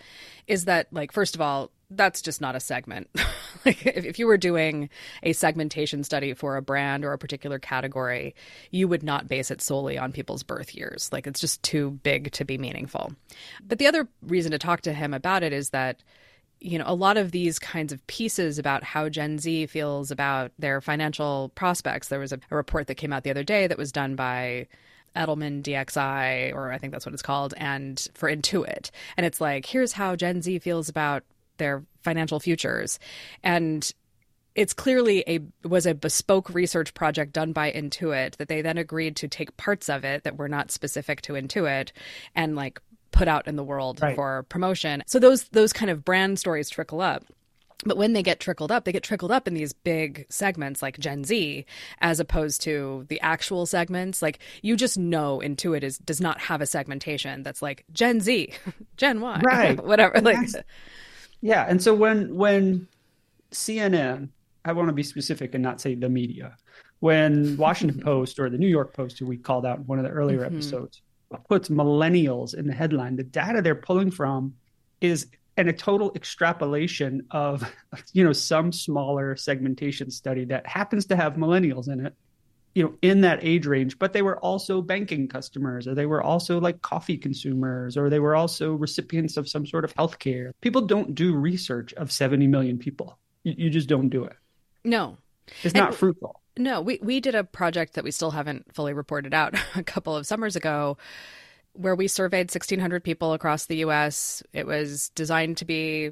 is 0.47 0.65
that, 0.65 0.87
like, 0.91 1.11
first 1.11 1.35
of 1.35 1.41
all, 1.41 1.71
that's 1.89 2.21
just 2.21 2.41
not 2.41 2.55
a 2.55 2.59
segment. 2.59 3.09
like 3.65 3.85
if, 3.85 4.05
if, 4.05 4.19
you 4.19 4.27
were 4.27 4.37
doing 4.37 4.89
a 5.23 5.33
segmentation 5.33 6.03
study 6.03 6.33
for 6.33 6.57
a 6.57 6.61
brand 6.61 7.05
or 7.05 7.13
a 7.13 7.17
particular 7.17 7.59
category, 7.59 8.35
you 8.71 8.87
would 8.87 9.03
not 9.03 9.27
base 9.27 9.51
it 9.51 9.61
solely 9.61 9.97
on 9.97 10.11
people's 10.11 10.43
birth 10.43 10.75
years. 10.75 11.09
Like 11.13 11.27
it's 11.27 11.39
just 11.39 11.63
too 11.63 11.91
big 12.03 12.31
to 12.33 12.43
be 12.43 12.57
meaningful. 12.57 13.13
But 13.65 13.79
the 13.79 13.87
other 13.87 14.07
reason 14.21 14.51
to 14.51 14.59
talk 14.59 14.81
to 14.81 14.93
him 14.93 15.13
about 15.13 15.43
it 15.43 15.53
is 15.53 15.69
that 15.69 16.03
you 16.59 16.77
know, 16.77 16.85
a 16.87 16.95
lot 16.95 17.17
of 17.17 17.31
these 17.31 17.59
kinds 17.59 17.93
of 17.93 18.05
pieces 18.07 18.57
about 18.57 18.83
how 18.83 19.09
Gen 19.09 19.39
Z 19.39 19.67
feels 19.67 20.11
about 20.11 20.51
their 20.57 20.81
financial 20.81 21.51
prospects. 21.55 22.07
There 22.07 22.19
was 22.19 22.33
a, 22.33 22.39
a 22.49 22.55
report 22.55 22.87
that 22.87 22.95
came 22.95 23.13
out 23.13 23.23
the 23.23 23.29
other 23.31 23.43
day 23.43 23.67
that 23.67 23.77
was 23.77 23.91
done 23.91 24.15
by 24.15 24.67
Edelman 25.15 25.61
DXI, 25.63 26.53
or 26.53 26.71
I 26.71 26.77
think 26.77 26.93
that's 26.93 27.05
what 27.05 27.13
it's 27.13 27.21
called, 27.21 27.53
and 27.57 28.07
for 28.13 28.29
Intuit. 28.29 28.91
And 29.17 29.25
it's 29.25 29.41
like, 29.41 29.65
here's 29.65 29.93
how 29.93 30.15
Gen 30.15 30.41
Z 30.41 30.59
feels 30.59 30.89
about 30.89 31.23
their 31.57 31.83
financial 32.01 32.39
futures. 32.39 32.99
And 33.43 33.91
it's 34.57 34.73
clearly 34.73 35.23
a 35.27 35.39
was 35.67 35.85
a 35.85 35.93
bespoke 35.93 36.49
research 36.49 36.93
project 36.95 37.31
done 37.31 37.53
by 37.53 37.71
Intuit 37.71 38.37
that 38.37 38.47
they 38.47 38.61
then 38.61 38.79
agreed 38.79 39.15
to 39.17 39.27
take 39.27 39.55
parts 39.55 39.87
of 39.87 40.03
it 40.03 40.23
that 40.23 40.37
were 40.37 40.49
not 40.49 40.71
specific 40.71 41.21
to 41.21 41.33
Intuit 41.33 41.91
and 42.33 42.55
like 42.55 42.81
put 43.11 43.27
out 43.27 43.47
in 43.47 43.55
the 43.55 43.63
world 43.63 44.01
right. 44.01 44.15
for 44.15 44.43
promotion. 44.49 45.03
So 45.07 45.19
those 45.19 45.45
those 45.49 45.73
kind 45.73 45.91
of 45.91 46.03
brand 46.03 46.39
stories 46.39 46.69
trickle 46.69 47.01
up. 47.01 47.25
But 47.85 47.97
when 47.97 48.13
they 48.13 48.23
get 48.23 48.39
trickled 48.39 48.71
up, 48.71 48.85
they 48.85 48.91
get 48.91 49.03
trickled 49.03 49.31
up 49.31 49.47
in 49.47 49.53
these 49.53 49.71
big 49.71 50.25
segments 50.29 50.81
like 50.81 50.97
Gen 50.97 51.23
Z, 51.23 51.65
as 52.01 52.19
opposed 52.19 52.61
to 52.61 53.05
the 53.07 53.21
actual 53.21 53.65
segments. 53.65 54.21
Like 54.21 54.39
you 54.61 54.75
just 54.75 54.97
know 54.97 55.41
Intuit 55.43 55.83
is 55.83 55.97
does 55.99 56.19
not 56.19 56.39
have 56.41 56.61
a 56.61 56.65
segmentation 56.65 57.43
that's 57.43 57.61
like 57.61 57.85
Gen 57.93 58.19
Z, 58.19 58.51
Gen 58.97 59.21
Y, 59.21 59.41
right? 59.43 59.83
whatever. 59.85 60.19
Like, 60.21 60.39
yeah. 61.41 61.65
And 61.67 61.81
so 61.81 61.93
when 61.93 62.35
when 62.35 62.87
CNN, 63.51 64.29
I 64.65 64.73
want 64.73 64.89
to 64.89 64.93
be 64.93 65.03
specific 65.03 65.53
and 65.53 65.63
not 65.63 65.79
say 65.79 65.95
the 65.95 66.09
media, 66.09 66.57
when 66.99 67.57
Washington 67.57 68.01
Post 68.03 68.39
or 68.39 68.49
the 68.49 68.57
New 68.57 68.67
York 68.67 68.93
Post, 68.93 69.19
who 69.19 69.27
we 69.27 69.37
called 69.37 69.65
out 69.65 69.77
in 69.77 69.85
one 69.85 69.99
of 69.99 70.03
the 70.03 70.11
earlier 70.11 70.39
mm-hmm. 70.39 70.55
episodes, 70.55 71.01
puts 71.47 71.69
millennials 71.69 72.53
in 72.53 72.67
the 72.67 72.73
headline, 72.73 73.15
the 73.15 73.23
data 73.23 73.61
they're 73.61 73.75
pulling 73.75 74.11
from 74.11 74.55
is 75.01 75.27
and 75.57 75.67
a 75.67 75.73
total 75.73 76.11
extrapolation 76.15 77.25
of 77.31 77.69
you 78.13 78.23
know 78.23 78.33
some 78.33 78.71
smaller 78.71 79.35
segmentation 79.35 80.09
study 80.11 80.45
that 80.45 80.65
happens 80.67 81.07
to 81.07 81.15
have 81.15 81.33
millennials 81.33 81.87
in 81.87 82.05
it 82.05 82.13
you 82.75 82.83
know 82.83 82.93
in 83.01 83.21
that 83.21 83.39
age 83.41 83.65
range 83.65 83.97
but 83.97 84.13
they 84.13 84.21
were 84.21 84.37
also 84.39 84.81
banking 84.81 85.27
customers 85.27 85.87
or 85.87 85.95
they 85.95 86.05
were 86.05 86.21
also 86.21 86.59
like 86.59 86.81
coffee 86.81 87.17
consumers 87.17 87.97
or 87.97 88.09
they 88.09 88.19
were 88.19 88.35
also 88.35 88.73
recipients 88.73 89.35
of 89.35 89.49
some 89.49 89.65
sort 89.65 89.83
of 89.83 89.91
health 89.93 90.19
care 90.19 90.53
people 90.61 90.81
don't 90.81 91.15
do 91.15 91.35
research 91.35 91.93
of 91.95 92.11
70 92.11 92.47
million 92.47 92.77
people. 92.77 93.17
You, 93.43 93.55
you 93.57 93.69
just 93.69 93.89
don't 93.89 94.09
do 94.09 94.25
it. 94.25 94.35
No. 94.83 95.17
It's 95.63 95.73
not 95.73 95.95
fruitful 95.95 96.41
no, 96.57 96.81
we 96.81 96.99
we 97.01 97.19
did 97.19 97.35
a 97.35 97.43
project 97.43 97.93
that 97.93 98.03
we 98.03 98.11
still 98.11 98.31
haven't 98.31 98.73
fully 98.73 98.93
reported 98.93 99.33
out 99.33 99.55
a 99.75 99.83
couple 99.83 100.15
of 100.15 100.25
summers 100.25 100.55
ago 100.55 100.97
where 101.73 101.95
we 101.95 102.07
surveyed 102.07 102.49
1600 102.49 103.03
people 103.03 103.33
across 103.33 103.65
the 103.65 103.77
US. 103.77 104.41
It 104.51 104.65
was 104.65 105.09
designed 105.09 105.57
to 105.57 105.65
be 105.65 106.11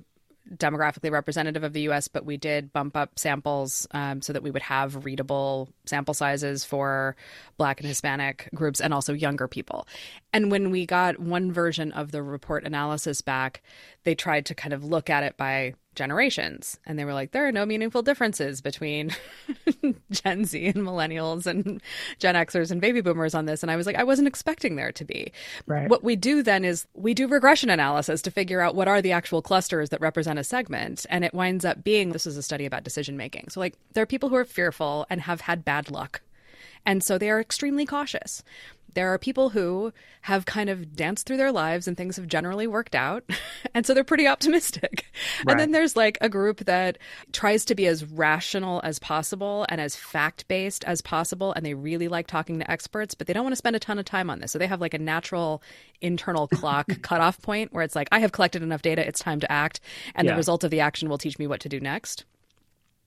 demographically 0.53 1.11
representative 1.11 1.63
of 1.63 1.73
the 1.73 1.89
US, 1.89 2.07
but 2.07 2.25
we 2.25 2.37
did 2.37 2.71
bump 2.71 2.95
up 2.95 3.17
samples 3.17 3.87
um, 3.91 4.21
so 4.21 4.31
that 4.31 4.43
we 4.43 4.51
would 4.51 4.61
have 4.61 5.05
readable 5.05 5.69
sample 5.85 6.13
sizes 6.13 6.63
for 6.63 7.15
Black 7.57 7.79
and 7.79 7.87
Hispanic 7.87 8.49
groups 8.53 8.79
and 8.79 8.93
also 8.93 9.13
younger 9.13 9.47
people. 9.47 9.87
And 10.33 10.51
when 10.51 10.69
we 10.69 10.85
got 10.85 11.19
one 11.19 11.51
version 11.51 11.91
of 11.91 12.11
the 12.11 12.21
report 12.21 12.63
analysis 12.63 13.21
back, 13.21 13.63
they 14.03 14.13
tried 14.13 14.45
to 14.47 14.55
kind 14.55 14.73
of 14.73 14.83
look 14.83 15.09
at 15.09 15.23
it 15.23 15.35
by 15.35 15.73
generations. 15.95 16.79
And 16.85 16.99
they 16.99 17.05
were 17.05 17.13
like, 17.13 17.31
there 17.31 17.47
are 17.47 17.51
no 17.51 17.65
meaningful 17.65 18.01
differences 18.01 18.61
between 18.61 19.11
Gen 20.11 20.45
Z 20.45 20.65
and 20.67 20.77
millennials 20.77 21.45
and 21.45 21.81
Gen 22.19 22.35
Xers 22.35 22.71
and 22.71 22.81
baby 22.81 23.01
boomers 23.01 23.33
on 23.33 23.45
this. 23.45 23.63
And 23.63 23.71
I 23.71 23.75
was 23.75 23.85
like, 23.85 23.95
I 23.95 24.03
wasn't 24.03 24.27
expecting 24.27 24.75
there 24.75 24.91
to 24.91 25.05
be. 25.05 25.31
Right. 25.65 25.89
What 25.89 26.03
we 26.03 26.15
do 26.15 26.43
then 26.43 26.65
is 26.65 26.87
we 26.93 27.13
do 27.13 27.27
regression 27.27 27.69
analysis 27.69 28.21
to 28.23 28.31
figure 28.31 28.61
out 28.61 28.75
what 28.75 28.87
are 28.87 29.01
the 29.01 29.11
actual 29.11 29.41
clusters 29.41 29.89
that 29.89 30.01
represent 30.01 30.39
a 30.39 30.43
segment. 30.43 31.05
And 31.09 31.25
it 31.25 31.33
winds 31.33 31.65
up 31.65 31.83
being 31.83 32.11
this 32.11 32.27
is 32.27 32.37
a 32.37 32.43
study 32.43 32.65
about 32.65 32.83
decision 32.83 33.17
making. 33.17 33.49
So, 33.49 33.59
like, 33.59 33.75
there 33.93 34.03
are 34.03 34.07
people 34.07 34.29
who 34.29 34.35
are 34.35 34.45
fearful 34.45 35.05
and 35.09 35.21
have 35.21 35.41
had 35.41 35.65
bad 35.65 35.89
luck. 35.89 36.21
And 36.85 37.03
so 37.03 37.17
they 37.17 37.29
are 37.29 37.39
extremely 37.39 37.85
cautious 37.85 38.43
there 38.95 39.13
are 39.13 39.19
people 39.19 39.49
who 39.49 39.93
have 40.21 40.45
kind 40.45 40.69
of 40.69 40.95
danced 40.95 41.27
through 41.27 41.37
their 41.37 41.51
lives 41.51 41.87
and 41.87 41.95
things 41.95 42.15
have 42.15 42.27
generally 42.27 42.65
worked 42.65 42.95
out. 42.95 43.23
and 43.73 43.85
so 43.85 43.93
they're 43.93 44.03
pretty 44.03 44.25
optimistic. 44.25 45.11
Right. 45.45 45.51
And 45.51 45.59
then 45.59 45.71
there's 45.71 45.95
like 45.95 46.17
a 46.21 46.29
group 46.29 46.65
that 46.65 46.97
tries 47.31 47.65
to 47.65 47.75
be 47.75 47.85
as 47.85 48.05
rational 48.05 48.81
as 48.83 48.97
possible 48.97 49.65
and 49.69 49.79
as 49.79 49.95
fact 49.95 50.47
based 50.47 50.83
as 50.85 51.01
possible. 51.01 51.53
And 51.53 51.65
they 51.65 51.73
really 51.73 52.07
like 52.07 52.25
talking 52.25 52.57
to 52.59 52.71
experts, 52.71 53.13
but 53.13 53.27
they 53.27 53.33
don't 53.33 53.43
want 53.43 53.51
to 53.51 53.57
spend 53.57 53.75
a 53.75 53.79
ton 53.79 53.99
of 53.99 54.05
time 54.05 54.29
on 54.29 54.39
this. 54.39 54.51
So 54.51 54.57
they 54.57 54.67
have 54.67 54.81
like 54.81 54.93
a 54.93 54.99
natural 54.99 55.61
internal 56.01 56.47
clock 56.47 56.87
cutoff 57.01 57.41
point 57.41 57.73
where 57.73 57.83
it's 57.83 57.95
like, 57.95 58.07
I 58.11 58.19
have 58.19 58.31
collected 58.31 58.63
enough 58.63 58.81
data, 58.81 59.05
it's 59.05 59.19
time 59.19 59.41
to 59.41 59.51
act. 59.51 59.81
And 60.15 60.25
yeah. 60.25 60.31
the 60.31 60.37
result 60.37 60.63
of 60.63 60.71
the 60.71 60.79
action 60.79 61.09
will 61.09 61.17
teach 61.17 61.37
me 61.37 61.47
what 61.47 61.59
to 61.61 61.69
do 61.69 61.79
next 61.79 62.25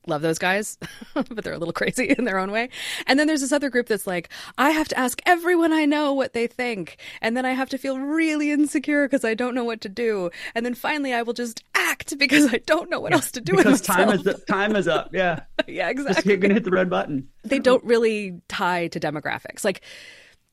love 0.09 0.23
those 0.23 0.39
guys, 0.39 0.79
but 1.15 1.45
they're 1.45 1.53
a 1.53 1.59
little 1.59 1.73
crazy 1.73 2.15
in 2.17 2.25
their 2.25 2.39
own 2.39 2.51
way. 2.51 2.69
And 3.07 3.19
then 3.19 3.27
there's 3.27 3.41
this 3.41 3.53
other 3.53 3.71
group 3.71 3.87
that's 3.87 4.07
like, 4.07 4.29
I 4.57 4.71
have 4.71 4.89
to 4.89 4.99
ask 4.99 5.21
everyone 5.27 5.73
I 5.73 5.85
know 5.85 6.13
what 6.13 6.33
they 6.33 6.47
think. 6.47 6.97
And 7.21 7.37
then 7.37 7.45
I 7.45 7.53
have 7.53 7.69
to 7.71 7.79
feel 7.79 7.99
really 7.99 8.51
insecure 8.51 9.07
because 9.07 9.25
I 9.25 9.35
don't 9.35 9.55
know 9.55 9.65
what 9.65 9.81
to 9.83 9.89
do. 9.89 10.31
And 10.55 10.65
then 10.65 10.75
finally 10.75 11.13
I 11.13 11.23
will 11.23 11.33
just 11.33 11.63
act 11.75 12.19
because 12.19 12.53
I 12.53 12.59
don't 12.67 12.91
know 12.91 13.01
what 13.01 13.13
else 13.13 13.31
to 13.33 13.41
do 13.41 13.57
because 13.57 13.81
time 13.81 14.11
is, 14.11 14.45
time 14.45 14.77
is 14.77 14.89
up. 14.89 15.11
Yeah. 15.13 15.41
yeah, 15.67 15.89
exactly. 15.89 16.33
You're 16.33 16.39
going 16.39 16.51
to 16.51 16.55
hit 16.55 16.65
the 16.65 16.71
red 16.71 16.91
button. 16.91 17.29
They 17.45 17.59
don't 17.59 17.85
really 17.85 18.41
tie 18.49 18.89
to 18.89 19.01
demographics. 19.01 19.65
Like 19.65 19.83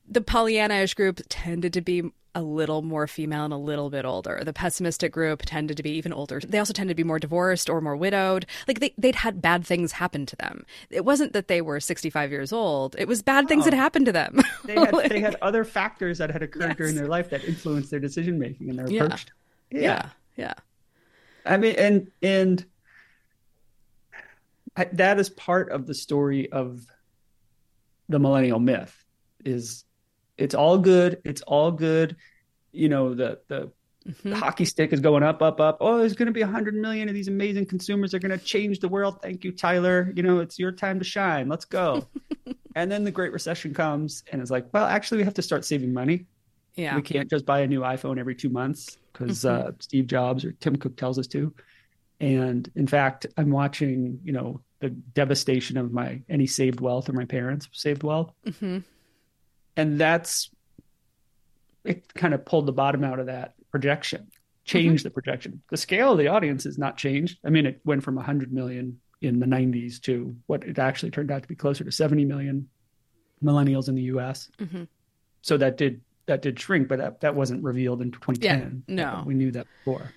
the 0.08 0.22
Pollyanna-ish 0.22 0.94
group 0.94 1.22
tended 1.30 1.74
to 1.74 1.82
be 1.82 2.12
a 2.36 2.41
little 2.41 2.82
more 2.82 3.08
female 3.08 3.45
and 3.45 3.54
a 3.54 3.58
little 3.58 3.89
bit 3.89 4.04
older. 4.06 4.41
The 4.43 4.54
pessimistic 4.54 5.13
group 5.13 5.43
tended 5.45 5.78
to 5.78 5.84
be 5.84 5.91
even 5.91 6.12
older. 6.12 6.41
They 6.41 6.60
also 6.60 6.74
tended 6.74 6.95
to 6.95 7.02
be 7.02 7.08
more 7.08 7.17
divorced 7.17 7.69
or 7.69 7.80
more 7.80 7.95
widowed. 7.95 8.45
Like 8.67 8.82
they, 8.82 8.93
would 9.02 9.15
had 9.15 9.41
bad 9.41 9.65
things 9.65 9.93
happen 9.93 10.26
to 10.26 10.36
them. 10.36 10.65
It 10.89 11.06
wasn't 11.06 11.32
that 11.34 11.48
they 11.48 11.62
were 11.62 11.80
65 11.80 12.32
years 12.32 12.52
old. 12.52 12.95
It 13.00 13.08
was 13.08 13.24
bad 13.24 13.48
things 13.48 13.63
that 13.63 13.74
happened 13.74 14.06
to 14.08 14.12
them. 14.12 14.41
they, 14.65 14.76
had, 14.76 14.93
like, 14.93 15.10
they 15.10 15.21
had 15.21 15.38
other 15.41 15.63
factors 15.63 16.17
that 16.17 16.30
had 16.30 16.43
occurred 16.43 16.67
yes. 16.69 16.78
during 16.78 16.95
their 16.95 17.08
life 17.08 17.30
that 17.30 17.43
influenced 17.45 17.89
their 17.89 18.02
decision 18.02 18.38
making 18.38 18.69
and 18.69 18.78
their 18.78 18.86
approach. 18.86 19.28
Yeah. 19.71 19.80
yeah. 19.80 20.10
yeah. 20.36 20.54
I 21.45 21.58
mean, 21.58 21.76
and, 21.78 22.12
and 22.21 22.65
I, 24.76 24.86
that 24.93 25.19
is 25.19 25.30
part 25.30 25.71
of 25.71 25.88
the 25.88 25.93
story 25.93 26.52
of 26.52 26.86
the 28.10 28.19
millennial 28.19 28.60
myth 28.60 29.06
is 29.43 29.86
it's 30.38 30.56
all 30.56 30.78
good. 30.78 31.21
It's 31.24 31.41
all 31.41 31.71
good. 31.71 32.15
You 32.71 32.89
know, 32.89 33.13
the 33.13 33.39
the, 33.48 33.71
mm-hmm. 34.08 34.30
the 34.32 34.36
hockey 34.36 34.65
stick 34.65 34.93
is 34.93 35.00
going 35.00 35.24
up, 35.24 35.41
up, 35.41 35.60
up. 35.60 35.78
Oh, 35.80 35.98
there's 36.00 36.13
going 36.13 36.28
to 36.28 36.34
be 36.34 36.41
a 36.41 36.48
hundred 36.48 36.76
million 36.76 37.08
of 37.08 37.15
these 37.15 37.28
amazing 37.28 37.65
consumers. 37.65 38.12
They're 38.12 38.19
going 38.19 38.38
to 38.38 38.43
change 38.43 38.80
the 38.80 38.89
world. 38.89 39.21
Thank 39.21 39.43
you, 39.43 39.52
Tyler. 39.52 40.12
You 40.15 40.24
know, 40.24 40.39
it's 40.39 40.60
your 40.60 40.71
time 40.71 41.00
to 41.00 41.06
shine. 41.06 41.48
Let's 41.48 41.65
go. 41.65 42.08
and 42.76 42.91
then 42.91 43.04
the 43.04 43.12
Great 43.12 43.32
Recession 43.32 43.74
comes, 43.74 44.24
and 44.32 44.41
it's 44.41 44.52
like, 44.52 44.67
well, 44.74 44.86
actually, 44.86 45.19
we 45.19 45.24
have 45.24 45.36
to 45.36 45.41
start 45.41 45.65
saving 45.65 45.93
money. 45.93 46.26
Yeah, 46.76 46.95
we 46.95 47.02
can't 47.02 47.30
just 47.30 47.45
buy 47.45 47.62
a 47.62 47.67
new 47.67 47.82
iPhone 47.82 48.19
every 48.19 48.36
two 48.36 48.50
months 48.50 48.98
because 49.13 49.43
mm-hmm. 49.43 49.69
uh, 49.69 49.71
Steve 49.80 50.08
Jobs 50.08 50.43
or 50.43 50.52
Tim 50.54 50.76
Cook 50.76 50.98
tells 50.98 51.17
us 51.17 51.28
to. 51.28 51.54
And 52.19 52.69
in 52.76 52.88
fact, 52.88 53.26
I'm 53.38 53.50
watching, 53.50 54.19
you 54.24 54.34
know, 54.34 54.62
the 54.80 54.89
devastation 54.89 55.78
of 55.78 55.93
my 55.93 56.21
any 56.30 56.48
saved 56.48 56.82
wealth 56.82 57.08
or 57.08 57.13
my 57.13 57.26
parents 57.26 57.69
saved 57.71 58.04
wealth. 58.04 58.34
Mm-hmm 58.45 58.80
and 59.77 59.99
that's 59.99 60.49
it 61.83 62.13
kind 62.13 62.33
of 62.33 62.45
pulled 62.45 62.65
the 62.65 62.71
bottom 62.71 63.03
out 63.03 63.19
of 63.19 63.27
that 63.27 63.53
projection 63.71 64.27
changed 64.63 65.01
mm-hmm. 65.01 65.09
the 65.09 65.11
projection. 65.11 65.61
The 65.69 65.77
scale 65.77 66.13
of 66.13 66.17
the 66.17 66.27
audience 66.27 66.63
has 66.63 66.77
not 66.77 66.97
changed. 66.97 67.38
I 67.45 67.49
mean 67.49 67.65
it 67.65 67.79
went 67.85 68.03
from 68.03 68.15
100 68.15 68.51
million 68.51 68.99
in 69.21 69.39
the 69.39 69.45
90s 69.45 70.01
to 70.01 70.35
what 70.47 70.63
it 70.63 70.77
actually 70.79 71.11
turned 71.11 71.31
out 71.31 71.41
to 71.43 71.47
be 71.47 71.55
closer 71.55 71.83
to 71.83 71.91
70 71.91 72.25
million 72.25 72.67
millennials 73.43 73.88
in 73.88 73.95
the 73.95 74.03
us 74.03 74.49
mm-hmm. 74.57 74.83
so 75.41 75.57
that 75.57 75.77
did 75.77 76.01
that 76.25 76.41
did 76.41 76.59
shrink 76.59 76.88
but 76.88 76.99
that, 76.99 77.21
that 77.21 77.35
wasn't 77.35 77.61
revealed 77.63 78.01
in 78.01 78.11
2010 78.11 78.83
yeah, 78.88 78.95
no. 78.95 79.23
we 79.25 79.33
knew 79.33 79.51
that 79.51 79.67
before. 79.83 80.11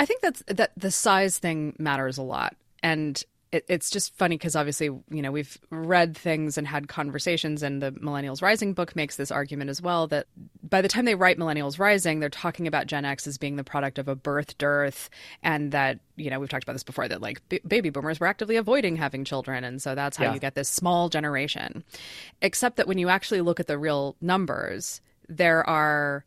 I 0.00 0.06
think 0.06 0.22
that's 0.22 0.42
that 0.46 0.72
the 0.78 0.90
size 0.90 1.38
thing 1.38 1.76
matters 1.78 2.16
a 2.16 2.22
lot. 2.22 2.56
And 2.82 3.22
it, 3.52 3.64
it's 3.68 3.90
just 3.90 4.14
funny 4.16 4.36
because 4.36 4.54
obviously, 4.54 4.86
you 4.86 5.22
know, 5.22 5.32
we've 5.32 5.58
read 5.70 6.16
things 6.16 6.56
and 6.56 6.66
had 6.66 6.86
conversations, 6.88 7.62
and 7.62 7.82
the 7.82 7.92
Millennials 7.92 8.42
Rising 8.42 8.74
book 8.74 8.94
makes 8.94 9.16
this 9.16 9.30
argument 9.30 9.70
as 9.70 9.82
well 9.82 10.06
that 10.08 10.26
by 10.62 10.80
the 10.80 10.88
time 10.88 11.04
they 11.04 11.16
write 11.16 11.38
Millennials 11.38 11.78
Rising, 11.78 12.20
they're 12.20 12.28
talking 12.28 12.66
about 12.68 12.86
Gen 12.86 13.04
X 13.04 13.26
as 13.26 13.38
being 13.38 13.56
the 13.56 13.64
product 13.64 13.98
of 13.98 14.06
a 14.06 14.14
birth 14.14 14.56
dearth, 14.58 15.10
and 15.42 15.72
that, 15.72 15.98
you 16.16 16.30
know, 16.30 16.38
we've 16.38 16.48
talked 16.48 16.62
about 16.62 16.74
this 16.74 16.84
before 16.84 17.08
that 17.08 17.20
like 17.20 17.46
b- 17.48 17.60
baby 17.66 17.90
boomers 17.90 18.20
were 18.20 18.28
actively 18.28 18.56
avoiding 18.56 18.96
having 18.96 19.24
children. 19.24 19.64
And 19.64 19.82
so 19.82 19.94
that's 19.94 20.16
how 20.16 20.24
yeah. 20.24 20.34
you 20.34 20.40
get 20.40 20.54
this 20.54 20.68
small 20.68 21.08
generation. 21.08 21.82
Except 22.42 22.76
that 22.76 22.86
when 22.86 22.98
you 22.98 23.08
actually 23.08 23.40
look 23.40 23.58
at 23.58 23.66
the 23.66 23.78
real 23.78 24.16
numbers, 24.20 25.00
there 25.28 25.68
are 25.68 26.24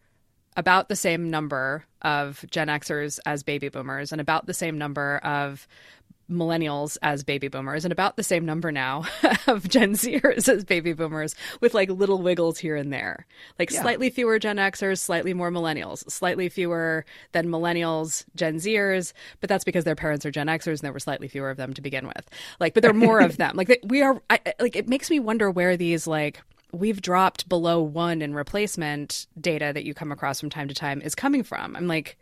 about 0.55 0.89
the 0.89 0.95
same 0.95 1.29
number 1.29 1.85
of 2.01 2.45
Gen 2.51 2.67
Xers 2.67 3.19
as 3.25 3.43
baby 3.43 3.69
boomers 3.69 4.11
and 4.11 4.21
about 4.21 4.45
the 4.45 4.53
same 4.53 4.77
number 4.77 5.17
of 5.23 5.67
millennials 6.33 6.97
as 7.01 7.23
baby 7.23 7.47
boomers 7.47 7.85
and 7.85 7.91
about 7.91 8.17
the 8.17 8.23
same 8.23 8.45
number 8.45 8.71
now 8.71 9.05
of 9.47 9.69
Gen 9.69 9.93
Zers 9.93 10.49
as 10.49 10.63
baby 10.63 10.93
boomers 10.93 11.35
with 11.61 11.73
like 11.73 11.89
little 11.89 12.21
wiggles 12.21 12.57
here 12.57 12.75
and 12.75 12.91
there. 12.91 13.25
Like 13.59 13.71
yeah. 13.71 13.81
slightly 13.81 14.09
fewer 14.09 14.39
Gen 14.39 14.57
Xers, 14.57 14.99
slightly 14.99 15.33
more 15.33 15.51
millennials, 15.51 16.09
slightly 16.09 16.49
fewer 16.49 17.05
than 17.31 17.47
millennials, 17.47 18.25
Gen 18.35 18.55
Zers, 18.55 19.13
but 19.39 19.49
that's 19.49 19.63
because 19.63 19.83
their 19.83 19.95
parents 19.95 20.25
are 20.25 20.31
Gen 20.31 20.47
Xers 20.47 20.67
and 20.67 20.79
there 20.79 20.93
were 20.93 20.99
slightly 20.99 21.27
fewer 21.27 21.49
of 21.49 21.57
them 21.57 21.73
to 21.73 21.81
begin 21.81 22.07
with. 22.07 22.29
Like, 22.59 22.73
but 22.73 22.81
there 22.81 22.91
are 22.91 22.95
more 22.95 23.19
of 23.19 23.37
them. 23.37 23.55
Like 23.55 23.79
we 23.83 24.01
are, 24.01 24.21
I, 24.29 24.39
like 24.59 24.75
it 24.75 24.89
makes 24.89 25.09
me 25.09 25.19
wonder 25.19 25.49
where 25.49 25.77
these 25.77 26.07
like 26.07 26.41
we've 26.73 27.01
dropped 27.01 27.47
below 27.47 27.81
one 27.81 28.21
in 28.21 28.33
replacement 28.33 29.27
data 29.39 29.71
that 29.73 29.85
you 29.85 29.93
come 29.93 30.11
across 30.11 30.39
from 30.39 30.49
time 30.49 30.67
to 30.67 30.73
time 30.73 31.01
is 31.01 31.15
coming 31.15 31.43
from. 31.43 31.75
I'm 31.75 31.87
like, 31.87 32.17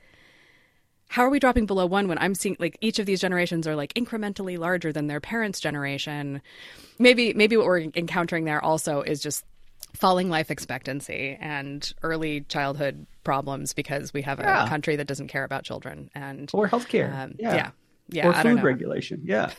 how 1.11 1.23
are 1.23 1.29
we 1.29 1.39
dropping 1.39 1.65
below 1.65 1.85
one 1.85 2.07
when 2.07 2.17
I'm 2.19 2.33
seeing 2.33 2.55
like 2.57 2.77
each 2.79 2.97
of 2.97 3.05
these 3.05 3.19
generations 3.19 3.67
are 3.67 3.75
like 3.75 3.93
incrementally 3.95 4.57
larger 4.57 4.93
than 4.93 5.07
their 5.07 5.19
parents' 5.19 5.59
generation? 5.59 6.41
Maybe 6.99 7.33
maybe 7.33 7.57
what 7.57 7.65
we're 7.65 7.81
encountering 7.81 8.45
there 8.45 8.63
also 8.63 9.01
is 9.01 9.21
just 9.21 9.43
falling 9.93 10.29
life 10.29 10.49
expectancy 10.49 11.37
and 11.41 11.93
early 12.01 12.41
childhood 12.41 13.05
problems 13.25 13.73
because 13.73 14.13
we 14.13 14.21
have 14.21 14.39
a 14.39 14.43
yeah. 14.43 14.69
country 14.69 14.95
that 14.95 15.05
doesn't 15.05 15.27
care 15.27 15.43
about 15.43 15.65
children 15.65 16.09
and 16.15 16.49
or 16.53 16.69
healthcare. 16.69 17.13
Um, 17.13 17.35
yeah. 17.37 17.55
yeah. 17.55 17.71
Yeah. 18.07 18.27
Or 18.29 18.33
food 18.41 18.63
regulation. 18.63 19.23
Yeah. 19.25 19.51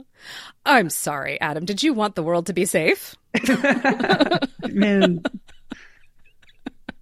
I'm 0.64 0.88
sorry, 0.88 1.38
Adam. 1.38 1.66
Did 1.66 1.82
you 1.82 1.92
want 1.92 2.14
the 2.14 2.22
world 2.22 2.46
to 2.46 2.54
be 2.54 2.64
safe? 2.64 3.14
Man, 4.70 5.22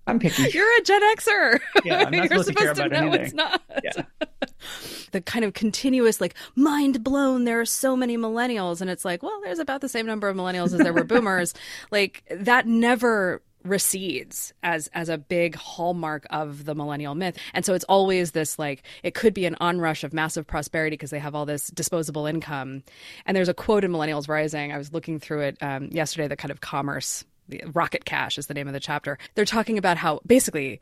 I'm 0.06 0.18
picky. 0.18 0.50
You're 0.52 0.78
a 0.78 0.82
Gen 0.82 1.00
Xer. 1.16 1.60
Yeah, 1.84 2.04
I'm 2.06 2.10
not 2.12 2.12
You're 2.30 2.42
supposed, 2.42 2.46
supposed 2.48 2.74
to, 2.76 2.82
to 2.82 2.88
know 2.88 2.96
anything. 3.12 3.20
it's 3.26 3.34
not. 3.34 3.62
Yeah. 3.84 4.02
the 5.12 5.20
kind 5.20 5.44
of 5.44 5.52
continuous, 5.54 6.20
like, 6.20 6.34
mind 6.56 7.04
blown, 7.04 7.44
there 7.44 7.60
are 7.60 7.64
so 7.66 7.96
many 7.96 8.16
millennials. 8.18 8.80
And 8.80 8.90
it's 8.90 9.04
like, 9.04 9.22
well, 9.22 9.40
there's 9.44 9.58
about 9.60 9.80
the 9.80 9.88
same 9.88 10.06
number 10.06 10.28
of 10.28 10.36
millennials 10.36 10.72
as 10.72 10.78
there 10.78 10.92
were 10.92 11.04
boomers. 11.12 11.54
like, 11.90 12.24
that 12.30 12.66
never 12.66 13.42
recedes 13.64 14.52
as 14.64 14.90
as 14.92 15.08
a 15.08 15.16
big 15.16 15.54
hallmark 15.54 16.26
of 16.30 16.64
the 16.64 16.74
millennial 16.74 17.14
myth 17.14 17.38
and 17.54 17.64
so 17.64 17.74
it's 17.74 17.84
always 17.84 18.32
this 18.32 18.58
like 18.58 18.82
it 19.04 19.14
could 19.14 19.32
be 19.32 19.46
an 19.46 19.54
onrush 19.60 20.02
of 20.02 20.12
massive 20.12 20.44
prosperity 20.44 20.94
because 20.94 21.10
they 21.10 21.18
have 21.20 21.36
all 21.36 21.46
this 21.46 21.68
disposable 21.68 22.26
income 22.26 22.82
and 23.24 23.36
there's 23.36 23.48
a 23.48 23.54
quote 23.54 23.84
in 23.84 23.92
millennials 23.92 24.28
rising 24.28 24.72
i 24.72 24.78
was 24.78 24.92
looking 24.92 25.20
through 25.20 25.42
it 25.42 25.56
um, 25.62 25.88
yesterday 25.92 26.26
the 26.26 26.34
kind 26.34 26.50
of 26.50 26.60
commerce 26.60 27.24
Rocket 27.72 28.04
Cash 28.04 28.38
is 28.38 28.46
the 28.46 28.54
name 28.54 28.66
of 28.66 28.72
the 28.72 28.80
chapter. 28.80 29.18
They're 29.34 29.44
talking 29.44 29.78
about 29.78 29.96
how 29.96 30.20
basically, 30.26 30.80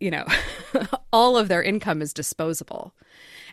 you 0.00 0.10
know, 0.10 0.26
all 1.12 1.36
of 1.36 1.48
their 1.48 1.62
income 1.62 2.02
is 2.02 2.12
disposable. 2.12 2.94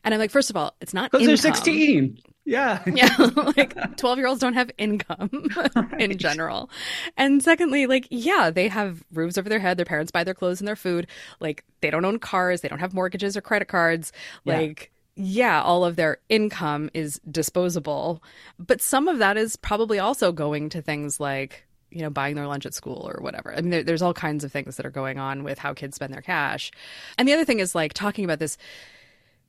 And 0.03 0.13
I'm 0.13 0.19
like, 0.19 0.31
first 0.31 0.49
of 0.49 0.55
all, 0.55 0.75
it's 0.81 0.93
not 0.93 1.11
because 1.11 1.27
they're 1.27 1.37
16. 1.37 2.19
Yeah. 2.45 2.81
yeah. 2.93 3.15
like 3.57 3.97
12 3.97 4.17
year 4.17 4.27
olds 4.27 4.41
don't 4.41 4.53
have 4.53 4.71
income 4.77 5.29
right. 5.75 6.01
in 6.01 6.17
general. 6.17 6.69
And 7.17 7.43
secondly, 7.43 7.85
like, 7.85 8.07
yeah, 8.09 8.49
they 8.49 8.67
have 8.69 9.03
roofs 9.13 9.37
over 9.37 9.49
their 9.49 9.59
head. 9.59 9.77
Their 9.77 9.85
parents 9.85 10.11
buy 10.11 10.23
their 10.23 10.33
clothes 10.33 10.61
and 10.61 10.67
their 10.67 10.75
food. 10.75 11.07
Like, 11.39 11.63
they 11.81 11.89
don't 11.89 12.05
own 12.05 12.19
cars. 12.19 12.61
They 12.61 12.69
don't 12.69 12.79
have 12.79 12.93
mortgages 12.93 13.37
or 13.37 13.41
credit 13.41 13.67
cards. 13.67 14.11
Like, 14.45 14.91
yeah, 15.15 15.61
all 15.61 15.83
of 15.83 15.97
their 15.97 16.19
income 16.29 16.89
is 16.93 17.19
disposable, 17.29 18.23
but 18.57 18.81
some 18.81 19.09
of 19.09 19.17
that 19.17 19.35
is 19.35 19.57
probably 19.57 19.99
also 19.99 20.31
going 20.31 20.69
to 20.69 20.81
things 20.81 21.19
like 21.19 21.67
you 21.91 22.01
know, 22.01 22.09
buying 22.09 22.35
their 22.35 22.47
lunch 22.47 22.65
at 22.65 22.73
school 22.73 23.09
or 23.09 23.21
whatever. 23.21 23.53
I 23.53 23.61
mean, 23.61 23.71
there, 23.71 23.83
there's 23.83 24.01
all 24.01 24.13
kinds 24.13 24.43
of 24.43 24.51
things 24.51 24.77
that 24.77 24.85
are 24.85 24.91
going 24.91 25.17
on 25.17 25.43
with 25.43 25.57
how 25.57 25.73
kids 25.73 25.95
spend 25.95 26.13
their 26.13 26.21
cash. 26.21 26.71
And 27.17 27.27
the 27.27 27.33
other 27.33 27.45
thing 27.45 27.59
is 27.59 27.75
like 27.75 27.93
talking 27.93 28.25
about 28.25 28.39
this. 28.39 28.57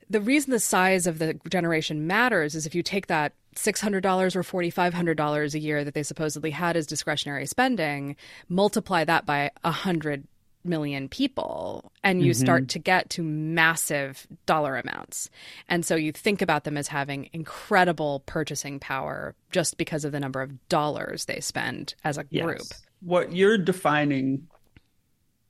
The 0.09 0.21
reason 0.21 0.51
the 0.51 0.59
size 0.59 1.07
of 1.07 1.19
the 1.19 1.35
generation 1.49 2.07
matters 2.07 2.55
is 2.55 2.67
if 2.67 2.75
you 2.75 2.83
take 2.83 3.07
that 3.07 3.33
$600 3.55 3.95
or 4.37 4.43
$4,500 4.43 5.55
a 5.55 5.59
year 5.59 5.85
that 5.85 5.95
they 5.95 6.03
supposedly 6.03 6.51
had 6.51 6.77
as 6.77 6.87
discretionary 6.87 7.47
spending, 7.47 8.17
multiply 8.49 9.05
that 9.05 9.27
by 9.27 9.51
100 9.63 10.27
million 10.65 11.09
people 11.09 11.93
and 12.05 12.23
you 12.23 12.33
mm-hmm. 12.33 12.41
start 12.41 12.69
to 12.69 12.79
get 12.79 13.11
to 13.11 13.23
massive 13.23 14.27
dollar 14.47 14.77
amounts. 14.77 15.31
And 15.69 15.85
so 15.85 15.95
you 15.95 16.13
think 16.13 16.43
about 16.43 16.65
them 16.65 16.77
as 16.77 16.89
having 16.89 17.31
incredible 17.33 18.23
purchasing 18.27 18.79
power 18.79 19.35
just 19.51 19.79
because 19.79 20.05
of 20.05 20.13
the 20.13 20.21
number 20.21 20.43
of 20.43 20.69
dollars 20.69 21.25
they 21.25 21.41
spend 21.41 21.95
as 22.05 22.19
a 22.19 22.25
yes. 22.31 22.45
group. 22.45 22.67
What 23.01 23.33
you're 23.33 23.59
defining 23.59 24.49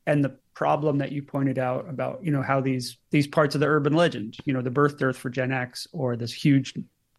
and 0.06 0.24
the 0.24 0.36
problem 0.54 0.98
that 0.98 1.12
you 1.12 1.22
pointed 1.22 1.58
out 1.58 1.88
about, 1.88 2.24
you 2.24 2.30
know, 2.30 2.42
how 2.42 2.60
these 2.60 2.98
these 3.10 3.26
parts 3.26 3.54
of 3.54 3.60
the 3.60 3.66
urban 3.66 3.94
legend, 3.94 4.36
you 4.44 4.52
know, 4.52 4.62
the 4.62 4.70
birth 4.70 4.98
dearth 4.98 5.16
for 5.16 5.30
Gen 5.30 5.52
X 5.52 5.86
or 5.92 6.16
this 6.16 6.32
huge 6.32 6.74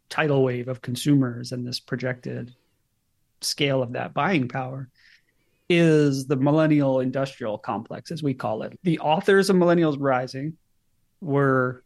tidal 0.09 0.43
wave 0.43 0.67
of 0.67 0.81
consumers 0.81 1.51
and 1.51 1.65
this 1.65 1.79
projected 1.79 2.53
scale 3.41 3.81
of 3.81 3.93
that 3.93 4.13
buying 4.13 4.47
power 4.47 4.89
is 5.71 6.25
the 6.27 6.35
millennial 6.35 6.99
industrial 6.99 7.57
complex, 7.57 8.11
as 8.11 8.21
we 8.21 8.33
call 8.33 8.63
it. 8.63 8.77
The 8.83 8.99
authors 8.99 9.49
of 9.49 9.55
Millennials 9.55 9.95
Rising 9.97 10.57
were 11.21 11.83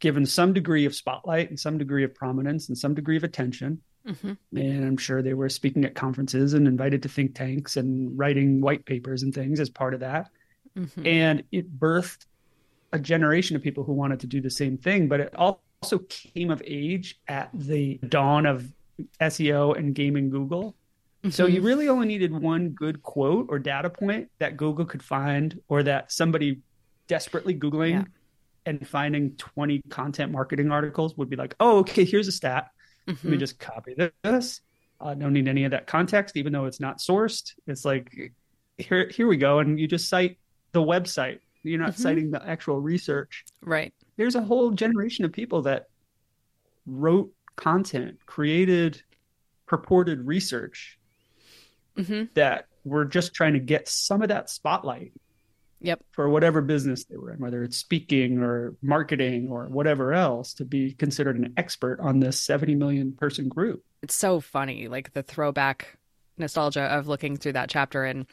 given 0.00 0.24
some 0.24 0.54
degree 0.54 0.86
of 0.86 0.94
spotlight 0.94 1.50
and 1.50 1.60
some 1.60 1.76
degree 1.76 2.04
of 2.04 2.14
prominence 2.14 2.68
and 2.68 2.78
some 2.78 2.94
degree 2.94 3.18
of 3.18 3.24
attention. 3.24 3.82
Mm-hmm. 4.06 4.32
And 4.56 4.84
I'm 4.84 4.96
sure 4.96 5.20
they 5.20 5.34
were 5.34 5.50
speaking 5.50 5.84
at 5.84 5.94
conferences 5.94 6.54
and 6.54 6.66
invited 6.66 7.02
to 7.02 7.08
think 7.08 7.34
tanks 7.34 7.76
and 7.76 8.18
writing 8.18 8.62
white 8.62 8.86
papers 8.86 9.22
and 9.22 9.34
things 9.34 9.60
as 9.60 9.68
part 9.68 9.92
of 9.92 10.00
that. 10.00 10.30
Mm-hmm. 10.76 11.06
And 11.06 11.44
it 11.52 11.78
birthed 11.78 12.24
a 12.92 12.98
generation 12.98 13.56
of 13.56 13.62
people 13.62 13.84
who 13.84 13.92
wanted 13.92 14.20
to 14.20 14.26
do 14.26 14.40
the 14.40 14.50
same 14.50 14.78
thing, 14.78 15.06
but 15.06 15.20
it 15.20 15.34
also 15.36 15.98
came 16.08 16.50
of 16.50 16.62
age 16.66 17.20
at 17.28 17.50
the 17.52 17.98
dawn 18.08 18.46
of 18.46 18.72
SEO 19.20 19.76
and 19.76 19.94
gaming 19.94 20.30
Google 20.30 20.74
Mm-hmm. 21.22 21.30
So 21.30 21.46
you 21.46 21.58
mm-hmm. 21.58 21.66
really 21.66 21.88
only 21.88 22.06
needed 22.06 22.32
one 22.32 22.70
good 22.70 23.02
quote 23.02 23.46
or 23.48 23.58
data 23.58 23.88
point 23.90 24.28
that 24.38 24.56
Google 24.56 24.84
could 24.84 25.02
find, 25.02 25.60
or 25.68 25.82
that 25.84 26.10
somebody 26.10 26.60
desperately 27.06 27.54
Googling 27.54 27.90
yeah. 27.90 28.04
and 28.66 28.86
finding 28.86 29.36
20 29.36 29.82
content 29.88 30.32
marketing 30.32 30.72
articles 30.72 31.16
would 31.16 31.30
be 31.30 31.36
like, 31.36 31.54
oh, 31.60 31.78
okay, 31.78 32.04
here's 32.04 32.26
a 32.26 32.32
stat. 32.32 32.70
Mm-hmm. 33.06 33.10
Let 33.10 33.24
me 33.24 33.30
mm-hmm. 33.30 33.38
just 33.38 33.58
copy 33.60 33.94
this. 34.24 34.60
I 35.00 35.14
don't 35.14 35.32
need 35.32 35.48
any 35.48 35.64
of 35.64 35.72
that 35.72 35.86
context, 35.86 36.36
even 36.36 36.52
though 36.52 36.66
it's 36.66 36.80
not 36.80 36.98
sourced. 36.98 37.54
It's 37.66 37.84
like, 37.84 38.32
here, 38.78 39.08
here 39.08 39.26
we 39.26 39.36
go. 39.36 39.58
And 39.58 39.78
you 39.78 39.86
just 39.86 40.08
cite 40.08 40.38
the 40.72 40.82
website. 40.82 41.38
You're 41.62 41.80
not 41.80 41.90
mm-hmm. 41.90 42.02
citing 42.02 42.30
the 42.30 42.44
actual 42.44 42.80
research. 42.80 43.44
Right. 43.60 43.92
There's 44.16 44.34
a 44.34 44.42
whole 44.42 44.70
generation 44.70 45.24
of 45.24 45.32
people 45.32 45.62
that 45.62 45.86
wrote 46.86 47.32
content, 47.56 48.18
created 48.26 49.02
purported 49.66 50.26
research 50.26 50.98
mm-hmm. 51.96 52.24
that 52.34 52.66
were 52.84 53.04
just 53.04 53.34
trying 53.34 53.54
to 53.54 53.60
get 53.60 53.88
some 53.88 54.22
of 54.22 54.28
that 54.28 54.50
spotlight. 54.50 55.12
Yep. 55.80 56.00
For 56.12 56.28
whatever 56.28 56.60
business 56.60 57.04
they 57.06 57.16
were 57.16 57.32
in, 57.32 57.40
whether 57.40 57.64
it's 57.64 57.76
speaking 57.76 58.38
or 58.38 58.76
marketing 58.82 59.48
or 59.50 59.66
whatever 59.66 60.12
else, 60.12 60.54
to 60.54 60.64
be 60.64 60.92
considered 60.92 61.36
an 61.36 61.54
expert 61.56 61.98
on 62.00 62.20
this 62.20 62.38
70 62.38 62.76
million 62.76 63.12
person 63.12 63.48
group. 63.48 63.82
It's 64.00 64.14
so 64.14 64.38
funny, 64.38 64.86
like 64.86 65.12
the 65.12 65.24
throwback 65.24 65.98
nostalgia 66.38 66.82
of 66.82 67.08
looking 67.08 67.36
through 67.36 67.52
that 67.52 67.68
chapter. 67.68 68.04
And 68.04 68.26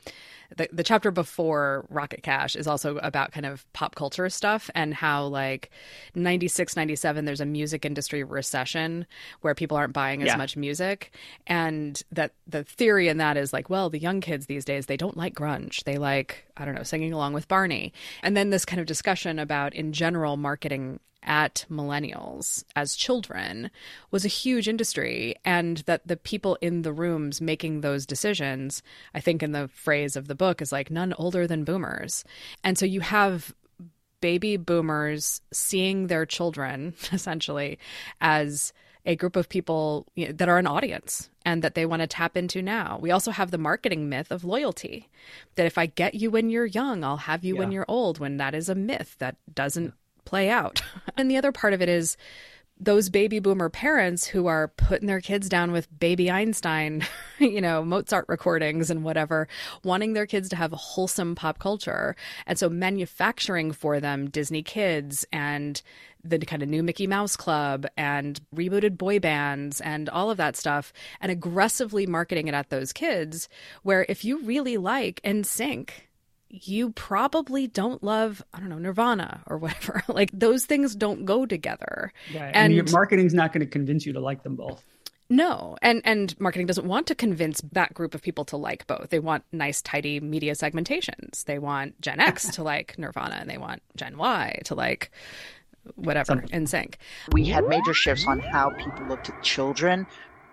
the, 0.57 0.67
the 0.71 0.83
chapter 0.83 1.11
before 1.11 1.85
rocket 1.89 2.23
cash 2.23 2.55
is 2.55 2.67
also 2.67 2.97
about 2.97 3.31
kind 3.31 3.45
of 3.45 3.71
pop 3.73 3.95
culture 3.95 4.29
stuff 4.29 4.69
and 4.73 4.93
how 4.93 5.25
like 5.25 5.69
96 6.15 6.75
97 6.75 7.25
there's 7.25 7.41
a 7.41 7.45
music 7.45 7.85
industry 7.85 8.23
recession 8.23 9.05
where 9.41 9.53
people 9.53 9.77
aren't 9.77 9.93
buying 9.93 10.21
as 10.23 10.27
yeah. 10.27 10.37
much 10.37 10.57
music. 10.57 11.11
And 11.47 12.01
that 12.11 12.33
the 12.47 12.63
theory 12.63 13.07
in 13.07 13.17
that 13.17 13.37
is 13.37 13.53
like 13.53 13.69
well 13.69 13.89
the 13.89 13.99
young 13.99 14.21
kids 14.21 14.47
these 14.47 14.65
days 14.65 14.87
they 14.87 14.97
don't 14.97 15.17
like 15.17 15.35
grunge. 15.35 15.83
They 15.83 15.97
like 15.97 16.45
i 16.57 16.65
don't 16.65 16.75
know 16.75 16.83
singing 16.83 17.13
along 17.13 17.33
with 17.33 17.47
barney. 17.47 17.93
And 18.23 18.35
then 18.35 18.49
this 18.49 18.65
kind 18.65 18.79
of 18.79 18.85
discussion 18.85 19.39
about 19.39 19.73
in 19.75 19.93
general 19.93 20.37
marketing 20.37 20.99
at 21.23 21.65
millennials 21.69 22.63
as 22.75 22.95
children 22.95 23.69
was 24.11 24.23
a 24.23 24.29
huge 24.29 24.67
industry 24.67 25.35
and 25.43 25.79
that 25.79 26.07
the 26.07 26.17
people 26.17 26.57
in 26.61 26.81
the 26.81 26.93
rooms 26.93 27.41
making 27.41 27.81
those 27.81 28.05
decisions 28.05 28.81
i 29.13 29.19
think 29.19 29.43
in 29.43 29.51
the 29.51 29.67
phrase 29.69 30.15
of 30.15 30.27
the 30.27 30.35
book 30.35 30.61
is 30.61 30.71
like 30.71 30.89
none 30.89 31.13
older 31.13 31.45
than 31.45 31.63
boomers 31.63 32.23
and 32.63 32.77
so 32.77 32.85
you 32.85 33.01
have 33.01 33.53
baby 34.21 34.57
boomers 34.57 35.41
seeing 35.51 36.07
their 36.07 36.25
children 36.25 36.93
essentially 37.11 37.77
as 38.21 38.73
a 39.05 39.15
group 39.15 39.35
of 39.35 39.49
people 39.49 40.05
you 40.15 40.27
know, 40.27 40.33
that 40.33 40.49
are 40.49 40.57
an 40.57 40.67
audience 40.67 41.29
and 41.45 41.63
that 41.63 41.73
they 41.73 41.85
want 41.85 42.01
to 42.01 42.07
tap 42.07 42.35
into 42.35 42.61
now. 42.61 42.99
We 43.01 43.11
also 43.11 43.31
have 43.31 43.49
the 43.49 43.57
marketing 43.57 44.09
myth 44.09 44.29
of 44.29 44.43
loyalty 44.43 45.09
that 45.55 45.65
if 45.65 45.77
I 45.77 45.85
get 45.85 46.15
you 46.15 46.29
when 46.29 46.49
you're 46.49 46.65
young, 46.65 47.03
I'll 47.03 47.17
have 47.17 47.43
you 47.43 47.55
yeah. 47.55 47.59
when 47.59 47.71
you're 47.71 47.85
old, 47.87 48.19
when 48.19 48.37
that 48.37 48.53
is 48.53 48.69
a 48.69 48.75
myth 48.75 49.15
that 49.19 49.37
doesn't 49.53 49.93
play 50.29 50.49
out. 50.49 50.81
and 51.17 51.29
the 51.29 51.37
other 51.37 51.51
part 51.51 51.73
of 51.73 51.81
it 51.81 51.89
is 51.89 52.15
those 52.81 53.09
baby 53.09 53.39
boomer 53.39 53.67
parents 53.67 54.25
who 54.25 54.47
are 54.47 54.69
putting 54.69 55.07
their 55.07 55.19
kids 55.19 55.49
down 55.49 55.73
with 55.73 55.87
baby 55.99 56.31
Einstein, 56.31 57.05
you 57.39 57.59
know, 57.59 57.83
Mozart 57.83 58.25
recordings 58.29 58.89
and 58.89 59.03
whatever, 59.03 59.49
wanting 59.83 60.13
their 60.13 60.25
kids 60.25 60.47
to 60.49 60.55
have 60.55 60.71
wholesome 60.71 61.35
pop 61.35 61.59
culture. 61.59 62.15
And 62.45 62.57
so 62.57 62.69
manufacturing 62.69 63.73
for 63.73 63.99
them 63.99 64.29
Disney 64.29 64.63
Kids 64.63 65.25
and 65.33 65.81
the 66.23 66.39
kind 66.39 66.61
of 66.61 66.69
new 66.69 66.83
Mickey 66.83 67.07
Mouse 67.07 67.35
Club 67.35 67.85
and 67.97 68.39
rebooted 68.55 68.97
boy 68.97 69.19
bands 69.19 69.81
and 69.81 70.07
all 70.09 70.31
of 70.31 70.37
that 70.37 70.55
stuff 70.55 70.93
and 71.19 71.31
aggressively 71.31 72.05
marketing 72.05 72.47
it 72.47 72.53
at 72.53 72.69
those 72.69 72.93
kids 72.93 73.49
where 73.83 74.05
if 74.09 74.23
you 74.23 74.39
really 74.43 74.77
like 74.77 75.21
NSYNC 75.23 75.89
you 76.49 76.91
probably 76.91 77.67
don't 77.67 78.03
love 78.03 78.43
i 78.53 78.59
don't 78.59 78.69
know 78.69 78.79
nirvana 78.79 79.41
or 79.47 79.57
whatever. 79.57 80.03
Like 80.09 80.31
those 80.33 80.65
things 80.65 80.95
don't 80.95 81.23
go 81.23 81.45
together. 81.45 82.11
Yeah, 82.33 82.45
and, 82.45 82.55
and 82.55 82.73
your 82.73 82.85
marketing's 82.91 83.33
not 83.33 83.53
going 83.53 83.65
to 83.65 83.71
convince 83.71 84.05
you 84.05 84.13
to 84.13 84.19
like 84.19 84.43
them 84.43 84.55
both. 84.55 84.83
No. 85.29 85.77
And 85.81 86.01
and 86.03 86.37
marketing 86.39 86.65
doesn't 86.65 86.87
want 86.87 87.07
to 87.07 87.15
convince 87.15 87.61
that 87.73 87.93
group 87.93 88.15
of 88.15 88.21
people 88.21 88.45
to 88.45 88.57
like 88.57 88.87
both. 88.87 89.09
They 89.09 89.19
want 89.19 89.43
nice 89.51 89.81
tidy 89.81 90.19
media 90.19 90.53
segmentations. 90.53 91.45
They 91.45 91.59
want 91.59 92.01
gen 92.01 92.19
x 92.19 92.49
to 92.55 92.63
like 92.73 92.97
nirvana 92.97 93.35
and 93.35 93.49
they 93.49 93.57
want 93.57 93.81
gen 93.95 94.17
y 94.17 94.59
to 94.65 94.75
like 94.75 95.11
whatever 95.95 96.35
NSYNC. 96.35 96.95
We 97.31 97.45
had 97.45 97.67
major 97.67 97.93
shifts 97.93 98.25
on 98.27 98.39
how 98.39 98.71
people 98.71 99.05
looked 99.07 99.29
at 99.29 99.41
children 99.43 100.07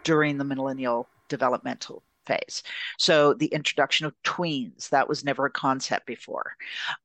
during 0.04 0.38
the 0.38 0.44
millennial 0.44 1.08
developmental 1.28 2.02
phase. 2.26 2.62
So 2.98 3.34
the 3.34 3.46
introduction 3.46 4.06
of 4.06 4.14
tweens, 4.22 4.88
that 4.90 5.08
was 5.08 5.24
never 5.24 5.46
a 5.46 5.50
concept 5.50 6.06
before. 6.06 6.56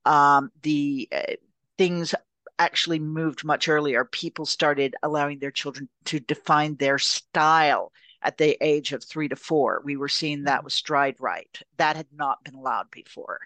Um, 0.06 0.52
the 0.62 1.08
uh, 1.12 1.34
things 1.78 2.14
actually 2.60 3.00
moved 3.00 3.44
much 3.44 3.68
earlier. 3.68 4.06
People 4.06 4.46
started 4.46 4.96
allowing 5.04 5.40
their 5.40 5.52
children 5.52 5.90
to 6.06 6.20
define 6.20 6.76
their 6.76 7.00
style 7.00 7.92
at 8.22 8.38
the 8.38 8.58
age 8.62 8.94
of 8.94 9.04
three 9.04 9.28
to 9.28 9.36
four. 9.36 9.82
We 9.84 9.98
were 9.98 10.08
seeing 10.08 10.44
that 10.44 10.64
with 10.64 10.74
Stride 10.74 11.16
Right. 11.20 11.60
That 11.78 11.96
had 11.96 12.08
not 12.14 12.44
been 12.44 12.54
allowed 12.56 12.92
before. 12.92 13.40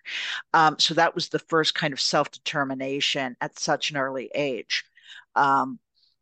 Um, 0.53 0.77
so 0.79 0.93
that 0.95 1.15
was 1.15 1.29
the 1.29 1.39
first 1.39 1.75
kind 1.75 1.93
of 1.93 2.01
self 2.01 2.29
determination 2.31 3.37
at 3.39 3.57
such 3.57 3.91
an 3.91 3.97
early 3.97 4.29
age. 4.35 4.83
Um, 5.35 5.79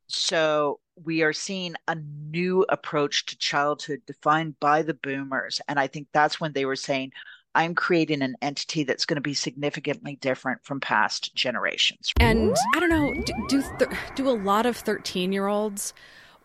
so 0.07 0.79
we 1.01 1.23
are 1.23 1.33
seeing 1.33 1.75
a 1.87 1.95
new 1.95 2.65
approach 2.69 3.25
to 3.27 3.37
childhood 3.37 4.01
defined 4.05 4.59
by 4.59 4.81
the 4.81 4.93
boomers. 4.93 5.59
And 5.67 5.79
I 5.79 5.87
think 5.87 6.07
that's 6.11 6.39
when 6.39 6.53
they 6.53 6.65
were 6.65 6.75
saying, 6.75 7.13
I'm 7.55 7.75
creating 7.75 8.21
an 8.21 8.35
entity 8.41 8.83
that's 8.83 9.05
going 9.05 9.15
to 9.15 9.21
be 9.21 9.33
significantly 9.33 10.15
different 10.15 10.63
from 10.63 10.79
past 10.79 11.35
generations. 11.35 12.11
And 12.19 12.55
I 12.75 12.79
don't 12.79 12.89
know, 12.89 13.13
do 13.23 13.33
do, 13.47 13.63
th- 13.77 13.91
do 14.15 14.29
a 14.29 14.31
lot 14.31 14.65
of 14.65 14.77
13 14.77 15.31
year 15.31 15.47
olds 15.47 15.93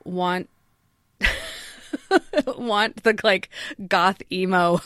want 0.05 0.49
want 2.57 3.03
the 3.03 3.19
like 3.25 3.49
goth 3.89 4.23
emo 4.31 4.81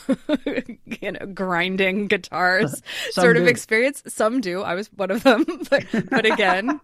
you 1.01 1.11
know 1.11 1.25
grinding 1.33 2.07
guitars 2.07 2.81
sort 3.11 3.37
of 3.37 3.47
experience 3.47 4.03
some 4.07 4.41
do 4.41 4.61
i 4.61 4.73
was 4.73 4.87
one 4.93 5.11
of 5.11 5.23
them 5.23 5.45
but, 5.69 5.85
but 6.09 6.25
again 6.25 6.79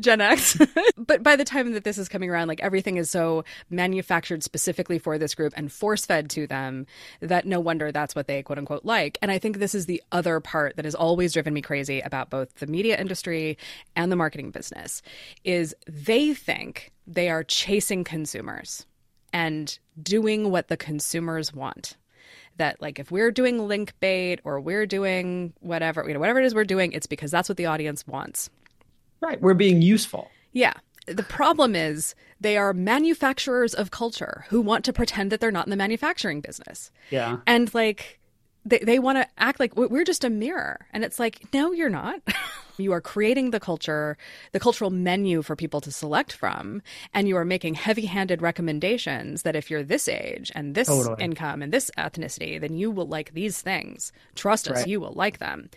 Gen 0.00 0.20
X. 0.20 0.58
but 0.96 1.22
by 1.22 1.36
the 1.36 1.44
time 1.44 1.72
that 1.72 1.84
this 1.84 1.98
is 1.98 2.08
coming 2.08 2.30
around, 2.30 2.48
like 2.48 2.62
everything 2.62 2.96
is 2.96 3.10
so 3.10 3.44
manufactured 3.70 4.42
specifically 4.42 4.98
for 4.98 5.18
this 5.18 5.34
group 5.34 5.52
and 5.56 5.70
force 5.72 6.06
fed 6.06 6.30
to 6.30 6.46
them 6.46 6.86
that 7.20 7.46
no 7.46 7.60
wonder 7.60 7.92
that's 7.92 8.14
what 8.14 8.26
they 8.26 8.42
quote 8.42 8.58
unquote 8.58 8.84
like. 8.84 9.18
And 9.22 9.30
I 9.30 9.38
think 9.38 9.58
this 9.58 9.74
is 9.74 9.86
the 9.86 10.02
other 10.12 10.40
part 10.40 10.76
that 10.76 10.84
has 10.84 10.94
always 10.94 11.32
driven 11.32 11.54
me 11.54 11.62
crazy 11.62 12.00
about 12.00 12.30
both 12.30 12.54
the 12.56 12.66
media 12.66 12.98
industry 12.98 13.58
and 13.94 14.10
the 14.10 14.16
marketing 14.16 14.50
business 14.50 15.02
is 15.44 15.74
they 15.86 16.34
think 16.34 16.92
they 17.06 17.28
are 17.28 17.44
chasing 17.44 18.04
consumers 18.04 18.86
and 19.32 19.78
doing 20.02 20.50
what 20.50 20.68
the 20.68 20.76
consumers 20.76 21.52
want 21.52 21.96
that 22.56 22.80
like 22.80 22.98
if 22.98 23.10
we're 23.10 23.30
doing 23.30 23.66
link 23.66 23.92
bait 24.00 24.40
or 24.44 24.60
we're 24.60 24.86
doing 24.86 25.52
whatever 25.60 26.04
you 26.06 26.14
know 26.14 26.20
whatever 26.20 26.40
it 26.40 26.46
is 26.46 26.54
we're 26.54 26.64
doing 26.64 26.92
it's 26.92 27.06
because 27.06 27.30
that's 27.30 27.48
what 27.48 27.56
the 27.56 27.66
audience 27.66 28.06
wants 28.06 28.50
right. 29.26 29.40
We're 29.40 29.54
being 29.54 29.82
useful. 29.82 30.30
Yeah. 30.52 30.74
The 31.06 31.22
problem 31.22 31.76
is 31.76 32.14
they 32.40 32.56
are 32.56 32.72
manufacturers 32.72 33.74
of 33.74 33.90
culture 33.90 34.44
who 34.48 34.60
want 34.60 34.84
to 34.86 34.92
pretend 34.92 35.30
that 35.32 35.40
they're 35.40 35.52
not 35.52 35.66
in 35.66 35.70
the 35.70 35.76
manufacturing 35.76 36.40
business. 36.40 36.90
Yeah. 37.10 37.38
And 37.46 37.72
like 37.74 38.18
they, 38.64 38.78
they 38.78 38.98
want 38.98 39.18
to 39.18 39.28
act 39.38 39.60
like 39.60 39.76
we're 39.76 40.04
just 40.04 40.24
a 40.24 40.30
mirror. 40.30 40.86
And 40.92 41.04
it's 41.04 41.18
like 41.18 41.52
no 41.52 41.72
you're 41.72 41.88
not 41.90 42.20
you 42.78 42.92
are 42.92 43.00
creating 43.00 43.50
the 43.50 43.60
culture 43.60 44.16
the 44.52 44.60
cultural 44.60 44.90
menu 44.90 45.42
for 45.42 45.56
people 45.56 45.80
to 45.80 45.90
select 45.90 46.32
from 46.32 46.82
and 47.14 47.28
you 47.28 47.36
are 47.36 47.44
making 47.44 47.74
heavy-handed 47.74 48.42
recommendations 48.42 49.42
that 49.42 49.56
if 49.56 49.70
you're 49.70 49.82
this 49.82 50.08
age 50.08 50.50
and 50.54 50.74
this 50.74 50.88
totally. 50.88 51.22
income 51.22 51.62
and 51.62 51.72
this 51.72 51.90
ethnicity 51.98 52.60
then 52.60 52.74
you 52.74 52.90
will 52.90 53.06
like 53.06 53.32
these 53.34 53.60
things 53.60 54.12
trust 54.34 54.68
us 54.68 54.78
right. 54.78 54.88
you 54.88 55.00
will 55.00 55.12
like 55.12 55.38
them 55.38 55.68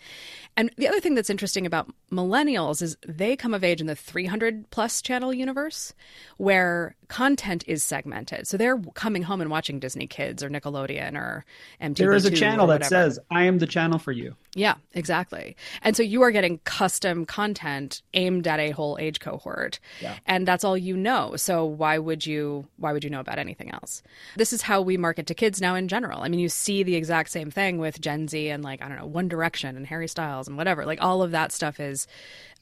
and 0.56 0.70
the 0.76 0.88
other 0.88 1.00
thing 1.00 1.14
that's 1.14 1.30
interesting 1.30 1.66
about 1.66 1.90
millennials 2.12 2.82
is 2.82 2.96
they 3.06 3.36
come 3.36 3.54
of 3.54 3.64
age 3.64 3.80
in 3.80 3.86
the 3.86 3.96
300 3.96 4.70
plus 4.70 5.00
channel 5.00 5.32
universe 5.32 5.94
where 6.36 6.96
content 7.08 7.64
is 7.66 7.82
segmented. 7.84 8.46
So 8.46 8.56
they're 8.56 8.78
coming 8.94 9.22
home 9.22 9.40
and 9.40 9.50
watching 9.50 9.78
Disney 9.78 10.06
Kids 10.06 10.42
or 10.42 10.50
Nickelodeon 10.50 11.14
or 11.14 11.44
MTV. 11.80 11.96
There 11.96 12.12
is 12.12 12.24
a 12.24 12.30
channel 12.30 12.66
that 12.68 12.84
says, 12.86 13.18
I 13.30 13.44
am 13.44 13.58
the 13.58 13.66
channel 13.66 13.98
for 13.98 14.12
you. 14.12 14.36
Yeah, 14.54 14.74
exactly. 14.92 15.56
And 15.82 15.96
so 15.96 16.02
you 16.02 16.22
are 16.22 16.32
getting 16.32 16.58
custom 16.58 17.24
content 17.24 18.02
aimed 18.14 18.48
at 18.48 18.58
a 18.58 18.70
whole 18.70 18.98
age 19.00 19.20
cohort. 19.20 19.78
Yeah. 20.00 20.16
And 20.26 20.46
that's 20.46 20.64
all 20.64 20.76
you 20.76 20.96
know. 20.96 21.36
So 21.36 21.64
why 21.64 21.98
would 21.98 22.26
you 22.26 22.66
why 22.76 22.92
would 22.92 23.04
you 23.04 23.10
know 23.10 23.20
about 23.20 23.38
anything 23.38 23.70
else? 23.70 24.02
This 24.36 24.52
is 24.52 24.62
how 24.62 24.80
we 24.80 24.96
market 24.96 25.26
to 25.28 25.34
kids 25.34 25.60
now 25.60 25.76
in 25.76 25.86
general. 25.86 26.22
I 26.22 26.28
mean, 26.28 26.40
you 26.40 26.48
see 26.48 26.82
the 26.82 26.96
exact 26.96 27.30
same 27.30 27.50
thing 27.50 27.78
with 27.78 28.00
Gen 28.00 28.26
Z 28.26 28.48
and 28.48 28.64
like, 28.64 28.82
I 28.82 28.88
don't 28.88 28.98
know, 28.98 29.06
One 29.06 29.28
Direction 29.28 29.76
and 29.76 29.86
Harry 29.86 30.08
Styles 30.08 30.48
and 30.48 30.56
whatever. 30.56 30.84
Like 30.84 31.00
all 31.00 31.22
of 31.22 31.30
that 31.30 31.52
stuff 31.52 31.78
is 31.78 32.08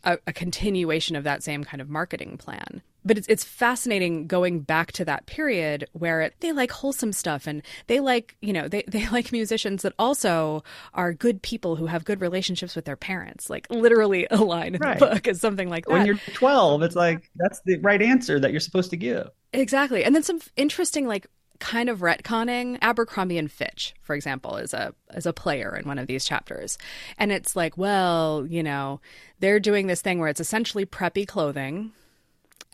a, 0.04 0.18
a 0.26 0.32
continuation 0.32 1.16
of 1.16 1.24
that 1.24 1.42
same 1.42 1.64
kind 1.64 1.80
of 1.80 1.88
marketing 1.88 2.36
plan 2.36 2.82
but 3.08 3.18
it's, 3.18 3.26
it's 3.26 3.42
fascinating 3.42 4.26
going 4.26 4.60
back 4.60 4.92
to 4.92 5.04
that 5.04 5.26
period 5.26 5.88
where 5.92 6.20
it, 6.20 6.34
they 6.40 6.52
like 6.52 6.70
wholesome 6.70 7.12
stuff 7.12 7.46
and 7.46 7.62
they 7.88 7.98
like 7.98 8.36
you 8.40 8.52
know 8.52 8.68
they, 8.68 8.84
they 8.88 9.08
like 9.08 9.32
musicians 9.32 9.82
that 9.82 9.94
also 9.98 10.62
are 10.94 11.12
good 11.12 11.42
people 11.42 11.74
who 11.74 11.86
have 11.86 12.04
good 12.04 12.20
relationships 12.20 12.76
with 12.76 12.84
their 12.84 12.96
parents 12.96 13.50
like 13.50 13.66
literally 13.70 14.28
a 14.30 14.36
line 14.36 14.74
in 14.74 14.80
right. 14.80 14.98
the 14.98 15.06
book 15.06 15.26
is 15.26 15.40
something 15.40 15.68
like 15.68 15.86
that 15.86 15.92
when 15.92 16.06
you're 16.06 16.18
12 16.34 16.82
it's 16.82 16.94
like 16.94 17.30
that's 17.36 17.60
the 17.64 17.78
right 17.78 18.02
answer 18.02 18.38
that 18.38 18.52
you're 18.52 18.60
supposed 18.60 18.90
to 18.90 18.96
give 18.96 19.28
exactly 19.52 20.04
and 20.04 20.14
then 20.14 20.22
some 20.22 20.40
interesting 20.56 21.06
like 21.06 21.26
kind 21.60 21.88
of 21.88 22.00
retconning 22.00 22.78
Abercrombie 22.82 23.36
and 23.36 23.50
Fitch, 23.50 23.92
for 24.00 24.14
example, 24.14 24.58
is 24.58 24.72
a 24.72 24.94
as 25.10 25.26
a 25.26 25.32
player 25.32 25.76
in 25.76 25.88
one 25.88 25.98
of 25.98 26.06
these 26.06 26.24
chapters. 26.24 26.78
And 27.18 27.32
it's 27.32 27.56
like, 27.56 27.76
well, 27.76 28.46
you 28.48 28.62
know, 28.62 29.00
they're 29.40 29.58
doing 29.60 29.88
this 29.88 30.00
thing 30.00 30.18
where 30.18 30.28
it's 30.28 30.40
essentially 30.40 30.86
preppy 30.86 31.26
clothing. 31.26 31.92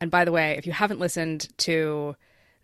And 0.05 0.11
by 0.11 0.27
the 0.27 0.33
way, 0.33 0.59
if 0.59 0.67
you 0.67 0.73
haven't 0.75 1.01
listened 1.01 1.49
to 1.61 2.15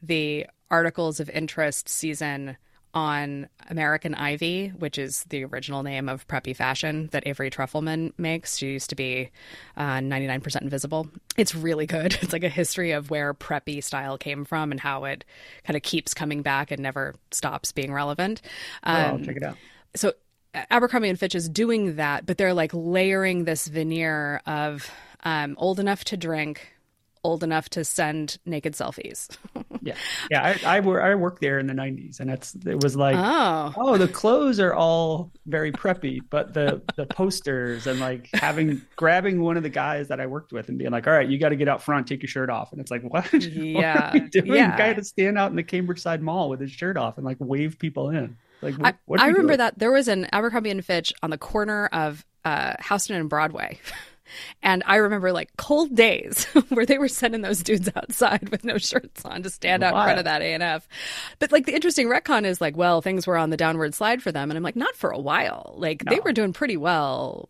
the 0.03 0.47
articles 0.71 1.21
of 1.21 1.31
interest 1.31 1.89
season 1.89 2.59
on 2.93 3.49
American 3.71 4.15
Ivy, 4.15 4.75
which 4.77 4.99
is 4.99 5.25
the 5.31 5.47
original 5.47 5.83
name 5.83 6.11
of 6.11 6.29
preppy 6.29 6.55
fashion 6.55 7.09
that 7.13 7.27
Avery 7.27 7.51
Trufelman 7.51 8.13
makes. 8.19 8.59
She 8.59 8.67
used 8.73 8.91
to 8.91 8.95
be 8.95 9.31
uh, 9.79 10.01
99% 10.01 10.61
invisible. 10.61 11.09
It's 11.39 11.55
really 11.55 11.87
good. 11.87 12.19
It's 12.21 12.35
like 12.35 12.45
a 12.45 12.51
history 12.51 12.91
of 12.91 13.09
where 13.09 13.33
preppy 13.33 13.83
style 13.83 14.19
came 14.19 14.45
from 14.45 14.71
and 14.71 14.79
how 14.79 15.05
it 15.05 15.25
kind 15.65 15.79
of 15.79 15.83
keeps 15.83 16.13
coming 16.13 16.43
back 16.43 16.71
and 16.71 16.83
never 16.83 17.15
stops 17.31 17.73
being 17.73 17.91
relevant. 17.91 18.43
Um, 18.83 18.97
oh, 18.97 19.01
I'll 19.01 19.15
um, 19.15 19.25
check 19.25 19.37
it 19.37 19.45
out. 19.45 19.57
So 19.97 20.13
Abercrombie 20.71 21.09
and 21.09 21.19
Fitch 21.19 21.35
is 21.35 21.49
doing 21.49 21.97
that, 21.97 22.27
but 22.27 22.37
they're 22.37 22.53
like 22.53 22.73
layering 22.75 23.45
this 23.45 23.67
veneer 23.67 24.43
of 24.45 24.91
um, 25.25 25.55
old 25.59 25.81
enough 25.81 26.05
to 26.05 26.19
drink, 26.19 26.75
old 27.23 27.43
enough 27.43 27.69
to 27.71 27.85
send 27.85 28.39
naked 28.47 28.75
selfies. 28.75 29.29
yeah, 29.83 29.95
yeah. 30.31 30.57
I, 30.65 30.79
I, 30.79 30.81
I 30.81 31.15
worked 31.15 31.41
there 31.41 31.59
in 31.59 31.67
the 31.67 31.75
'90s, 31.75 32.21
and 32.21 32.31
it's 32.31 32.55
it 32.67 32.83
was 32.83 32.97
like, 32.97 33.17
oh, 33.19 33.73
oh, 33.77 33.97
the 33.97 34.09
clothes 34.09 34.61
are 34.61 34.75
all 34.75 35.31
very 35.47 35.73
preppy, 35.73 36.21
but 36.31 36.55
the 36.55 36.83
the 36.97 37.07
posters 37.07 37.87
and 37.87 38.01
like 38.01 38.29
having 38.35 38.83
grabbing 38.97 39.41
one 39.41 39.57
of 39.57 39.63
the 39.63 39.71
guys 39.71 40.09
that 40.09 40.21
I 40.21 40.27
worked 40.27 40.53
with 40.53 40.69
and 40.69 40.79
being 40.79 40.91
like, 40.91 41.07
all 41.07 41.13
right, 41.13 41.29
you 41.29 41.39
got 41.39 41.51
to 41.51 41.57
get 41.57 41.69
out 41.69 41.83
front, 41.83 42.07
take 42.07 42.23
your 42.23 42.29
shirt 42.29 42.51
off, 42.51 42.73
and 42.73 42.81
it's 42.81 42.91
like, 42.91 43.03
what? 43.13 43.33
Yeah, 43.33 44.13
what? 44.13 44.35
Yeah. 44.35 44.77
Guy 44.77 44.95
to 44.95 45.05
stand 45.05 45.39
out 45.39 45.51
in 45.51 45.57
the 45.57 45.63
Cambridge 45.63 46.01
Side 46.01 46.23
Mall 46.23 46.49
with 46.49 46.61
his 46.61 46.71
shirt 46.71 46.97
off 46.97 47.17
and 47.17 47.25
like 47.25 47.37
wave 47.41 47.79
people 47.79 48.11
in. 48.11 48.37
Like, 48.63 48.77
what, 48.77 49.21
I, 49.21 49.25
I 49.25 49.27
remember 49.29 49.49
doing? 49.49 49.59
that 49.59 49.79
there 49.79 49.91
was 49.91 50.09
an 50.09 50.27
Abercrombie 50.33 50.71
and 50.71 50.85
Fitch 50.85 51.13
on 51.23 51.31
the 51.31 51.39
corner 51.39 51.87
of 51.87 52.27
uh, 52.45 52.75
Houston 52.89 53.17
and 53.17 53.29
Broadway. 53.29 53.79
And 54.63 54.83
I 54.87 54.97
remember 54.97 55.33
like 55.33 55.57
cold 55.57 55.95
days 55.95 56.45
where 56.69 56.87
they 56.87 56.99
were 56.99 57.09
sending 57.09 57.43
those 57.43 57.63
dudes 57.63 57.89
outside 57.95 58.49
with 58.51 58.65
no 58.65 58.79
shirts 58.79 59.25
on 59.25 59.43
to 59.43 59.51
stand 59.51 59.83
out 59.83 59.95
in 59.95 60.03
front 60.03 60.19
of 60.19 60.25
that 60.25 60.43
A 60.43 60.55
and 60.55 60.63
F. 60.63 60.89
But 61.39 61.53
like 61.53 61.67
the 61.67 61.75
interesting 61.75 62.09
retcon 62.09 62.45
is 62.45 62.61
like, 62.61 62.77
well, 62.77 63.01
things 63.01 63.27
were 63.27 63.37
on 63.37 63.51
the 63.51 63.57
downward 63.57 63.95
slide 63.95 64.23
for 64.23 64.33
them, 64.33 64.51
and 64.51 64.57
I'm 64.57 64.63
like, 64.63 64.77
not 64.77 64.97
for 64.97 65.11
a 65.11 65.19
while. 65.19 65.75
Like 65.77 66.05
no. 66.05 66.11
they 66.11 66.21
were 66.21 66.33
doing 66.33 66.53
pretty 66.53 66.77
well 66.77 67.49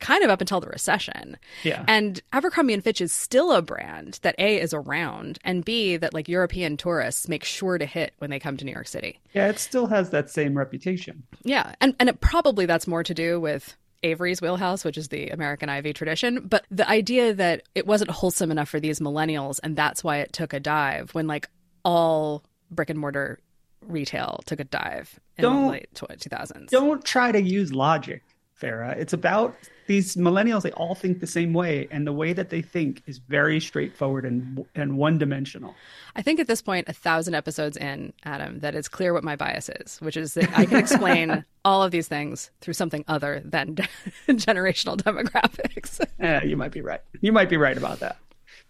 kind 0.00 0.22
of 0.22 0.30
up 0.30 0.40
until 0.40 0.60
the 0.60 0.66
recession. 0.66 1.36
Yeah. 1.62 1.84
And 1.88 2.20
Abercrombie 2.32 2.74
and 2.74 2.84
Fitch 2.84 3.00
is 3.00 3.12
still 3.12 3.52
a 3.52 3.62
brand 3.62 4.18
that 4.22 4.34
A 4.38 4.60
is 4.60 4.74
around 4.74 5.38
and 5.44 5.64
B 5.64 5.96
that 5.96 6.12
like 6.12 6.28
European 6.28 6.76
tourists 6.76 7.28
make 7.28 7.44
sure 7.44 7.78
to 7.78 7.86
hit 7.86 8.12
when 8.18 8.30
they 8.30 8.38
come 8.38 8.56
to 8.56 8.64
New 8.64 8.72
York 8.72 8.88
City. 8.88 9.18
Yeah, 9.32 9.48
it 9.48 9.58
still 9.58 9.86
has 9.86 10.10
that 10.10 10.30
same 10.30 10.56
reputation. 10.56 11.22
Yeah. 11.42 11.74
And 11.80 11.94
and 11.98 12.08
it 12.08 12.20
probably 12.20 12.66
that's 12.66 12.86
more 12.86 13.02
to 13.02 13.14
do 13.14 13.40
with 13.40 13.76
Avery's 14.04 14.40
wheelhouse, 14.40 14.84
which 14.84 14.98
is 14.98 15.08
the 15.08 15.30
American 15.30 15.68
Ivy 15.68 15.92
tradition. 15.92 16.46
But 16.46 16.66
the 16.70 16.88
idea 16.88 17.34
that 17.34 17.62
it 17.74 17.86
wasn't 17.86 18.10
wholesome 18.10 18.50
enough 18.50 18.68
for 18.68 18.78
these 18.78 19.00
millennials 19.00 19.58
and 19.62 19.74
that's 19.74 20.04
why 20.04 20.18
it 20.18 20.32
took 20.32 20.52
a 20.52 20.60
dive 20.60 21.10
when 21.14 21.26
like 21.26 21.48
all 21.84 22.44
brick 22.70 22.90
and 22.90 22.98
mortar 22.98 23.40
retail 23.80 24.40
took 24.46 24.60
a 24.60 24.64
dive 24.64 25.18
in 25.36 25.42
don't, 25.42 25.66
the 25.66 25.72
late 25.72 25.88
2000s. 25.94 26.68
Don't 26.68 27.04
try 27.04 27.32
to 27.32 27.40
use 27.40 27.72
logic, 27.72 28.22
Farrah. 28.60 28.96
It's 28.96 29.12
about 29.12 29.56
these 29.86 30.16
millennials, 30.16 30.62
they 30.62 30.72
all 30.72 30.94
think 30.94 31.20
the 31.20 31.26
same 31.26 31.52
way. 31.52 31.88
And 31.90 32.06
the 32.06 32.12
way 32.12 32.32
that 32.32 32.50
they 32.50 32.62
think 32.62 33.02
is 33.06 33.18
very 33.18 33.60
straightforward 33.60 34.24
and, 34.24 34.64
and 34.74 34.96
one 34.96 35.18
dimensional. 35.18 35.74
I 36.16 36.22
think 36.22 36.40
at 36.40 36.46
this 36.46 36.62
point, 36.62 36.88
a 36.88 36.92
thousand 36.92 37.34
episodes 37.34 37.76
in, 37.76 38.12
Adam, 38.24 38.60
that 38.60 38.74
it's 38.74 38.88
clear 38.88 39.12
what 39.12 39.24
my 39.24 39.36
bias 39.36 39.68
is, 39.68 39.98
which 40.00 40.16
is 40.16 40.34
that 40.34 40.56
I 40.56 40.66
can 40.66 40.78
explain 40.78 41.44
all 41.64 41.82
of 41.82 41.90
these 41.90 42.08
things 42.08 42.50
through 42.60 42.74
something 42.74 43.04
other 43.08 43.42
than 43.44 43.76
generational 44.28 44.96
demographics. 44.96 46.04
yeah, 46.20 46.42
you 46.42 46.56
might 46.56 46.72
be 46.72 46.80
right. 46.80 47.00
You 47.20 47.32
might 47.32 47.48
be 47.48 47.56
right 47.56 47.76
about 47.76 48.00
that. 48.00 48.18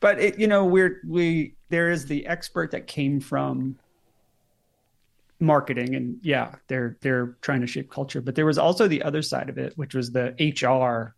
But 0.00 0.20
it, 0.20 0.38
you 0.38 0.46
know, 0.46 0.64
we're 0.64 1.00
we 1.07 1.55
there 1.70 1.90
is 1.90 2.07
the 2.07 2.27
expert 2.27 2.70
that 2.72 2.87
came 2.87 3.20
from 3.20 3.79
marketing 5.44 5.94
and 5.94 6.18
yeah 6.22 6.54
they're 6.68 6.96
they're 7.00 7.37
trying 7.40 7.61
to 7.61 7.66
shape 7.66 7.90
culture 7.90 8.20
but 8.20 8.35
there 8.35 8.46
was 8.46 8.59
also 8.59 8.88
the 8.88 9.02
other 9.02 9.22
side 9.22 9.48
of 9.48 9.59
it 9.59 9.72
which 9.76 9.94
was 9.94 10.12
the 10.12 10.35
hr 10.62 11.14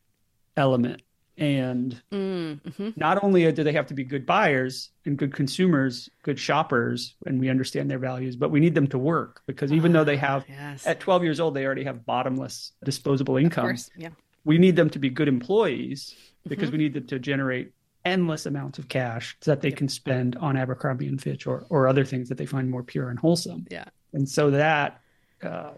element 0.56 1.02
and 1.38 2.00
mm-hmm. 2.10 2.88
not 2.96 3.22
only 3.22 3.50
do 3.52 3.62
they 3.62 3.72
have 3.72 3.86
to 3.86 3.94
be 3.94 4.04
good 4.04 4.24
buyers 4.24 4.90
and 5.04 5.18
good 5.18 5.34
consumers 5.34 6.08
good 6.22 6.38
shoppers 6.38 7.14
and 7.26 7.38
we 7.38 7.50
understand 7.50 7.90
their 7.90 7.98
values 7.98 8.36
but 8.36 8.50
we 8.50 8.60
need 8.60 8.74
them 8.74 8.86
to 8.86 8.98
work 8.98 9.42
because 9.46 9.72
even 9.72 9.92
though 9.92 10.04
they 10.04 10.16
have 10.16 10.44
yes. 10.48 10.86
at 10.86 10.98
12 11.00 11.22
years 11.24 11.40
old 11.40 11.54
they 11.54 11.64
already 11.64 11.84
have 11.84 12.06
bottomless 12.06 12.72
disposable 12.84 13.36
income 13.36 13.76
yeah. 13.96 14.08
we 14.44 14.56
need 14.56 14.76
them 14.76 14.88
to 14.88 14.98
be 14.98 15.10
good 15.10 15.28
employees 15.28 16.14
because 16.48 16.68
mm-hmm. 16.68 16.78
we 16.78 16.84
need 16.84 16.94
them 16.94 17.06
to 17.06 17.18
generate 17.18 17.72
endless 18.06 18.46
amounts 18.46 18.78
of 18.78 18.88
cash 18.88 19.36
so 19.40 19.50
that 19.50 19.60
they 19.60 19.68
yep. 19.68 19.78
can 19.78 19.88
spend 19.88 20.36
on 20.36 20.56
Abercrombie 20.56 21.08
and 21.08 21.20
Fitch 21.20 21.46
or 21.46 21.66
or 21.68 21.88
other 21.88 22.04
things 22.04 22.28
that 22.28 22.38
they 22.38 22.46
find 22.46 22.70
more 22.70 22.84
pure 22.84 23.10
and 23.10 23.18
wholesome. 23.18 23.66
Yeah. 23.70 23.84
And 24.12 24.28
so 24.28 24.50
that 24.50 25.00
uh, 25.42 25.72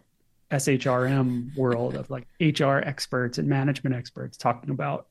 SHRM 0.50 1.56
world 1.56 1.94
of 1.94 2.10
like 2.10 2.26
HR 2.40 2.78
experts 2.78 3.38
and 3.38 3.48
management 3.48 3.94
experts 3.94 4.36
talking 4.36 4.70
about 4.70 5.06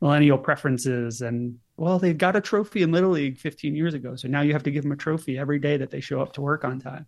millennial 0.00 0.38
preferences 0.38 1.22
and 1.22 1.58
well 1.76 1.98
they 1.98 2.12
got 2.12 2.36
a 2.36 2.40
trophy 2.40 2.82
in 2.82 2.92
little 2.92 3.10
league 3.10 3.36
15 3.36 3.74
years 3.74 3.94
ago 3.94 4.14
so 4.14 4.28
now 4.28 4.42
you 4.42 4.52
have 4.52 4.62
to 4.62 4.70
give 4.70 4.84
them 4.84 4.92
a 4.92 4.96
trophy 4.96 5.36
every 5.36 5.58
day 5.58 5.76
that 5.76 5.90
they 5.90 6.00
show 6.00 6.20
up 6.20 6.32
to 6.32 6.40
work 6.40 6.64
on 6.64 6.78
time. 6.78 7.04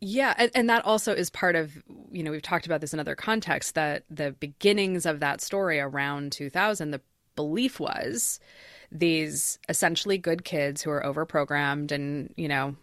Yeah, 0.00 0.34
and, 0.36 0.50
and, 0.54 0.68
that 0.68 0.84
also 0.84 1.14
is 1.14 1.30
part 1.30 1.56
of, 1.56 1.82
you 2.12 2.22
know, 2.22 2.30
we've 2.30 2.42
talked 2.42 2.66
about 2.66 2.82
this 2.82 2.92
in 2.92 3.00
other 3.00 3.14
contexts 3.14 3.72
that 3.72 4.04
the 4.10 4.32
beginnings 4.32 5.06
of 5.06 5.20
that 5.20 5.40
story 5.40 5.80
around 5.80 6.32
2000, 6.32 6.90
the 6.90 7.00
belief 7.34 7.80
was 7.80 8.38
these 8.92 9.58
essentially 9.70 10.18
good 10.18 10.44
kids 10.44 10.82
who 10.82 10.90
are 10.90 11.02
overprogrammed 11.02 11.92
and, 11.92 12.34
you 12.36 12.46
know, 12.46 12.76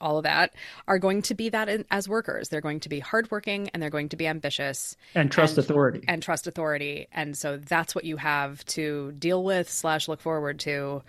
all 0.00 0.18
of 0.18 0.24
that 0.24 0.54
are 0.86 0.98
going 0.98 1.22
to 1.22 1.34
be 1.34 1.48
that 1.48 1.68
in, 1.68 1.84
as 1.90 2.08
workers. 2.08 2.48
They're 2.48 2.60
going 2.60 2.80
to 2.80 2.88
be 2.88 3.00
hardworking 3.00 3.68
and 3.70 3.82
they're 3.82 3.90
going 3.90 4.08
to 4.10 4.16
be 4.16 4.26
ambitious 4.26 4.96
and 5.14 5.30
trust 5.30 5.56
and, 5.56 5.64
authority 5.64 6.04
and 6.08 6.22
trust 6.22 6.46
authority. 6.46 7.08
And 7.12 7.36
so 7.36 7.56
that's 7.56 7.94
what 7.94 8.04
you 8.04 8.16
have 8.16 8.64
to 8.66 9.12
deal 9.12 9.42
with 9.42 9.70
slash 9.70 10.08
look 10.08 10.20
forward 10.20 10.60
to 10.60 11.02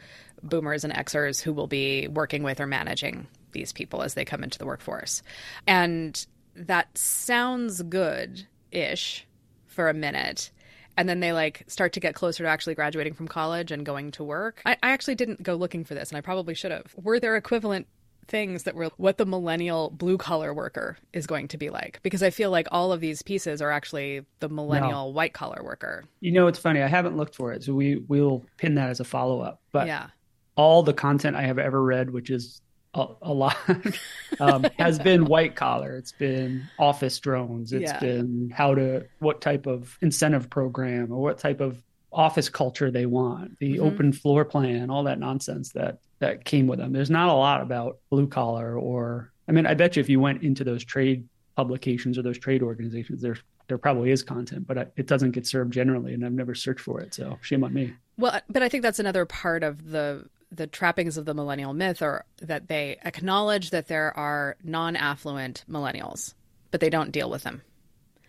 boomers 0.44 0.84
and 0.84 0.94
Xers 0.94 1.42
who 1.42 1.54
will 1.54 1.68
be 1.68 2.08
working 2.08 2.44
with 2.44 2.60
or 2.60 2.68
managing 2.68 3.28
these 3.52 3.74
people 3.74 4.04
as 4.04 4.14
they 4.14 4.26
come 4.26 4.44
into 4.44 4.60
the 4.60 4.66
workforce. 4.66 5.24
And 5.66 6.26
that 6.56 6.96
sounds 6.98 7.82
good 7.84 8.48
ish 8.72 9.26
for 9.68 9.90
a 9.90 9.94
minute 9.94 10.52
and 10.98 11.08
then 11.08 11.20
they 11.20 11.32
like 11.32 11.64
start 11.68 11.94
to 11.94 12.00
get 12.00 12.16
closer 12.16 12.44
to 12.44 12.50
actually 12.50 12.76
graduating 12.76 13.14
from 13.14 13.28
college 13.28 13.72
and 13.72 13.86
going 13.86 14.12
to 14.12 14.24
work. 14.24 14.62
I, 14.66 14.74
I, 14.82 14.90
actually 14.90 15.16
didn't 15.16 15.44
go 15.44 15.56
looking 15.56 15.86
for 15.86 15.94
this, 15.94 16.10
and 16.10 16.18
I 16.18 16.22
probably 16.22 16.56
should 16.56 16.72
have. 16.72 16.94
Were 16.96 17.20
there 17.20 17.36
equivalent 17.36 17.88
things 18.28 18.64
that 18.64 18.76
were 18.76 18.90
what 18.98 19.18
the 19.18 19.26
millennial 19.26 19.90
blue 19.90 20.18
collar 20.18 20.54
worker 20.54 20.98
is 21.14 21.26
going 21.26 21.48
to 21.48 21.58
be 21.58 21.70
like 21.70 22.00
because 22.04 22.22
I 22.22 22.30
feel 22.30 22.52
like 22.52 22.68
all 22.72 22.92
of 22.92 23.00
these 23.00 23.22
pieces 23.22 23.62
are 23.62 23.72
actually 23.72 24.26
the 24.40 24.50
millennial 24.50 25.06
no. 25.06 25.12
white 25.12 25.34
collar 25.34 25.64
worker. 25.64 26.06
You 26.20 26.32
know, 26.32 26.48
it's 26.48 26.60
funny. 26.60 26.82
I 26.82 26.88
haven't 26.88 27.18
looked 27.18 27.36
for 27.36 27.54
it, 27.54 27.64
so 27.64 27.74
we 27.74 27.98
we'll 28.08 28.46
pin 28.58 28.76
that 28.76 28.90
as 28.90 29.00
a 29.00 29.06
follow 29.06 29.42
up. 29.42 29.62
But 29.72 29.88
yeah, 29.88 30.08
all 30.56 30.84
the 30.84 30.94
content 30.94 31.36
I 31.36 31.44
have 31.44 31.60
ever 31.60 31.82
read, 31.82 32.10
which 32.10 32.30
is 32.30 32.62
a, 32.94 33.06
a 33.22 33.34
lot, 33.34 33.58
um, 34.40 34.66
has 34.78 35.00
been 35.00 35.26
white 35.26 35.56
collar. 35.56 35.96
It's 35.96 36.12
been 36.12 36.68
office 36.78 37.20
drones. 37.20 37.72
It's 37.72 37.92
yeah. 37.92 38.00
been 38.00 38.52
how 38.54 38.76
to 38.76 39.06
what 39.20 39.42
type 39.42 39.68
of 39.68 39.98
incentive 40.02 40.50
program 40.50 41.12
or 41.12 41.22
what 41.22 41.38
type 41.38 41.62
of 41.62 41.82
office 42.12 42.50
culture 42.50 42.90
they 42.90 43.06
want, 43.06 43.60
the 43.60 43.76
mm-hmm. 43.76 43.86
open 43.86 44.14
floor 44.14 44.46
plan, 44.46 44.90
all 44.90 45.04
that 45.04 45.20
nonsense 45.20 45.72
that 45.74 46.00
that 46.20 46.46
came 46.46 46.68
with 46.68 46.80
them. 46.80 46.94
There's 46.94 47.10
not 47.10 47.30
a 47.30 47.34
lot 47.34 47.62
about 47.62 48.00
blue 48.10 48.28
collar 48.28 48.78
or 48.78 49.32
I 49.48 49.52
mean, 49.52 49.66
I 49.66 49.76
bet 49.76 49.96
you 49.96 50.02
if 50.02 50.10
you 50.10 50.20
went 50.20 50.44
into 50.44 50.64
those 50.64 50.84
trade 50.84 51.28
publications 51.56 52.18
or 52.18 52.22
those 52.22 52.38
trade 52.38 52.62
organizations, 52.62 53.22
there 53.22 53.38
there 53.68 53.78
probably 53.78 54.12
is 54.12 54.24
content, 54.24 54.66
but 54.66 54.94
it 54.96 55.08
doesn't 55.08 55.32
get 55.32 55.46
served 55.46 55.74
generally, 55.74 56.14
and 56.14 56.26
I've 56.26 56.32
never 56.32 56.56
searched 56.56 56.82
for 56.82 57.02
it. 57.02 57.14
So 57.14 57.38
shame 57.42 57.64
on 57.64 57.74
me. 57.74 57.94
Well, 58.18 58.40
but 58.50 58.64
I 58.64 58.70
think 58.70 58.84
that's 58.84 59.00
another 59.00 59.26
part 59.26 59.64
of 59.64 59.90
the 59.90 60.26
the 60.50 60.68
trappings 60.68 61.18
of 61.18 61.26
the 61.26 61.34
millennial 61.34 61.74
myth 61.74 62.02
are 62.02 62.26
that 62.42 62.70
they 62.70 62.98
acknowledge 63.04 63.72
that 63.72 63.88
there 63.88 64.16
are 64.18 64.56
non-affluent 64.64 65.66
millennials, 65.70 66.34
but 66.72 66.80
they 66.80 66.90
don't 66.90 67.12
deal 67.12 67.30
with 67.30 67.44
them. 67.44 67.62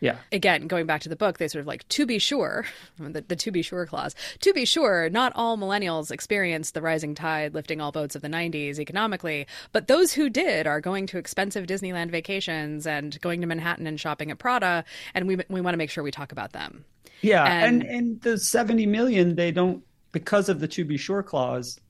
Yeah. 0.00 0.18
Again, 0.30 0.66
going 0.68 0.86
back 0.86 1.00
to 1.02 1.08
the 1.08 1.16
book, 1.16 1.38
they 1.38 1.48
sort 1.48 1.60
of 1.60 1.66
like, 1.66 1.88
to 1.88 2.06
be 2.06 2.18
sure, 2.18 2.66
the, 2.98 3.22
the 3.26 3.36
to 3.36 3.50
be 3.50 3.62
sure 3.62 3.86
clause, 3.86 4.14
to 4.40 4.52
be 4.52 4.64
sure, 4.64 5.10
not 5.10 5.32
all 5.34 5.56
millennials 5.56 6.10
experienced 6.10 6.74
the 6.74 6.82
rising 6.82 7.14
tide 7.14 7.54
lifting 7.54 7.80
all 7.80 7.92
boats 7.92 8.14
of 8.14 8.22
the 8.22 8.28
90s 8.28 8.78
economically, 8.78 9.46
but 9.72 9.88
those 9.88 10.12
who 10.12 10.30
did 10.30 10.66
are 10.66 10.80
going 10.80 11.06
to 11.08 11.18
expensive 11.18 11.66
Disneyland 11.66 12.10
vacations 12.10 12.86
and 12.86 13.20
going 13.20 13.40
to 13.40 13.46
Manhattan 13.46 13.86
and 13.86 13.98
shopping 13.98 14.30
at 14.30 14.38
Prada. 14.38 14.84
And 15.14 15.26
we, 15.26 15.38
we 15.48 15.60
want 15.60 15.74
to 15.74 15.78
make 15.78 15.90
sure 15.90 16.04
we 16.04 16.10
talk 16.10 16.32
about 16.32 16.52
them. 16.52 16.84
Yeah. 17.20 17.44
And, 17.44 17.82
and, 17.82 17.90
and 17.90 18.20
the 18.22 18.38
70 18.38 18.86
million, 18.86 19.34
they 19.34 19.50
don't, 19.50 19.82
because 20.12 20.48
of 20.48 20.60
the 20.60 20.68
to 20.68 20.84
be 20.84 20.96
sure 20.96 21.22
clause 21.22 21.80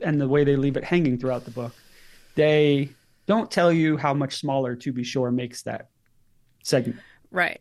and 0.00 0.20
the 0.20 0.28
way 0.28 0.44
they 0.44 0.56
leave 0.56 0.76
it 0.76 0.84
hanging 0.84 1.18
throughout 1.18 1.44
the 1.44 1.50
book, 1.50 1.74
they 2.34 2.90
don't 3.26 3.50
tell 3.50 3.72
you 3.72 3.96
how 3.96 4.12
much 4.12 4.36
smaller 4.36 4.76
to 4.76 4.92
be 4.92 5.04
sure 5.04 5.30
makes 5.30 5.62
that 5.62 5.88
segment. 6.62 6.98
Right. 7.32 7.60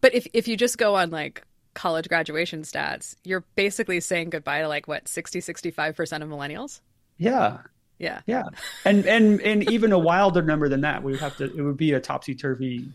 But 0.00 0.14
if 0.14 0.26
if 0.34 0.46
you 0.48 0.56
just 0.56 0.76
go 0.76 0.96
on 0.96 1.10
like 1.10 1.42
college 1.74 2.08
graduation 2.08 2.62
stats, 2.62 3.16
you're 3.24 3.44
basically 3.54 4.00
saying 4.00 4.30
goodbye 4.30 4.60
to 4.60 4.68
like 4.68 4.88
what 4.88 5.08
60 5.08 5.40
65% 5.40 6.22
of 6.22 6.28
millennials? 6.28 6.80
Yeah. 7.18 7.58
Yeah. 7.98 8.20
Yeah. 8.26 8.42
And 8.84 9.06
and 9.06 9.40
and 9.40 9.70
even 9.70 9.92
a 9.92 9.98
wilder 9.98 10.42
number 10.42 10.68
than 10.68 10.82
that, 10.82 11.02
we 11.02 11.12
would 11.12 11.20
have 11.20 11.36
to 11.38 11.44
it 11.44 11.62
would 11.62 11.76
be 11.76 11.92
a 11.92 12.00
topsy-turvy 12.00 12.88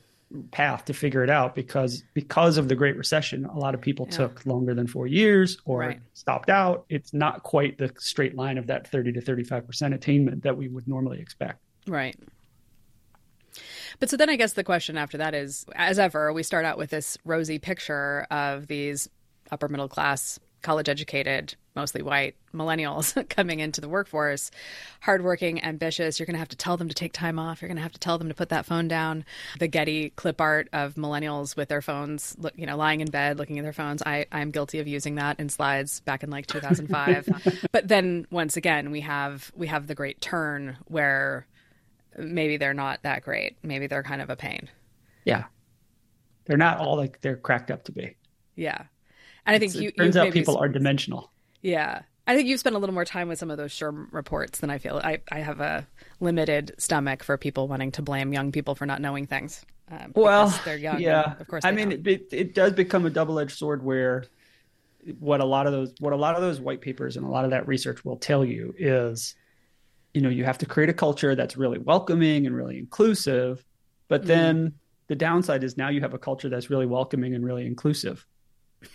path 0.52 0.86
to 0.86 0.94
figure 0.94 1.24
it 1.24 1.30
out 1.30 1.56
because 1.56 2.04
because 2.14 2.58
of 2.58 2.70
the 2.70 2.76
great 2.76 2.96
recession 2.96 3.46
a 3.46 3.58
lot 3.58 3.74
of 3.74 3.82
people 3.82 4.08
yeah. 4.10 4.18
took 4.18 4.46
longer 4.46 4.74
than 4.74 4.88
4 4.88 5.08
years 5.08 5.58
or 5.66 5.80
right. 5.80 6.00
stopped 6.14 6.50
out 6.50 6.86
it's 6.88 7.14
not 7.14 7.44
quite 7.44 7.78
the 7.78 7.92
straight 7.98 8.36
line 8.36 8.58
of 8.58 8.68
that 8.68 8.88
30 8.88 9.12
to 9.14 9.22
35% 9.22 9.94
attainment 9.94 10.44
that 10.44 10.56
we 10.56 10.70
would 10.70 10.88
normally 10.88 11.20
expect 11.20 11.60
right 11.88 12.16
but 14.02 14.10
so 14.10 14.18
then 14.18 14.32
I 14.32 14.36
guess 14.36 14.54
the 14.54 14.64
question 14.64 14.98
after 14.98 15.20
that 15.20 15.36
is 15.36 15.64
as 15.76 16.00
ever, 16.00 16.34
we 16.34 16.42
start 16.42 16.66
out 16.66 16.80
with 16.80 16.90
this 16.90 17.20
rosy 17.24 17.60
picture 17.60 18.26
of 18.32 18.66
these 18.66 19.08
upper 19.52 19.68
middle 19.68 19.88
class, 19.88 20.40
college 20.64 20.90
educated, 20.90 21.54
mostly 21.76 22.02
white 22.02 22.36
millennials 22.52 23.30
coming 23.30 23.60
into 23.60 23.80
the 23.80 23.88
workforce, 23.88 24.50
hardworking, 25.02 25.64
ambitious. 25.64 26.20
You're 26.20 26.26
going 26.26 26.34
to 26.34 26.40
have 26.40 26.50
to 26.50 26.56
tell 26.56 26.78
them 26.78 26.88
to 26.88 26.96
take 26.96 27.14
time 27.14 27.38
off. 27.38 27.62
You're 27.62 27.70
going 27.70 27.78
to 27.78 27.84
have 27.84 27.92
to 27.92 28.00
tell 28.00 28.18
them 28.18 28.28
to 28.28 28.34
put 28.34 28.50
that 28.50 28.66
phone 28.66 28.88
down. 28.88 29.24
The 29.60 29.68
Getty 29.68 30.10
clip 30.16 30.42
art 30.42 30.68
of 30.74 30.96
millennials 30.96 31.56
with 31.56 31.70
their 31.70 31.84
phones, 31.84 32.36
you 32.56 32.66
know, 32.66 32.78
lying 32.78 33.02
in 33.02 33.12
bed 33.12 33.38
looking 33.38 33.60
at 33.60 33.64
their 33.64 33.72
phones. 33.72 34.02
I 34.04 34.26
I'm 34.32 34.50
guilty 34.50 34.80
of 34.80 34.88
using 34.88 35.14
that 35.16 35.40
in 35.40 35.50
slides 35.50 36.00
back 36.00 36.24
in 36.24 36.32
like 36.32 36.48
2005. 36.48 37.68
but 37.72 37.88
then 37.88 38.26
once 38.32 38.58
again, 38.58 38.90
we 38.90 39.02
have 39.02 39.52
we 39.56 39.68
have 39.68 39.86
the 39.86 39.96
great 39.96 40.22
turn 40.22 40.78
where 40.88 41.46
maybe 42.18 42.58
they're 42.58 42.74
not 42.74 43.04
that 43.04 43.24
great. 43.24 43.58
Maybe 43.64 43.88
they're 43.88 44.04
kind 44.04 44.22
of 44.22 44.30
a 44.30 44.36
pain. 44.36 44.70
Yeah. 45.26 45.46
They're 46.46 46.58
not 46.58 46.80
all 46.80 46.98
like 46.98 47.22
they're 47.22 47.38
cracked 47.38 47.72
up 47.72 47.84
to 47.86 47.92
be. 47.92 48.16
Yeah. 48.56 48.84
And 49.46 49.56
I 49.56 49.60
think 49.60 49.76
you. 49.76 49.90
It 49.90 49.98
turns 49.98 50.18
out 50.18 50.32
people 50.32 50.58
are 50.58 50.70
dimensional. 50.70 51.32
Yeah. 51.62 52.02
I 52.28 52.36
think 52.36 52.48
you've 52.48 52.60
spent 52.60 52.76
a 52.76 52.80
little 52.80 52.94
more 52.94 53.06
time 53.06 53.28
with 53.28 53.40
some 53.40 53.50
of 53.50 53.58
those 53.58 53.74
SHRM 53.74 54.08
reports 54.12 54.60
than 54.60 54.70
I 54.70 54.78
feel. 54.78 55.02
I, 55.04 55.22
I 55.32 55.40
have 55.40 55.60
a 55.60 55.88
limited 56.20 56.76
stomach 56.78 57.24
for 57.24 57.38
people 57.38 57.68
wanting 57.68 57.92
to 57.94 58.02
blame 58.02 58.32
young 58.32 58.52
people 58.52 58.76
for 58.76 58.86
not 58.86 59.02
knowing 59.02 59.26
things. 59.26 59.66
Um, 59.90 60.14
well, 60.16 60.58
they're 60.64 60.78
young. 60.78 61.02
Yeah. 61.02 61.36
Of 61.40 61.48
course. 61.48 61.66
I 61.66 61.72
mean, 61.72 61.92
it, 61.92 62.28
it 62.32 62.54
does 62.54 62.74
become 62.74 63.06
a 63.06 63.10
double 63.10 63.40
edged 63.40 63.58
sword 63.58 63.84
where 63.84 64.26
what 65.20 65.42
a 65.42 65.46
lot 65.46 65.66
of 65.66 65.74
those 65.74 65.94
what 66.00 66.14
a 66.14 66.16
lot 66.16 66.36
of 66.36 66.42
those 66.42 66.60
white 66.60 66.82
papers 66.82 67.18
and 67.18 67.26
a 67.26 67.30
lot 67.30 67.44
of 67.44 67.52
that 67.52 67.68
research 67.68 68.06
will 68.06 68.18
tell 68.18 68.46
you 68.46 68.74
is 68.78 69.36
you 70.14 70.22
know 70.22 70.30
you 70.30 70.44
have 70.44 70.58
to 70.58 70.66
create 70.66 70.90
a 70.90 70.94
culture 70.94 71.36
that's 71.36 71.58
really 71.58 71.80
welcoming 71.80 72.46
and 72.46 72.56
really 72.56 72.78
inclusive 72.78 73.64
but 74.08 74.22
mm-hmm. 74.22 74.28
then 74.28 74.74
the 75.12 75.16
downside 75.16 75.64
is 75.66 75.76
now 75.76 75.90
you 75.90 76.00
have 76.00 76.14
a 76.14 76.18
culture 76.18 76.48
that's 76.48 76.70
really 76.70 76.86
welcoming 76.86 77.36
and 77.36 77.44
really 77.44 77.66
inclusive. 77.66 78.26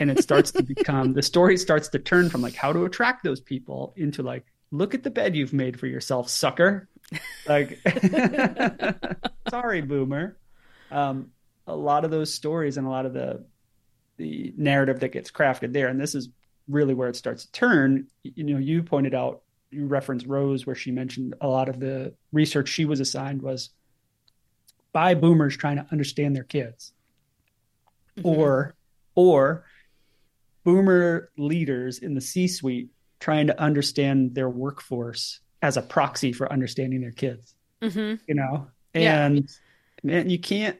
And 0.00 0.10
it 0.10 0.22
starts 0.22 0.50
to 0.52 0.62
become 0.62 1.12
the 1.12 1.20
story 1.22 1.58
starts 1.58 1.88
to 1.88 1.98
turn 1.98 2.30
from 2.30 2.40
like 2.40 2.54
how 2.54 2.72
to 2.72 2.86
attract 2.86 3.22
those 3.22 3.38
people 3.38 3.92
into 3.96 4.22
like 4.22 4.46
look 4.70 4.94
at 4.94 5.02
the 5.02 5.10
bed 5.10 5.36
you've 5.36 5.52
made 5.52 5.78
for 5.78 5.86
yourself 5.86 6.30
sucker. 6.30 6.88
Like 7.46 7.80
sorry 9.50 9.82
boomer. 9.82 10.38
Um, 10.90 11.32
a 11.66 11.76
lot 11.76 12.06
of 12.06 12.10
those 12.10 12.32
stories 12.32 12.78
and 12.78 12.86
a 12.86 12.90
lot 12.90 13.04
of 13.04 13.12
the 13.12 13.44
the 14.16 14.54
narrative 14.56 15.00
that 15.00 15.12
gets 15.12 15.30
crafted 15.30 15.74
there 15.74 15.88
and 15.88 16.00
this 16.00 16.14
is 16.14 16.30
really 16.66 16.94
where 16.94 17.08
it 17.08 17.16
starts 17.16 17.44
to 17.44 17.52
turn. 17.52 18.06
You 18.22 18.44
know 18.44 18.58
you 18.58 18.82
pointed 18.82 19.14
out 19.14 19.42
you 19.70 19.86
referenced 19.86 20.26
Rose, 20.26 20.66
where 20.66 20.76
she 20.76 20.90
mentioned 20.90 21.34
a 21.40 21.48
lot 21.48 21.68
of 21.68 21.80
the 21.80 22.14
research 22.32 22.68
she 22.68 22.84
was 22.84 23.00
assigned 23.00 23.42
was 23.42 23.70
by 24.92 25.14
boomers 25.14 25.56
trying 25.56 25.76
to 25.76 25.86
understand 25.92 26.34
their 26.34 26.44
kids, 26.44 26.92
mm-hmm. 28.16 28.28
or 28.28 28.74
or 29.14 29.64
boomer 30.64 31.30
leaders 31.36 31.98
in 31.98 32.14
the 32.14 32.20
C-suite 32.20 32.90
trying 33.20 33.46
to 33.46 33.60
understand 33.60 34.34
their 34.34 34.48
workforce 34.48 35.40
as 35.62 35.76
a 35.76 35.82
proxy 35.82 36.32
for 36.32 36.50
understanding 36.52 37.00
their 37.00 37.12
kids. 37.12 37.54
Mm-hmm. 37.82 38.22
You 38.26 38.34
know, 38.34 38.68
and 38.94 39.36
yeah. 39.36 39.42
man, 40.02 40.30
you 40.30 40.38
can't. 40.38 40.78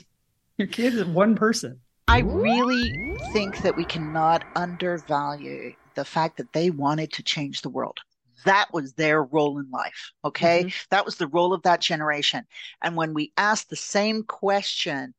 your 0.56 0.68
kid 0.68 0.94
is 0.94 1.04
one 1.04 1.34
person. 1.34 1.80
I 2.08 2.20
really 2.20 3.16
think 3.32 3.62
that 3.62 3.76
we 3.76 3.84
cannot 3.84 4.44
undervalue 4.56 5.74
the 5.94 6.04
fact 6.04 6.38
that 6.38 6.52
they 6.52 6.70
wanted 6.70 7.12
to 7.12 7.22
change 7.22 7.62
the 7.62 7.68
world 7.68 8.00
that 8.44 8.72
was 8.72 8.94
their 8.94 9.22
role 9.22 9.58
in 9.58 9.70
life. 9.70 10.12
Okay. 10.24 10.60
Mm-hmm. 10.64 10.86
That 10.90 11.04
was 11.04 11.16
the 11.16 11.26
role 11.26 11.52
of 11.52 11.62
that 11.62 11.80
generation. 11.80 12.46
And 12.82 12.96
when 12.96 13.14
we 13.14 13.32
asked 13.36 13.70
the 13.70 13.76
same 13.76 14.22
question 14.22 15.14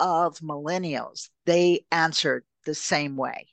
of 0.00 0.38
millennials, 0.38 1.28
they 1.46 1.84
answered 1.90 2.44
the 2.64 2.74
same 2.74 3.16
way. 3.16 3.48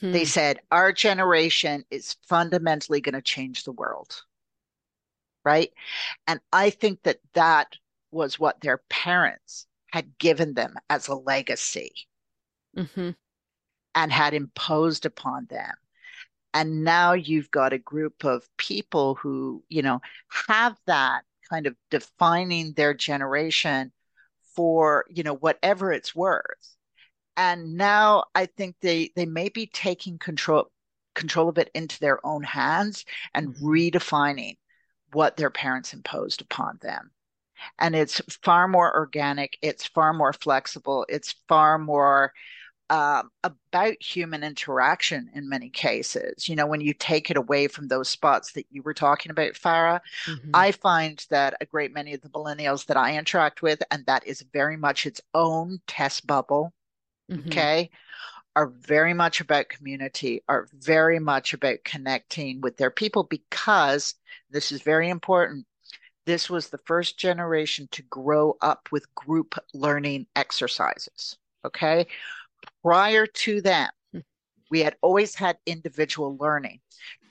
Hmm. 0.00 0.12
They 0.12 0.24
said, 0.24 0.60
Our 0.70 0.92
generation 0.92 1.84
is 1.90 2.16
fundamentally 2.28 3.00
going 3.00 3.14
to 3.14 3.22
change 3.22 3.64
the 3.64 3.72
world. 3.72 4.22
Right. 5.44 5.72
And 6.26 6.40
I 6.52 6.70
think 6.70 7.02
that 7.04 7.18
that 7.34 7.76
was 8.10 8.38
what 8.38 8.60
their 8.60 8.82
parents 8.90 9.66
had 9.92 10.18
given 10.18 10.54
them 10.54 10.74
as 10.90 11.08
a 11.08 11.14
legacy 11.14 11.92
mm-hmm. 12.76 13.10
and 13.94 14.12
had 14.12 14.34
imposed 14.34 15.06
upon 15.06 15.46
them 15.46 15.74
and 16.54 16.84
now 16.84 17.12
you've 17.12 17.50
got 17.50 17.72
a 17.72 17.78
group 17.78 18.24
of 18.24 18.48
people 18.56 19.14
who 19.16 19.62
you 19.68 19.82
know 19.82 20.00
have 20.46 20.76
that 20.86 21.22
kind 21.48 21.66
of 21.66 21.74
defining 21.90 22.72
their 22.72 22.94
generation 22.94 23.92
for 24.54 25.04
you 25.08 25.22
know 25.22 25.34
whatever 25.34 25.92
it's 25.92 26.14
worth 26.14 26.76
and 27.38 27.76
now 27.76 28.24
I 28.34 28.46
think 28.46 28.74
they 28.80 29.12
they 29.14 29.24
may 29.24 29.48
be 29.48 29.66
taking 29.66 30.18
control 30.18 30.70
control 31.14 31.48
of 31.48 31.56
it 31.58 31.70
into 31.74 31.98
their 32.00 32.24
own 32.26 32.42
hands 32.42 33.04
and 33.32 33.48
mm-hmm. 33.48 33.66
redefining 33.66 34.56
what 35.12 35.36
their 35.36 35.50
parents 35.50 35.94
imposed 35.94 36.42
upon 36.42 36.78
them. 36.82 37.10
And 37.78 37.94
it's 37.94 38.20
far 38.42 38.68
more 38.68 38.94
organic, 38.94 39.56
it's 39.62 39.86
far 39.86 40.12
more 40.12 40.32
flexible, 40.32 41.06
it's 41.08 41.34
far 41.48 41.78
more 41.78 42.32
um, 42.90 43.30
about 43.44 44.02
human 44.02 44.42
interaction 44.42 45.30
in 45.34 45.48
many 45.48 45.68
cases. 45.68 46.48
You 46.48 46.56
know, 46.56 46.66
when 46.66 46.80
you 46.80 46.94
take 46.94 47.30
it 47.30 47.36
away 47.36 47.68
from 47.68 47.88
those 47.88 48.08
spots 48.08 48.52
that 48.52 48.66
you 48.70 48.82
were 48.82 48.94
talking 48.94 49.30
about, 49.30 49.52
Farrah, 49.52 50.00
mm-hmm. 50.26 50.50
I 50.54 50.72
find 50.72 51.24
that 51.30 51.54
a 51.60 51.66
great 51.66 51.92
many 51.92 52.14
of 52.14 52.22
the 52.22 52.30
millennials 52.30 52.86
that 52.86 52.96
I 52.96 53.18
interact 53.18 53.60
with, 53.62 53.82
and 53.90 54.06
that 54.06 54.26
is 54.26 54.42
very 54.52 54.76
much 54.76 55.06
its 55.06 55.20
own 55.34 55.80
test 55.86 56.26
bubble, 56.26 56.72
mm-hmm. 57.30 57.48
okay, 57.48 57.90
are 58.56 58.68
very 58.68 59.12
much 59.12 59.40
about 59.40 59.68
community, 59.68 60.42
are 60.48 60.66
very 60.72 61.18
much 61.18 61.52
about 61.52 61.84
connecting 61.84 62.60
with 62.62 62.76
their 62.78 62.90
people 62.90 63.22
because 63.24 64.14
this 64.50 64.72
is 64.72 64.80
very 64.80 65.10
important. 65.10 65.66
This 66.24 66.48
was 66.48 66.68
the 66.68 66.78
first 66.78 67.18
generation 67.18 67.88
to 67.92 68.02
grow 68.02 68.56
up 68.62 68.88
with 68.90 69.14
group 69.14 69.54
learning 69.74 70.26
exercises. 70.36 71.36
Okay 71.64 72.06
prior 72.82 73.26
to 73.26 73.60
that, 73.62 73.92
we 74.70 74.80
had 74.80 74.96
always 75.00 75.34
had 75.34 75.58
individual 75.66 76.36
learning. 76.36 76.80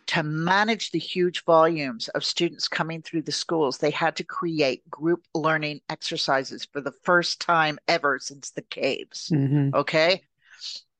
To 0.07 0.23
manage 0.23 0.91
the 0.91 0.99
huge 0.99 1.43
volumes 1.43 2.07
of 2.09 2.23
students 2.23 2.69
coming 2.69 3.01
through 3.01 3.23
the 3.23 3.31
schools, 3.33 3.77
they 3.77 3.91
had 3.91 4.15
to 4.15 4.23
create 4.23 4.89
group 4.89 5.25
learning 5.35 5.81
exercises 5.89 6.65
for 6.71 6.79
the 6.79 6.93
first 7.03 7.41
time 7.41 7.77
ever 7.89 8.17
since 8.17 8.51
the 8.51 8.61
caves. 8.61 9.29
Mm-hmm. 9.33 9.75
Okay. 9.75 10.23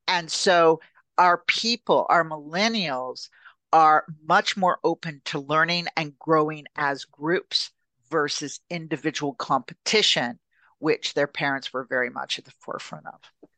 And 0.06 0.30
so 0.30 0.80
our 1.16 1.38
people, 1.46 2.06
our 2.10 2.22
millennials, 2.22 3.30
are 3.72 4.04
much 4.26 4.56
more 4.56 4.78
open 4.84 5.22
to 5.26 5.40
learning 5.40 5.86
and 5.96 6.18
growing 6.18 6.66
as 6.76 7.04
groups 7.06 7.70
versus 8.10 8.60
individual 8.70 9.34
competition, 9.34 10.38
which 10.78 11.14
their 11.14 11.26
parents 11.26 11.72
were 11.72 11.84
very 11.84 12.10
much 12.10 12.38
at 12.38 12.44
the 12.44 12.52
forefront 12.60 13.06
of. 13.06 13.48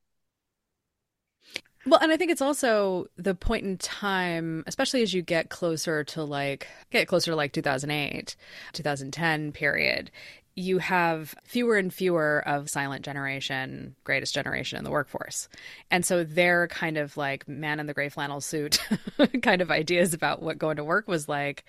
Well, 1.86 2.00
and 2.00 2.12
I 2.12 2.16
think 2.16 2.30
it's 2.30 2.42
also 2.42 3.06
the 3.16 3.34
point 3.34 3.64
in 3.64 3.78
time, 3.78 4.64
especially 4.66 5.02
as 5.02 5.14
you 5.14 5.22
get 5.22 5.48
closer 5.48 6.04
to 6.04 6.22
like 6.22 6.68
get 6.90 7.08
closer 7.08 7.30
to 7.30 7.36
like 7.36 7.52
2008, 7.52 8.36
2010 8.74 9.52
period, 9.52 10.10
you 10.56 10.78
have 10.78 11.34
fewer 11.42 11.76
and 11.76 11.92
fewer 11.92 12.46
of 12.46 12.68
silent 12.68 13.04
generation, 13.04 13.94
greatest 14.04 14.34
generation 14.34 14.76
in 14.76 14.84
the 14.84 14.90
workforce. 14.90 15.48
And 15.90 16.04
so 16.04 16.22
their 16.22 16.68
kind 16.68 16.98
of 16.98 17.16
like 17.16 17.48
man 17.48 17.80
in 17.80 17.86
the 17.86 17.94
gray 17.94 18.10
flannel 18.10 18.42
suit 18.42 18.78
kind 19.42 19.62
of 19.62 19.70
ideas 19.70 20.12
about 20.12 20.42
what 20.42 20.58
going 20.58 20.76
to 20.76 20.84
work 20.84 21.08
was 21.08 21.28
like, 21.28 21.64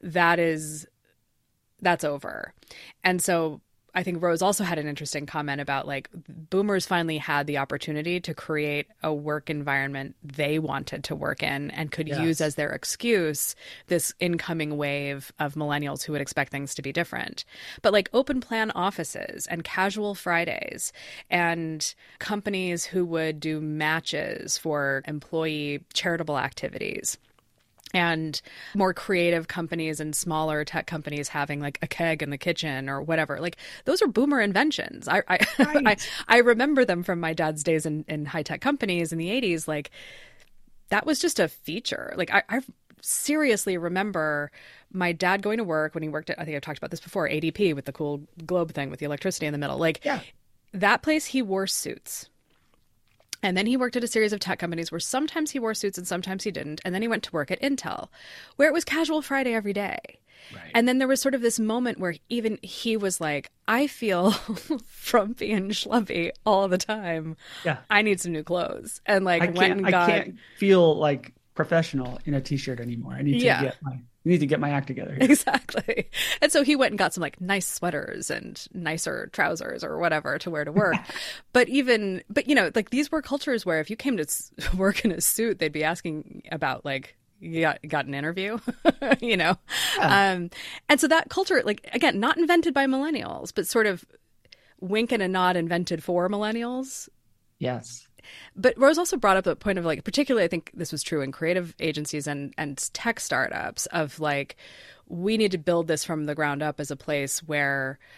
that 0.00 0.40
is 0.40 0.86
that's 1.80 2.02
over. 2.04 2.54
And 3.04 3.22
so 3.22 3.60
I 3.94 4.02
think 4.02 4.22
Rose 4.22 4.42
also 4.42 4.64
had 4.64 4.78
an 4.78 4.88
interesting 4.88 5.24
comment 5.24 5.60
about 5.60 5.86
like 5.86 6.08
boomers 6.28 6.84
finally 6.84 7.18
had 7.18 7.46
the 7.46 7.58
opportunity 7.58 8.20
to 8.20 8.34
create 8.34 8.88
a 9.02 9.14
work 9.14 9.48
environment 9.48 10.16
they 10.22 10.58
wanted 10.58 11.04
to 11.04 11.14
work 11.14 11.42
in 11.42 11.70
and 11.70 11.92
could 11.92 12.08
yes. 12.08 12.20
use 12.20 12.40
as 12.40 12.56
their 12.56 12.72
excuse 12.72 13.54
this 13.86 14.12
incoming 14.18 14.76
wave 14.76 15.32
of 15.38 15.54
millennials 15.54 16.02
who 16.02 16.12
would 16.12 16.20
expect 16.20 16.50
things 16.50 16.74
to 16.74 16.82
be 16.82 16.92
different. 16.92 17.44
But 17.82 17.92
like 17.92 18.10
open 18.12 18.40
plan 18.40 18.72
offices 18.72 19.46
and 19.46 19.62
casual 19.62 20.14
Fridays 20.14 20.92
and 21.30 21.94
companies 22.18 22.84
who 22.84 23.04
would 23.06 23.38
do 23.38 23.60
matches 23.60 24.58
for 24.58 25.02
employee 25.06 25.84
charitable 25.92 26.38
activities 26.38 27.16
and 27.94 28.40
more 28.74 28.92
creative 28.92 29.48
companies 29.48 30.00
and 30.00 30.14
smaller 30.14 30.64
tech 30.64 30.86
companies 30.86 31.28
having 31.28 31.60
like 31.60 31.78
a 31.80 31.86
keg 31.86 32.22
in 32.22 32.30
the 32.30 32.38
kitchen 32.38 32.88
or 32.88 33.00
whatever. 33.00 33.40
Like 33.40 33.56
those 33.84 34.02
are 34.02 34.08
boomer 34.08 34.40
inventions. 34.40 35.08
I 35.08 35.22
I, 35.28 35.38
right. 35.58 35.86
I, 35.86 35.96
I, 36.28 36.38
remember 36.38 36.84
them 36.84 37.02
from 37.02 37.20
my 37.20 37.32
dad's 37.32 37.62
days 37.62 37.86
in, 37.86 38.04
in 38.08 38.26
high 38.26 38.42
tech 38.42 38.60
companies 38.60 39.12
in 39.12 39.18
the 39.18 39.28
80s. 39.28 39.68
Like 39.68 39.90
that 40.90 41.06
was 41.06 41.20
just 41.20 41.38
a 41.38 41.48
feature. 41.48 42.12
Like 42.16 42.32
I, 42.32 42.42
I 42.48 42.60
seriously 43.00 43.76
remember 43.78 44.50
my 44.92 45.12
dad 45.12 45.42
going 45.42 45.58
to 45.58 45.64
work 45.64 45.94
when 45.94 46.02
he 46.02 46.08
worked 46.08 46.30
at, 46.30 46.40
I 46.40 46.44
think 46.44 46.56
I've 46.56 46.62
talked 46.62 46.78
about 46.78 46.90
this 46.90 47.00
before, 47.00 47.28
ADP 47.28 47.74
with 47.74 47.84
the 47.84 47.92
cool 47.92 48.22
globe 48.46 48.72
thing 48.72 48.90
with 48.90 49.00
the 49.00 49.06
electricity 49.06 49.46
in 49.46 49.52
the 49.52 49.58
middle. 49.58 49.76
Like 49.76 50.04
yeah. 50.04 50.20
that 50.72 51.02
place, 51.02 51.26
he 51.26 51.42
wore 51.42 51.66
suits 51.66 52.28
and 53.44 53.58
then 53.58 53.66
he 53.66 53.76
worked 53.76 53.94
at 53.94 54.02
a 54.02 54.08
series 54.08 54.32
of 54.32 54.40
tech 54.40 54.58
companies 54.58 54.90
where 54.90 54.98
sometimes 54.98 55.50
he 55.50 55.58
wore 55.58 55.74
suits 55.74 55.98
and 55.98 56.08
sometimes 56.08 56.44
he 56.44 56.50
didn't. 56.50 56.80
And 56.82 56.94
then 56.94 57.02
he 57.02 57.08
went 57.08 57.22
to 57.24 57.32
work 57.32 57.50
at 57.50 57.60
Intel, 57.60 58.08
where 58.56 58.66
it 58.66 58.72
was 58.72 58.84
casual 58.84 59.20
Friday 59.20 59.52
every 59.52 59.74
day. 59.74 59.98
Right. 60.54 60.70
And 60.74 60.88
then 60.88 60.96
there 60.96 61.06
was 61.06 61.20
sort 61.20 61.34
of 61.34 61.42
this 61.42 61.60
moment 61.60 61.98
where 61.98 62.14
even 62.30 62.58
he 62.62 62.96
was 62.96 63.20
like, 63.20 63.50
I 63.68 63.86
feel 63.86 64.30
frumpy 64.86 65.52
and 65.52 65.72
schlubby 65.72 66.30
all 66.46 66.68
the 66.68 66.78
time. 66.78 67.36
Yeah. 67.66 67.78
I 67.90 68.00
need 68.00 68.18
some 68.18 68.32
new 68.32 68.42
clothes. 68.42 69.02
And 69.04 69.26
like 69.26 69.42
I 69.42 69.50
went 69.50 69.72
and 69.74 69.90
got... 69.90 70.08
I 70.08 70.20
can't 70.22 70.36
feel 70.56 70.96
like 70.96 71.34
professional 71.54 72.18
in 72.24 72.32
a 72.32 72.40
t 72.40 72.56
shirt 72.56 72.80
anymore. 72.80 73.12
I 73.12 73.20
need 73.20 73.40
to 73.40 73.44
yeah. 73.44 73.62
get 73.62 73.76
my 73.82 73.98
you 74.24 74.32
need 74.32 74.40
to 74.40 74.46
get 74.46 74.58
my 74.58 74.70
act 74.70 74.86
together. 74.86 75.14
Here. 75.14 75.24
Exactly. 75.30 76.08
And 76.40 76.50
so 76.50 76.64
he 76.64 76.76
went 76.76 76.92
and 76.92 76.98
got 76.98 77.12
some 77.12 77.20
like 77.20 77.40
nice 77.40 77.66
sweaters 77.66 78.30
and 78.30 78.66
nicer 78.72 79.28
trousers 79.32 79.84
or 79.84 79.98
whatever 79.98 80.38
to 80.38 80.50
wear 80.50 80.64
to 80.64 80.72
work. 80.72 80.96
but 81.52 81.68
even, 81.68 82.22
but 82.30 82.48
you 82.48 82.54
know, 82.54 82.70
like 82.74 82.88
these 82.88 83.12
were 83.12 83.20
cultures 83.20 83.66
where 83.66 83.80
if 83.80 83.90
you 83.90 83.96
came 83.96 84.16
to 84.16 84.26
work 84.76 85.04
in 85.04 85.12
a 85.12 85.20
suit, 85.20 85.58
they'd 85.58 85.72
be 85.72 85.84
asking 85.84 86.42
about 86.50 86.84
like, 86.84 87.16
you 87.38 87.60
got, 87.60 87.78
got 87.86 88.06
an 88.06 88.14
interview, 88.14 88.58
you 89.20 89.36
know? 89.36 89.58
Yeah. 89.98 90.32
Um, 90.32 90.50
and 90.88 90.98
so 90.98 91.06
that 91.08 91.28
culture, 91.28 91.62
like, 91.62 91.86
again, 91.92 92.18
not 92.18 92.38
invented 92.38 92.72
by 92.72 92.86
millennials, 92.86 93.52
but 93.54 93.66
sort 93.66 93.86
of 93.86 94.06
wink 94.80 95.12
and 95.12 95.22
a 95.22 95.28
nod 95.28 95.56
invented 95.56 96.02
for 96.02 96.30
millennials. 96.30 97.10
Yes. 97.58 98.08
But 98.56 98.78
Rose 98.78 98.98
also 98.98 99.16
brought 99.16 99.36
up 99.36 99.44
the 99.44 99.56
point 99.56 99.78
of 99.78 99.84
like, 99.84 100.04
particularly, 100.04 100.44
I 100.44 100.48
think 100.48 100.70
this 100.74 100.92
was 100.92 101.02
true 101.02 101.20
in 101.20 101.32
creative 101.32 101.74
agencies 101.80 102.26
and 102.26 102.54
and 102.58 102.78
tech 102.92 103.20
startups 103.20 103.86
of 103.86 104.20
like, 104.20 104.56
we 105.08 105.36
need 105.36 105.52
to 105.52 105.58
build 105.58 105.88
this 105.88 106.04
from 106.04 106.24
the 106.24 106.34
ground 106.34 106.62
up 106.62 106.80
as 106.80 106.90
a 106.90 106.96
place 106.96 107.42
where. 107.42 107.98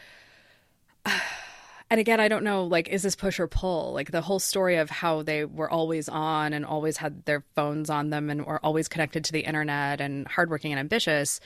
and 1.90 2.00
again, 2.00 2.18
I 2.18 2.28
don't 2.28 2.42
know, 2.42 2.64
like, 2.64 2.88
is 2.88 3.02
this 3.02 3.14
push 3.14 3.38
or 3.38 3.46
pull? 3.46 3.92
Like 3.92 4.10
the 4.10 4.20
whole 4.20 4.40
story 4.40 4.76
of 4.76 4.90
how 4.90 5.22
they 5.22 5.44
were 5.44 5.70
always 5.70 6.08
on 6.08 6.52
and 6.52 6.64
always 6.64 6.96
had 6.96 7.24
their 7.26 7.44
phones 7.54 7.90
on 7.90 8.10
them 8.10 8.28
and 8.28 8.44
were 8.44 8.64
always 8.64 8.88
connected 8.88 9.24
to 9.24 9.32
the 9.32 9.40
internet 9.40 10.00
and 10.00 10.26
hardworking 10.26 10.72
and 10.72 10.80
ambitious. 10.80 11.40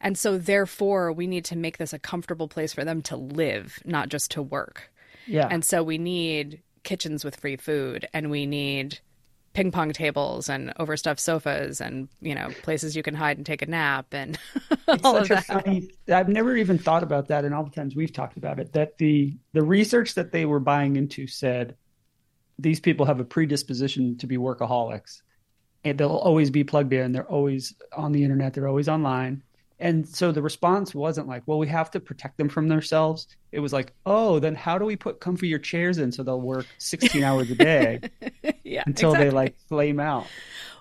And 0.00 0.18
so, 0.18 0.36
therefore, 0.38 1.12
we 1.12 1.26
need 1.26 1.44
to 1.46 1.56
make 1.56 1.78
this 1.78 1.92
a 1.92 1.98
comfortable 1.98 2.48
place 2.48 2.72
for 2.72 2.84
them 2.84 3.02
to 3.02 3.16
live, 3.16 3.80
not 3.84 4.10
just 4.10 4.30
to 4.32 4.42
work. 4.42 4.92
Yeah. 5.26 5.48
And 5.50 5.64
so, 5.64 5.82
we 5.82 5.98
need 5.98 6.62
kitchens 6.82 7.24
with 7.24 7.36
free 7.36 7.56
food 7.56 8.08
and 8.12 8.30
we 8.30 8.46
need 8.46 9.00
ping 9.58 9.72
pong 9.72 9.92
tables 9.92 10.48
and 10.48 10.72
overstuffed 10.78 11.18
sofas 11.18 11.80
and 11.80 12.08
you 12.20 12.34
know 12.34 12.48
places 12.62 12.94
you 12.94 13.02
can 13.02 13.14
hide 13.14 13.36
and 13.36 13.44
take 13.44 13.62
a 13.62 13.66
nap 13.66 14.06
and 14.12 14.38
all 15.02 15.16
of 15.16 15.28
that. 15.28 15.46
Funny, 15.46 15.90
I've 16.08 16.28
never 16.28 16.56
even 16.56 16.78
thought 16.78 17.02
about 17.02 17.28
that, 17.28 17.44
and 17.44 17.54
all 17.54 17.64
the 17.64 17.70
times 17.70 17.96
we've 17.96 18.12
talked 18.12 18.36
about 18.36 18.60
it. 18.60 18.72
That 18.72 18.98
the 18.98 19.36
the 19.52 19.62
research 19.62 20.14
that 20.14 20.32
they 20.32 20.44
were 20.44 20.60
buying 20.60 20.96
into 20.96 21.26
said 21.26 21.76
these 22.58 22.80
people 22.80 23.06
have 23.06 23.20
a 23.20 23.24
predisposition 23.24 24.16
to 24.18 24.26
be 24.26 24.36
workaholics, 24.36 25.22
and 25.84 25.98
they'll 25.98 26.10
always 26.10 26.50
be 26.50 26.64
plugged 26.64 26.92
in. 26.92 27.12
They're 27.12 27.26
always 27.26 27.74
on 27.92 28.12
the 28.12 28.22
internet. 28.22 28.54
They're 28.54 28.68
always 28.68 28.88
online. 28.88 29.42
And 29.80 30.08
so 30.08 30.32
the 30.32 30.42
response 30.42 30.94
wasn't 30.94 31.28
like, 31.28 31.44
well, 31.46 31.58
we 31.58 31.68
have 31.68 31.90
to 31.92 32.00
protect 32.00 32.36
them 32.36 32.48
from 32.48 32.68
themselves. 32.68 33.28
It 33.52 33.60
was 33.60 33.72
like, 33.72 33.92
oh, 34.06 34.40
then 34.40 34.54
how 34.54 34.78
do 34.78 34.84
we 34.84 34.96
put 34.96 35.20
comfier 35.20 35.62
chairs 35.62 35.98
in 35.98 36.10
so 36.10 36.22
they'll 36.22 36.40
work 36.40 36.66
16 36.78 37.22
hours 37.22 37.50
a 37.50 37.54
day 37.54 38.00
yeah, 38.64 38.82
until 38.86 39.10
exactly. 39.10 39.30
they 39.30 39.34
like 39.34 39.56
flame 39.68 40.00
out? 40.00 40.26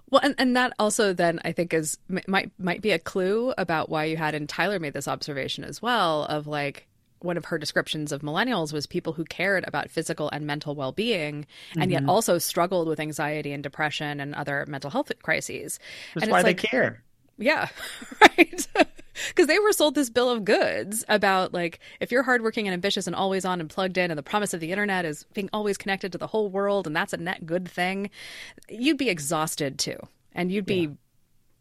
Well, 0.10 0.22
and, 0.24 0.36
and 0.38 0.56
that 0.56 0.74
also 0.80 1.14
then 1.14 1.40
I 1.44 1.52
think 1.52 1.74
is 1.74 1.98
might 2.28 2.52
might 2.58 2.82
be 2.82 2.92
a 2.92 3.00
clue 3.00 3.54
about 3.58 3.90
why 3.90 4.06
you 4.06 4.16
had 4.18 4.36
and 4.36 4.48
Tyler 4.48 4.80
made 4.80 4.94
this 4.94 5.08
observation 5.08 5.64
as 5.64 5.82
well 5.82 6.24
of 6.24 6.48
like 6.48 6.88
one 7.20 7.38
of 7.38 7.46
her 7.46 7.58
descriptions 7.58 8.12
of 8.12 8.22
millennials 8.22 8.72
was 8.72 8.86
people 8.86 9.14
who 9.14 9.26
cared 9.26 9.68
about 9.68 9.90
physical 9.90 10.30
and 10.30 10.46
mental 10.46 10.76
well-being 10.76 11.46
and 11.74 11.84
mm-hmm. 11.84 11.92
yet 11.92 12.06
also 12.08 12.38
struggled 12.38 12.88
with 12.88 13.00
anxiety 13.00 13.52
and 13.52 13.64
depression 13.64 14.20
and 14.20 14.36
other 14.36 14.66
mental 14.68 14.92
health 14.92 15.12
crises. 15.24 15.80
That's 16.14 16.24
and 16.24 16.32
why 16.32 16.42
like, 16.42 16.62
they 16.62 16.68
care. 16.68 17.04
Yeah, 17.38 17.70
right. 18.22 18.68
Because 19.30 19.48
they 19.48 19.60
were 19.60 19.74
sold 19.74 19.96
this 19.96 20.10
bill 20.10 20.30
of 20.30 20.46
goods 20.46 21.04
about 21.08 21.54
like 21.54 21.80
if 22.00 22.12
you're 22.12 22.24
hardworking 22.24 22.68
and 22.68 22.74
ambitious 22.74 23.08
and 23.08 23.16
always 23.16 23.46
on 23.46 23.60
and 23.60 23.70
plugged 23.70 23.98
in, 23.98 24.12
and 24.12 24.18
the 24.18 24.24
promise 24.24 24.54
of 24.54 24.60
the 24.60 24.72
internet 24.72 25.06
is 25.06 25.26
being 25.34 25.50
always 25.54 25.78
connected 25.78 26.12
to 26.12 26.18
the 26.18 26.28
whole 26.28 26.50
world, 26.50 26.88
and 26.88 26.96
that's 26.96 27.14
a 27.14 27.18
net 27.18 27.46
good 27.46 27.68
thing, 27.68 28.10
you'd 28.70 28.98
be 28.98 29.10
exhausted 29.10 29.80
too, 29.80 29.98
and 30.34 30.52
you'd 30.52 30.66
be. 30.66 30.82
Yeah. 30.82 30.88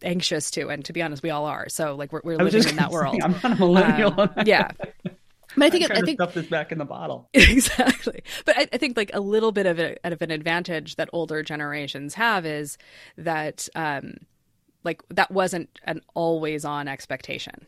Anxious 0.03 0.51
too, 0.51 0.69
and 0.69 0.85
to 0.85 0.93
be 0.93 1.01
honest, 1.01 1.23
we 1.23 1.31
all 1.31 1.47
are. 1.47 1.71
So, 1.71 1.95
like, 1.95 2.13
we're, 2.13 2.21
we're 2.23 2.37
living 2.37 2.69
in 2.69 2.77
that 2.77 2.91
world. 2.91 3.15
Say, 3.15 3.21
I'm 3.25 3.33
not 3.33 3.45
a 3.45 3.57
millennial. 3.57 4.21
Um, 4.21 4.31
yeah, 4.45 4.71
But 5.57 5.67
I 5.67 5.71
think 5.71 5.91
I 5.91 5.95
to 5.95 6.03
think 6.03 6.19
stuff 6.19 6.35
this 6.35 6.47
back 6.47 6.71
in 6.71 6.79
the 6.79 6.85
bottle. 6.85 7.29
exactly. 7.35 8.23
But 8.45 8.59
I, 8.59 8.69
I 8.73 8.79
think 8.79 8.97
like 8.97 9.11
a 9.15 9.21
little 9.21 9.53
bit 9.53 9.67
of, 9.67 9.79
a, 9.79 9.97
of 10.05 10.21
an 10.21 10.31
advantage 10.31 10.97
that 10.97 11.09
older 11.13 11.43
generations 11.43 12.15
have 12.15 12.45
is 12.45 12.77
that 13.17 13.69
um, 13.75 14.17
like 14.87 15.03
that 15.11 15.31
wasn't 15.31 15.69
an 15.85 16.01
always 16.15 16.65
on 16.65 16.89
expectation. 16.89 17.67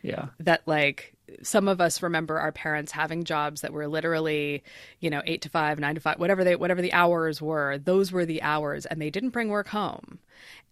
Yeah. 0.00 0.26
that 0.38 0.62
like 0.66 1.12
some 1.42 1.66
of 1.66 1.80
us 1.80 2.02
remember 2.02 2.38
our 2.38 2.52
parents 2.52 2.92
having 2.92 3.24
jobs 3.24 3.62
that 3.62 3.72
were 3.72 3.88
literally 3.88 4.62
you 5.00 5.10
know 5.10 5.20
eight 5.26 5.42
to 5.42 5.48
five 5.50 5.78
nine 5.80 5.96
to 5.96 6.00
five 6.00 6.20
whatever 6.20 6.44
they 6.44 6.54
whatever 6.54 6.80
the 6.80 6.92
hours 6.92 7.42
were 7.42 7.76
those 7.78 8.12
were 8.12 8.24
the 8.24 8.40
hours 8.40 8.86
and 8.86 9.02
they 9.02 9.10
didn't 9.10 9.30
bring 9.30 9.48
work 9.48 9.66
home 9.68 10.20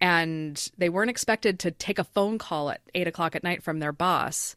and 0.00 0.70
they 0.78 0.88
weren't 0.88 1.10
expected 1.10 1.58
to 1.58 1.72
take 1.72 1.98
a 1.98 2.04
phone 2.04 2.38
call 2.38 2.70
at 2.70 2.80
eight 2.94 3.08
o'clock 3.08 3.34
at 3.34 3.42
night 3.42 3.62
from 3.64 3.80
their 3.80 3.92
boss 3.92 4.54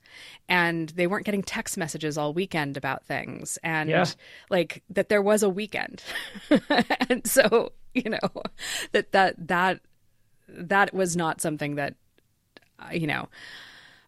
and 0.48 0.90
they 0.90 1.08
weren't 1.08 1.26
getting 1.26 1.44
text 1.44 1.76
messages 1.76 2.16
all 2.18 2.32
weekend 2.32 2.78
about 2.78 3.04
things 3.06 3.58
and 3.64 3.90
Yeah. 3.90 4.06
like 4.52 4.84
that 4.92 5.10
there 5.10 5.22
was 5.22 5.42
a 5.42 5.50
weekend 5.50 6.04
and 7.10 7.26
so 7.28 7.72
you 7.96 8.12
know 8.12 8.44
that 8.92 9.12
that 9.14 9.48
that 9.48 9.80
that 10.58 10.94
was 10.94 11.16
not 11.16 11.42
something 11.42 11.76
that 11.76 11.96
uh, 12.80 12.92
you 12.92 13.08
know 13.08 13.28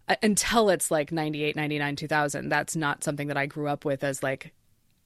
uh, 0.08 0.16
until 0.24 0.70
it's 0.70 0.92
like 0.92 1.12
98 1.12 1.56
99 1.56 1.96
2000 1.96 2.50
that's 2.50 2.76
not 2.76 3.04
something 3.04 3.28
that 3.28 3.38
i 3.38 3.46
grew 3.46 3.68
up 3.68 3.86
with 3.86 4.04
as 4.04 4.24
like 4.24 4.54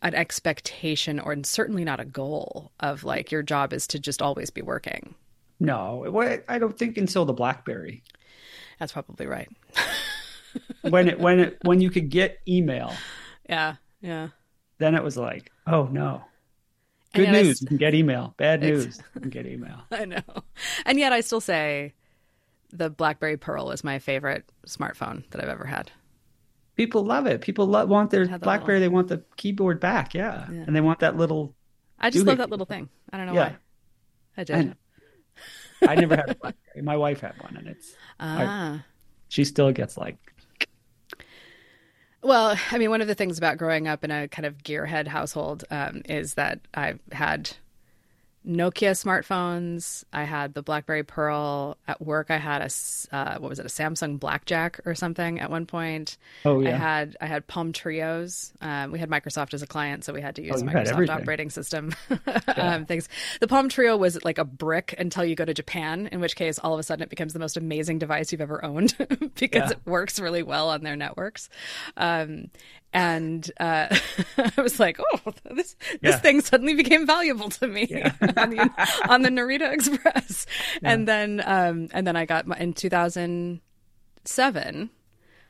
an 0.05 0.13
expectation 0.13 1.19
or 1.19 1.31
and 1.31 1.45
certainly 1.45 1.83
not 1.83 1.99
a 1.99 2.05
goal 2.05 2.71
of 2.79 3.03
like 3.03 3.31
your 3.31 3.41
job 3.41 3.73
is 3.73 3.87
to 3.87 3.99
just 3.99 4.21
always 4.21 4.51
be 4.51 4.61
working. 4.61 5.15
No, 5.59 6.41
I 6.47 6.59
don't 6.59 6.77
think 6.77 6.97
until 6.97 7.25
the 7.25 7.33
BlackBerry. 7.33 8.03
that's 8.79 8.91
probably 8.93 9.25
right. 9.25 9.49
When 10.83 11.09
it 11.09 11.19
when 11.19 11.39
it 11.39 11.57
when 11.63 11.81
you 11.81 11.89
could 11.89 12.09
get 12.09 12.39
email, 12.47 12.93
yeah 13.49 13.75
yeah. 13.99 14.29
Then 14.77 14.95
it 14.95 15.03
was 15.03 15.17
like, 15.17 15.51
oh 15.67 15.89
no. 15.91 16.23
Good 17.15 17.29
I 17.29 17.31
news, 17.41 17.61
you 17.61 17.67
can 17.67 17.77
get 17.77 17.93
email. 17.95 18.33
Bad 18.37 18.61
news, 18.61 18.99
you 19.15 19.21
can 19.21 19.29
get 19.37 19.45
email. 19.45 19.81
i 19.91 20.05
know 20.05 20.21
and 20.85 20.99
yet 20.99 21.13
i 21.13 21.21
still 21.21 21.41
say 21.41 21.93
the 22.71 22.89
blackberry 22.89 23.37
pearl 23.37 23.71
is 23.71 23.83
my 23.83 23.99
favorite 23.99 24.43
smartphone 24.67 25.29
that 25.31 25.41
i've 25.41 25.49
ever 25.49 25.65
had 25.65 25.91
People 26.75 27.05
love 27.05 27.25
it. 27.25 27.39
People 27.39 27.67
lo- 27.67 27.85
want 27.85 28.11
their 28.11 28.27
the 28.27 28.37
BlackBerry. 28.37 28.79
little- 28.79 28.89
They 28.89 28.93
want 28.93 29.07
the 29.07 29.23
keyboard 29.37 29.79
back. 29.79 30.13
Yeah. 30.13 30.45
Yeah. 30.51 30.63
and 30.67 30.75
they 30.75 30.81
want 30.81 30.99
that 30.99 31.15
little. 31.15 31.55
i 31.99 32.09
just 32.09 32.25
love 32.25 32.39
that 32.39 32.49
little 32.49 32.65
thing 32.65 32.89
i 33.13 33.17
don't 33.17 33.27
know 33.27 33.33
Yeah. 33.33 33.49
why 33.51 33.55
i 34.37 34.41
I, 34.41 34.43
did 34.43 34.67
know. 34.67 34.73
I 35.87 35.95
never 35.95 36.15
had 36.17 36.31
a 36.31 36.35
BlackBerry. 36.35 36.81
My 36.83 36.97
wife 36.97 37.21
had 37.21 37.41
one, 37.41 37.55
and 37.55 37.67
it's 37.67 37.95
ah 38.19 38.83
she 39.29 39.45
still 39.45 39.71
gets 39.71 39.95
like, 39.97 40.17
Well, 42.25 42.57
I 42.71 42.79
mean, 42.79 42.89
one 42.89 43.01
of 43.01 43.07
the 43.07 43.13
things 43.13 43.37
about 43.37 43.59
growing 43.59 43.87
up 43.87 44.03
in 44.03 44.09
a 44.09 44.27
kind 44.27 44.47
of 44.47 44.57
gearhead 44.63 45.05
household 45.05 45.63
um, 45.69 46.01
is 46.09 46.33
that 46.33 46.59
I've 46.73 46.99
had 47.11 47.51
Nokia 48.47 48.91
smartphones. 48.91 50.03
I 50.13 50.23
had 50.23 50.53
the 50.53 50.61
BlackBerry 50.61 51.03
Pearl. 51.03 51.77
At 51.87 52.01
work, 52.01 52.29
I 52.29 52.37
had 52.37 52.61
a 52.61 53.15
uh, 53.15 53.39
what 53.39 53.49
was 53.49 53.59
it, 53.59 53.65
a 53.65 53.69
Samsung 53.69 54.19
Blackjack 54.19 54.79
or 54.85 54.93
something 54.95 55.39
at 55.39 55.49
one 55.49 55.65
point. 55.65 56.17
oh 56.45 56.61
yeah, 56.61 56.75
I 56.75 56.77
had 56.77 57.17
I 57.21 57.25
had 57.25 57.47
Palm 57.47 57.73
Treos. 57.73 58.51
Um, 58.61 58.91
we 58.91 58.99
had 58.99 59.09
Microsoft 59.09 59.53
as 59.53 59.61
a 59.61 59.67
client, 59.67 60.03
so 60.03 60.13
we 60.13 60.21
had 60.21 60.35
to 60.35 60.43
use 60.43 60.61
Oh, 60.61 60.65
Microsoft 60.65 61.09
operating 61.09 61.49
system 61.49 61.91
um, 62.55 62.85
things. 62.85 63.09
The 63.39 63.47
Palm 63.47 63.69
Treo 63.69 63.97
was 63.97 64.23
like 64.23 64.37
a 64.37 64.45
brick 64.45 64.93
until 64.97 65.25
you 65.25 65.35
go 65.35 65.45
to 65.45 65.53
Japan, 65.53 66.07
in 66.11 66.19
which 66.19 66.35
case 66.35 66.59
all 66.59 66.73
of 66.73 66.79
a 66.79 66.83
sudden 66.83 67.03
it 67.03 67.09
becomes 67.09 67.33
the 67.33 67.39
most 67.39 67.57
amazing 67.57 67.99
device 67.99 68.31
you've 68.31 68.41
ever 68.41 68.63
owned 68.63 68.95
because 69.35 69.69
Yeah. 69.69 69.71
it 69.71 69.79
works 69.85 70.19
really 70.19 70.43
well 70.43 70.69
on 70.69 70.81
their 70.83 70.95
networks. 70.95 71.49
Um, 71.97 72.49
and 72.95 73.51
uh, 73.59 73.95
I 74.37 74.61
was 74.61 74.79
like, 74.79 74.99
oh, 74.99 75.33
this 75.51 75.75
this 76.01 76.03
Yeah. 76.15 76.17
thing 76.17 76.41
suddenly 76.41 76.73
became 76.73 77.05
valuable 77.05 77.49
to 77.49 77.67
me 77.67 77.85
Yeah. 77.89 78.11
on, 78.37 78.49
the, 78.49 78.69
on 79.09 79.21
the 79.21 79.29
Narita 79.29 79.71
Express. 79.71 80.47
And 80.81 81.07
then 81.07 81.43
um, 81.45 81.89
and 81.93 82.07
then 82.07 82.15
I 82.15 82.25
got 82.25 82.47
my, 82.47 82.57
in 82.57 82.73
2007, 82.73 84.89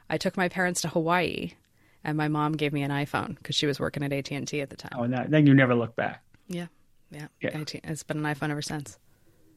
I 0.10 0.18
took 0.18 0.38
my 0.38 0.50
parents 0.50 0.82
to 0.82 0.88
Hawaii, 0.90 1.52
and 2.04 2.18
my 2.18 2.28
mom 2.28 2.54
gave 2.54 2.74
me 2.74 2.84
an 2.84 2.92
iPhone 2.92 3.36
because 3.38 3.56
she 3.56 3.66
was 3.66 3.80
working 3.80 4.04
at 4.04 4.14
AT 4.14 4.32
and 4.32 4.48
T 4.48 4.62
at 4.62 4.70
the 4.70 4.76
time. 4.76 4.92
oh, 4.96 5.04
and 5.04 5.14
that, 5.14 5.32
then 5.32 5.48
you 5.48 5.54
never 5.54 5.76
look 5.76 5.96
back. 5.96 6.24
Yeah, 6.48 6.68
yeah. 7.12 7.28
Yeah. 7.42 7.58
AT 7.60 7.76
it's 7.76 8.04
been 8.04 8.24
an 8.26 8.36
iPhone 8.36 8.52
ever 8.52 8.62
since. 8.62 8.98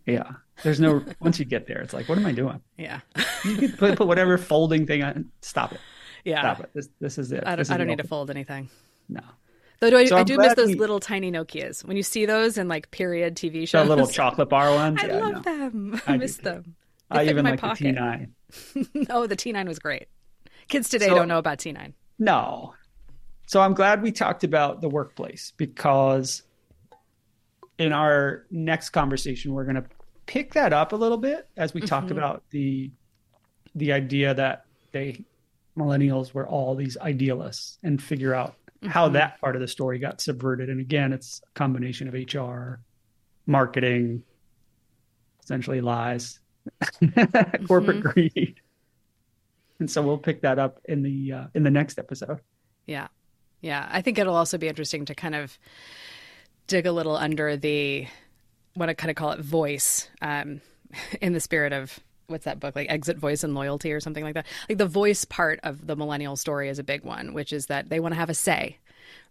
Yeah, 0.06 0.30
there's 0.62 0.80
no 0.80 1.04
once 1.20 1.38
you 1.38 1.44
get 1.44 1.66
there, 1.66 1.80
it's 1.82 1.92
like, 1.92 2.08
what 2.08 2.16
am 2.16 2.24
I 2.24 2.32
doing? 2.32 2.62
Yeah, 2.78 3.00
You 3.44 3.56
can 3.56 3.72
put, 3.72 3.98
put 3.98 4.06
whatever 4.06 4.38
folding 4.38 4.86
thing 4.86 5.02
on. 5.02 5.30
Stop 5.42 5.72
it. 5.72 5.80
Yeah. 6.24 6.60
This 6.74 6.88
this 7.00 7.18
is 7.18 7.32
it. 7.32 7.44
I 7.46 7.56
don't, 7.56 7.70
I 7.70 7.76
don't 7.76 7.86
need 7.86 7.98
to 7.98 8.06
fold 8.06 8.30
anything. 8.30 8.68
No, 9.08 9.20
Though 9.80 9.90
do 9.90 9.96
I, 9.96 10.04
So 10.06 10.16
I 10.16 10.22
do 10.24 10.36
miss 10.36 10.54
those 10.54 10.68
we- 10.68 10.74
little 10.74 11.00
tiny 11.00 11.30
Nokias. 11.32 11.84
When 11.84 11.96
you 11.96 12.02
see 12.02 12.26
those 12.26 12.58
in 12.58 12.68
like 12.68 12.90
period 12.90 13.36
TV 13.36 13.66
shows, 13.68 13.86
the 13.86 13.88
little 13.88 14.06
chocolate 14.06 14.48
bar 14.48 14.72
ones. 14.74 14.98
I 15.02 15.06
yeah, 15.06 15.16
love 15.18 15.34
no. 15.34 15.40
them. 15.42 16.00
I, 16.06 16.14
I 16.14 16.16
miss 16.16 16.36
them. 16.36 16.74
They 17.10 17.20
I 17.20 17.24
even 17.24 17.44
my 17.44 17.52
like 17.52 17.60
pocket. 17.60 17.94
the 17.94 18.68
T9. 18.74 19.06
oh, 19.10 19.26
the 19.26 19.36
T9 19.36 19.66
was 19.66 19.78
great. 19.78 20.08
Kids 20.68 20.88
today 20.90 21.06
So- 21.08 21.14
don't 21.14 21.28
know 21.28 21.38
about 21.38 21.58
T9. 21.58 21.92
No. 22.18 22.74
So 23.46 23.60
I'm 23.62 23.72
glad 23.72 24.02
we 24.02 24.12
talked 24.12 24.44
about 24.44 24.82
the 24.82 24.88
workplace 24.90 25.54
because 25.56 26.42
in 27.78 27.92
our 27.92 28.44
next 28.50 28.90
conversation 28.90 29.54
we're 29.54 29.64
going 29.64 29.76
to 29.76 29.84
pick 30.26 30.52
that 30.54 30.72
up 30.74 30.92
a 30.92 30.96
little 30.96 31.16
bit 31.16 31.48
as 31.56 31.72
we 31.72 31.80
talk 31.80 32.04
Mhm. 32.06 32.10
about 32.10 32.42
the 32.50 32.90
the 33.74 33.92
idea 33.92 34.34
that 34.34 34.64
they 34.92 35.24
millennials 35.78 36.34
were 36.34 36.46
all 36.46 36.74
these 36.74 36.96
idealists 36.98 37.78
and 37.82 38.02
figure 38.02 38.34
out 38.34 38.56
how 38.86 39.08
Mhm. 39.08 39.12
that 39.14 39.40
part 39.40 39.54
of 39.56 39.60
the 39.60 39.68
story 39.68 39.98
got 39.98 40.20
subverted 40.20 40.68
and 40.68 40.80
again 40.80 41.12
it's 41.12 41.40
a 41.48 41.58
combination 41.58 42.06
of 42.08 42.14
HR 42.14 42.80
marketing 43.46 44.22
essentially 45.42 45.80
lies 45.80 46.38
corporate 47.66 48.00
greed 48.02 48.60
and 49.80 49.90
so 49.90 50.02
we'll 50.02 50.18
pick 50.18 50.42
that 50.42 50.58
up 50.58 50.80
in 50.84 51.02
the 51.02 51.32
uh, 51.32 51.46
in 51.54 51.62
the 51.62 51.70
next 51.70 51.98
episode 51.98 52.40
Yeah. 52.86 53.08
Yeah. 53.60 53.88
I 53.90 54.02
think 54.02 54.18
it'll 54.18 54.36
also 54.36 54.58
be 54.58 54.68
interesting 54.68 55.04
to 55.06 55.14
kind 55.14 55.34
of 55.34 55.58
dig 56.68 56.86
a 56.86 56.92
little 56.92 57.16
under 57.16 57.56
the, 57.56 58.06
what 58.74 58.88
I 58.88 58.94
kind 58.94 59.10
of 59.10 59.16
call 59.16 59.32
it, 59.32 59.40
voice, 59.40 60.08
um, 60.22 60.60
in 61.20 61.32
the 61.32 61.40
spirit 61.40 61.72
of 61.72 61.98
what's 62.28 62.44
that 62.44 62.60
book, 62.60 62.76
like 62.76 62.90
Exit 62.90 63.16
Voice 63.16 63.42
and 63.42 63.54
Loyalty 63.54 63.92
or 63.92 64.00
something 64.00 64.22
like 64.22 64.34
that. 64.34 64.46
Like 64.68 64.78
the 64.78 64.86
voice 64.86 65.24
part 65.24 65.58
of 65.62 65.86
the 65.86 65.96
millennial 65.96 66.36
story 66.36 66.68
is 66.68 66.78
a 66.78 66.84
big 66.84 67.02
one, 67.02 67.32
which 67.32 67.52
is 67.52 67.66
that 67.66 67.88
they 67.88 68.00
want 68.00 68.12
to 68.12 68.18
have 68.20 68.30
a 68.30 68.34
say. 68.34 68.78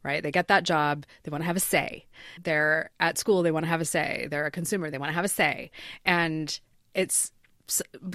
Right? 0.04 0.24
They 0.24 0.32
get 0.32 0.48
that 0.48 0.64
job, 0.64 1.06
they 1.24 1.30
want 1.30 1.44
to 1.44 1.48
have 1.48 1.56
a 1.56 1.62
say. 1.62 2.06
They're 2.42 2.90
at 3.00 3.18
school, 3.18 3.44
they 3.44 3.52
want 3.52 3.66
to 3.66 3.70
have 3.70 3.82
a 3.82 3.86
say. 3.86 4.28
They're 4.30 4.46
a 4.46 4.52
consumer, 4.52 4.90
they 4.90 4.98
want 4.98 5.10
to 5.10 5.16
have 5.16 5.26
a 5.26 5.30
say. 5.30 5.72
And 6.06 6.60
it's 6.94 7.32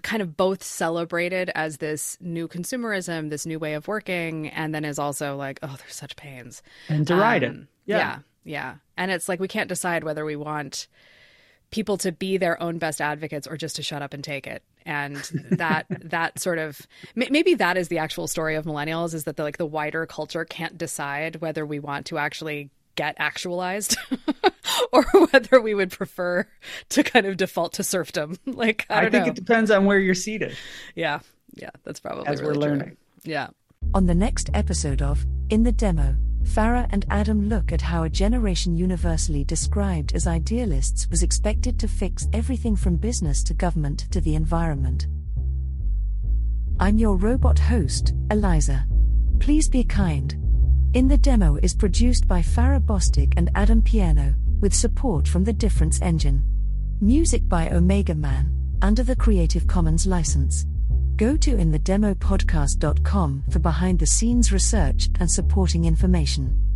kind 0.02 0.22
of 0.22 0.36
both 0.36 0.62
celebrated 0.64 1.50
as 1.54 1.76
this 1.76 2.16
new 2.20 2.48
consumerism, 2.48 3.30
this 3.30 3.46
new 3.46 3.58
way 3.58 3.74
of 3.74 3.86
working, 3.86 4.48
and 4.48 4.74
then 4.74 4.84
is 4.84 4.98
also 4.98 5.36
like, 5.36 5.60
oh, 5.62 5.76
there's 5.78 5.94
such 5.94 6.16
pains. 6.16 6.62
and 6.88 7.06
derided. 7.06 7.50
Um, 7.50 7.68
yeah. 7.84 7.98
yeah, 7.98 8.18
yeah. 8.44 8.74
And 8.96 9.10
it's 9.10 9.28
like 9.28 9.38
we 9.38 9.48
can't 9.48 9.68
decide 9.68 10.02
whether 10.02 10.24
we 10.24 10.36
want 10.36 10.88
people 11.70 11.96
to 11.98 12.12
be 12.12 12.36
their 12.36 12.60
own 12.62 12.78
best 12.78 13.00
advocates 13.00 13.46
or 13.46 13.56
just 13.56 13.76
to 13.76 13.82
shut 13.82 14.02
up 14.02 14.14
and 14.14 14.24
take 14.24 14.46
it. 14.46 14.62
And 14.86 15.16
that 15.50 15.86
that 16.10 16.38
sort 16.38 16.58
of 16.58 16.80
maybe 17.14 17.54
that 17.54 17.76
is 17.76 17.88
the 17.88 17.98
actual 17.98 18.26
story 18.28 18.54
of 18.56 18.64
millennials 18.64 19.14
is 19.14 19.24
that 19.24 19.36
the 19.36 19.42
like 19.42 19.58
the 19.58 19.66
wider 19.66 20.06
culture 20.06 20.44
can't 20.44 20.76
decide 20.78 21.36
whether 21.36 21.64
we 21.66 21.78
want 21.78 22.06
to 22.06 22.18
actually 22.18 22.70
get 22.94 23.14
actualized 23.18 23.96
or 24.92 25.02
whether 25.30 25.60
we 25.60 25.74
would 25.74 25.90
prefer 25.90 26.46
to 26.90 27.02
kind 27.02 27.24
of 27.26 27.36
default 27.36 27.72
to 27.74 27.82
serfdom. 27.82 28.36
Like 28.46 28.86
I 28.90 28.98
I, 28.98 29.02
don't 29.02 29.12
think 29.12 29.24
know. 29.26 29.30
it 29.30 29.34
depends 29.34 29.70
on 29.70 29.86
where 29.86 29.98
you're 29.98 30.14
seated 30.14 30.56
yeah. 30.94 31.20
Yeah, 31.54 31.70
that's 31.84 32.00
probably 32.00 32.26
as 32.26 32.40
really 32.40 32.48
we're 32.48 32.52
true. 32.54 32.62
learning. 32.62 32.96
Yeah. 33.24 33.48
On 33.94 34.06
the 34.06 34.14
next 34.14 34.48
episode 34.54 35.02
of 35.02 35.26
In 35.50 35.64
the 35.64 35.72
Demo, 35.72 36.16
Farrah 36.44 36.86
and 36.90 37.06
Adam 37.08 37.48
look 37.48 37.72
at 37.72 37.80
how 37.80 38.02
a 38.02 38.10
generation 38.10 38.76
universally 38.76 39.44
described 39.44 40.12
as 40.14 40.26
idealists 40.26 41.08
was 41.08 41.22
expected 41.22 41.78
to 41.78 41.88
fix 41.88 42.28
everything 42.32 42.76
from 42.76 42.96
business 42.96 43.42
to 43.44 43.54
government 43.54 44.10
to 44.10 44.20
the 44.20 44.34
environment. 44.34 45.06
I'm 46.78 46.98
your 46.98 47.16
robot 47.16 47.58
host, 47.58 48.12
Eliza. 48.30 48.86
Please 49.38 49.68
be 49.68 49.84
kind. 49.84 50.34
In 50.94 51.08
the 51.08 51.16
Demo 51.16 51.56
is 51.62 51.74
produced 51.74 52.28
by 52.28 52.42
Farrah 52.42 52.84
Bostic 52.84 53.32
and 53.36 53.50
Adam 53.54 53.80
Pierno, 53.80 54.34
with 54.60 54.74
support 54.74 55.26
from 55.26 55.44
the 55.44 55.52
Difference 55.52 56.02
Engine. 56.02 56.42
Music 57.00 57.48
by 57.48 57.70
Omega 57.70 58.14
Man, 58.14 58.52
under 58.82 59.02
the 59.02 59.16
Creative 59.16 59.66
Commons 59.66 60.06
license. 60.06 60.66
Go 61.22 61.36
to 61.36 61.52
inthedemopodcast.com 61.52 63.44
for 63.48 63.60
behind 63.60 64.00
the 64.00 64.06
scenes 64.06 64.50
research 64.50 65.08
and 65.20 65.30
supporting 65.30 65.84
information. 65.84 66.71